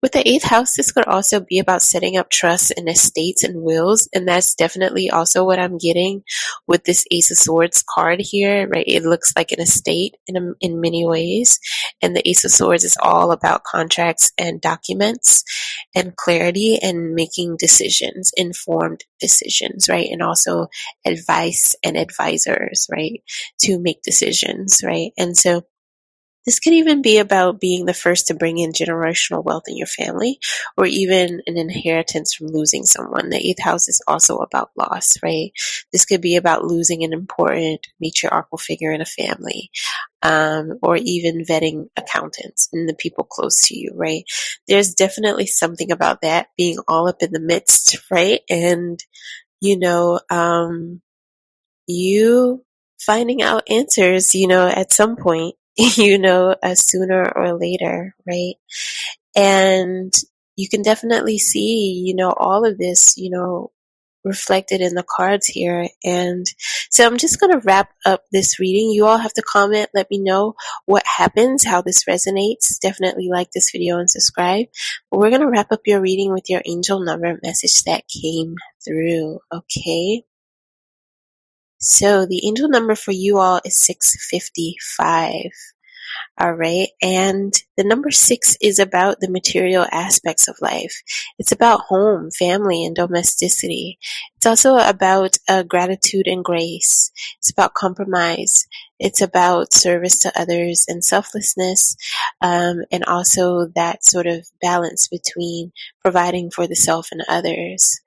[0.00, 3.62] With the eighth house, this could also be about setting up trusts and estates and
[3.62, 4.08] wills.
[4.14, 6.22] And that's definitely also what I'm getting
[6.68, 8.84] with this Ace of Swords card here, right?
[8.86, 11.58] It looks like an estate in, a, in many ways.
[12.00, 15.42] And the Ace of Swords is all about contracts and documents
[15.94, 20.08] and clarity and making decisions, informed decisions, right?
[20.10, 20.68] And also
[21.04, 23.22] advice and advisors, right?
[23.62, 25.10] To make decisions, right?
[25.18, 25.62] And so
[26.46, 29.86] this could even be about being the first to bring in generational wealth in your
[29.86, 30.38] family
[30.76, 33.28] or even an inheritance from losing someone.
[33.28, 35.50] The eighth house is also about loss, right?
[35.92, 39.70] This could be about losing an important matriarchal figure in a family.
[40.20, 44.24] Um, or even vetting accountants and the people close to you, right?
[44.66, 48.40] There's definitely something about that being all up in the midst, right?
[48.50, 48.98] And,
[49.60, 51.02] you know, um,
[51.86, 52.64] you
[52.98, 55.54] finding out answers, you know, at some point
[55.96, 58.54] you know, uh, sooner or later, right?
[59.36, 60.12] And
[60.56, 63.70] you can definitely see, you know, all of this, you know,
[64.24, 65.88] reflected in the cards here.
[66.02, 66.44] And
[66.90, 68.90] so I'm just going to wrap up this reading.
[68.90, 70.54] You all have to comment, let me know
[70.86, 72.80] what happens, how this resonates.
[72.80, 74.66] Definitely like this video and subscribe.
[75.10, 78.56] But we're going to wrap up your reading with your angel number message that came
[78.84, 79.38] through.
[79.52, 80.24] Okay.
[81.78, 85.50] So the angel number for you all is 655.
[86.40, 86.88] All right.
[87.02, 91.02] And the number six is about the material aspects of life.
[91.38, 93.98] It's about home, family, and domesticity.
[94.36, 97.10] It's also about uh, gratitude and grace.
[97.38, 98.66] It's about compromise.
[99.00, 101.96] It's about service to others and selflessness,
[102.40, 105.72] um, and also that sort of balance between
[106.02, 108.00] providing for the self and others.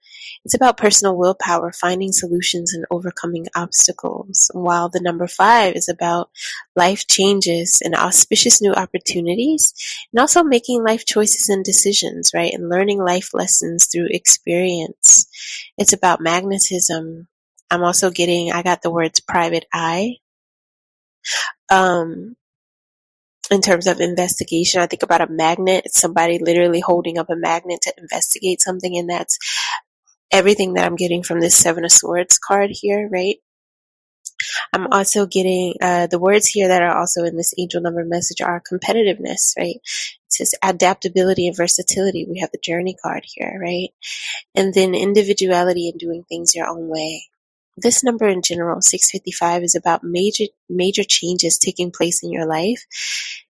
[0.44, 4.50] It's about personal willpower, finding solutions and overcoming obstacles.
[4.54, 6.30] While the number five is about
[6.76, 9.74] life changes and auspicious new opportunities,
[10.12, 12.54] and also making life choices and decisions, right?
[12.54, 15.28] And learning life lessons through experience.
[15.78, 17.28] It's about magnetism,
[17.72, 20.18] I'm also getting, I got the words private eye.
[21.70, 22.36] Um,
[23.50, 25.84] in terms of investigation, I think about a magnet.
[25.86, 29.40] It's somebody literally holding up a magnet to investigate something, and that's
[30.32, 33.38] everything that I'm getting from this Seven of Swords card here, right?
[34.74, 38.42] I'm also getting uh, the words here that are also in this angel number message
[38.42, 39.76] are competitiveness, right?
[39.76, 42.26] It says adaptability and versatility.
[42.28, 43.90] We have the journey card here, right?
[44.56, 47.26] And then individuality and doing things your own way.
[47.78, 52.86] This number in general, 655, is about major major changes taking place in your life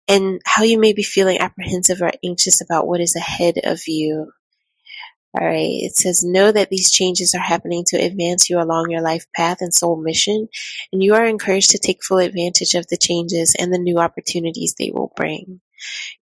[0.08, 4.32] and how you may be feeling apprehensive or anxious about what is ahead of you
[5.34, 5.58] all right.
[5.82, 9.58] It says, know that these changes are happening to advance you along your life path
[9.60, 10.48] and soul mission,
[10.92, 14.74] and you are encouraged to take full advantage of the changes and the new opportunities
[14.78, 15.60] they will bring.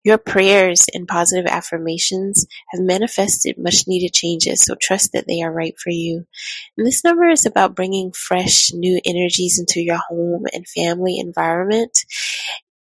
[0.04, 5.52] Your prayers and positive affirmations have manifested much needed changes, so trust that they are
[5.52, 6.26] right for you.
[6.76, 11.98] And this number is about bringing fresh, new energies into your home and family environment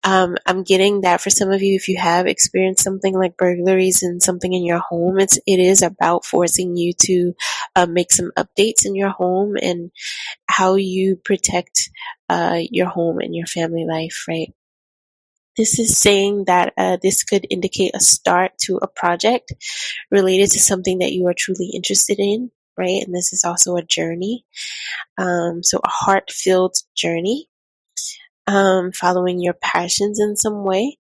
[0.02, 4.02] um, I'm getting that for some of you, if you have experienced something like burglaries
[4.02, 7.34] and something in your home, it's it is about forcing you to
[7.76, 9.90] uh, make some updates in your home and
[10.46, 11.90] how you protect
[12.30, 14.48] uh, your home and your family life, right?
[15.56, 19.52] This is saying that uh, this could indicate a start to a project
[20.10, 23.02] related to something that you are truly interested in, right?
[23.04, 24.46] And this is also a journey,
[25.18, 27.49] um, so a heart-filled journey
[28.46, 30.98] um, following your passions in some way.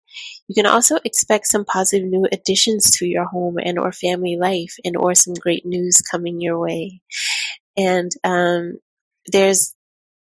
[0.47, 4.75] You can also expect some positive new additions to your home and or family life
[4.83, 7.01] and or some great news coming your way.
[7.77, 8.79] And um,
[9.31, 9.75] there's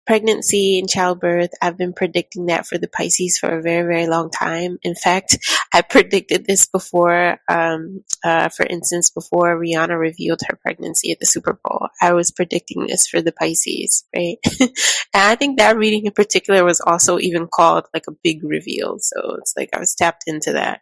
[0.05, 4.29] pregnancy and childbirth, I've been predicting that for the Pisces for a very, very long
[4.29, 4.77] time.
[4.83, 5.37] In fact,
[5.73, 11.25] I predicted this before, um, uh, for instance, before Rihanna revealed her pregnancy at the
[11.25, 11.87] Super Bowl.
[12.01, 14.37] I was predicting this for the Pisces, right?
[14.59, 14.71] and
[15.13, 18.97] I think that reading in particular was also even called like a big reveal.
[18.99, 20.81] So it's like I was tapped into that.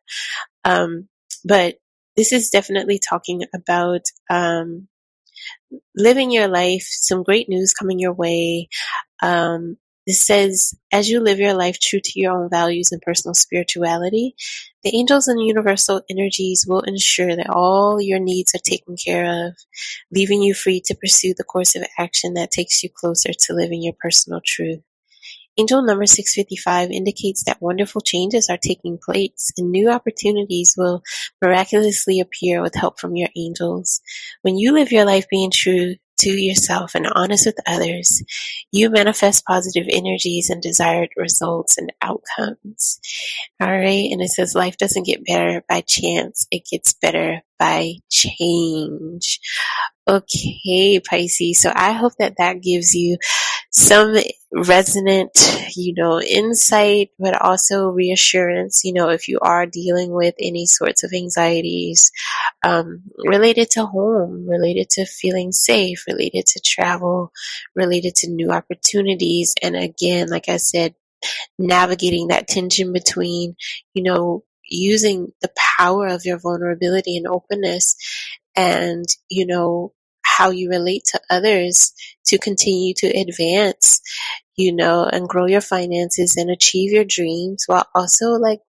[0.66, 1.08] Um,
[1.46, 1.76] but
[2.16, 4.88] this is definitely talking about, um,
[5.96, 8.70] living your life, some great news coming your way.
[9.22, 13.34] Um, it says, as you live your life true to your own values and personal
[13.34, 14.36] spirituality,
[14.84, 19.56] the angels and universal energies will ensure that all your needs are taken care of,
[20.12, 23.82] leaving you free to pursue the course of action that takes you closer to living
[23.82, 24.82] your personal truth.
[25.58, 31.04] Angel number 655 indicates that wonderful changes are taking place and new opportunities will
[31.42, 34.02] miraculously appear with help from your angels.
[34.42, 38.24] When you live your life being true to yourself and honest with others,
[38.72, 43.00] you manifest positive energies and desired results and outcomes.
[43.62, 44.10] All right.
[44.12, 46.48] And it says life doesn't get better by chance.
[46.50, 49.40] It gets better by change.
[50.06, 51.62] Okay, Pisces.
[51.62, 53.18] So I hope that that gives you
[53.72, 54.18] some
[54.52, 55.32] resonant,
[55.74, 61.06] you know, insight, but also reassurance, you know, if you are dealing with any sorts
[61.06, 62.12] of anxieties
[62.64, 67.32] um, related to home, related to feeling safe, related to travel,
[67.76, 69.56] related to new opportunities.
[69.64, 70.96] And again, like I said,
[71.58, 73.56] navigating that tension between,
[73.94, 74.44] you know,
[74.74, 77.96] using the power of your vulnerability and openness
[78.56, 79.94] and, you know,
[80.26, 81.94] how you relate to others
[82.26, 84.02] to continue to advance,
[84.56, 88.60] you know, and grow your finances and achieve your dreams while also like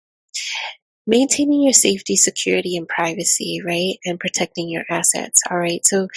[1.06, 3.96] maintaining your safety, security, and privacy, right?
[4.04, 5.40] And protecting your assets.
[5.50, 5.84] All right.
[5.86, 6.08] So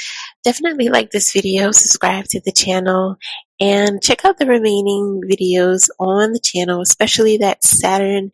[0.43, 3.17] definitely like this video, subscribe to the channel,
[3.59, 8.31] and check out the remaining videos on the channel, especially that Saturn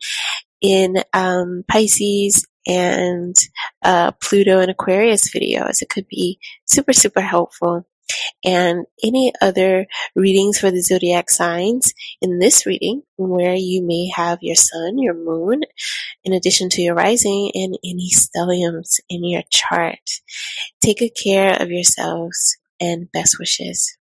[0.64, 3.36] in um, Pisces and
[3.82, 5.82] uh, Pluto and Aquarius videos.
[5.82, 7.86] It could be super, super helpful.
[8.44, 11.92] And any other readings for the zodiac signs
[12.22, 15.62] in this reading, where you may have your sun, your moon,
[16.22, 19.98] in addition to your rising, and any stelliums in your chart.
[20.82, 23.98] Take good care of yourselves and best wishes.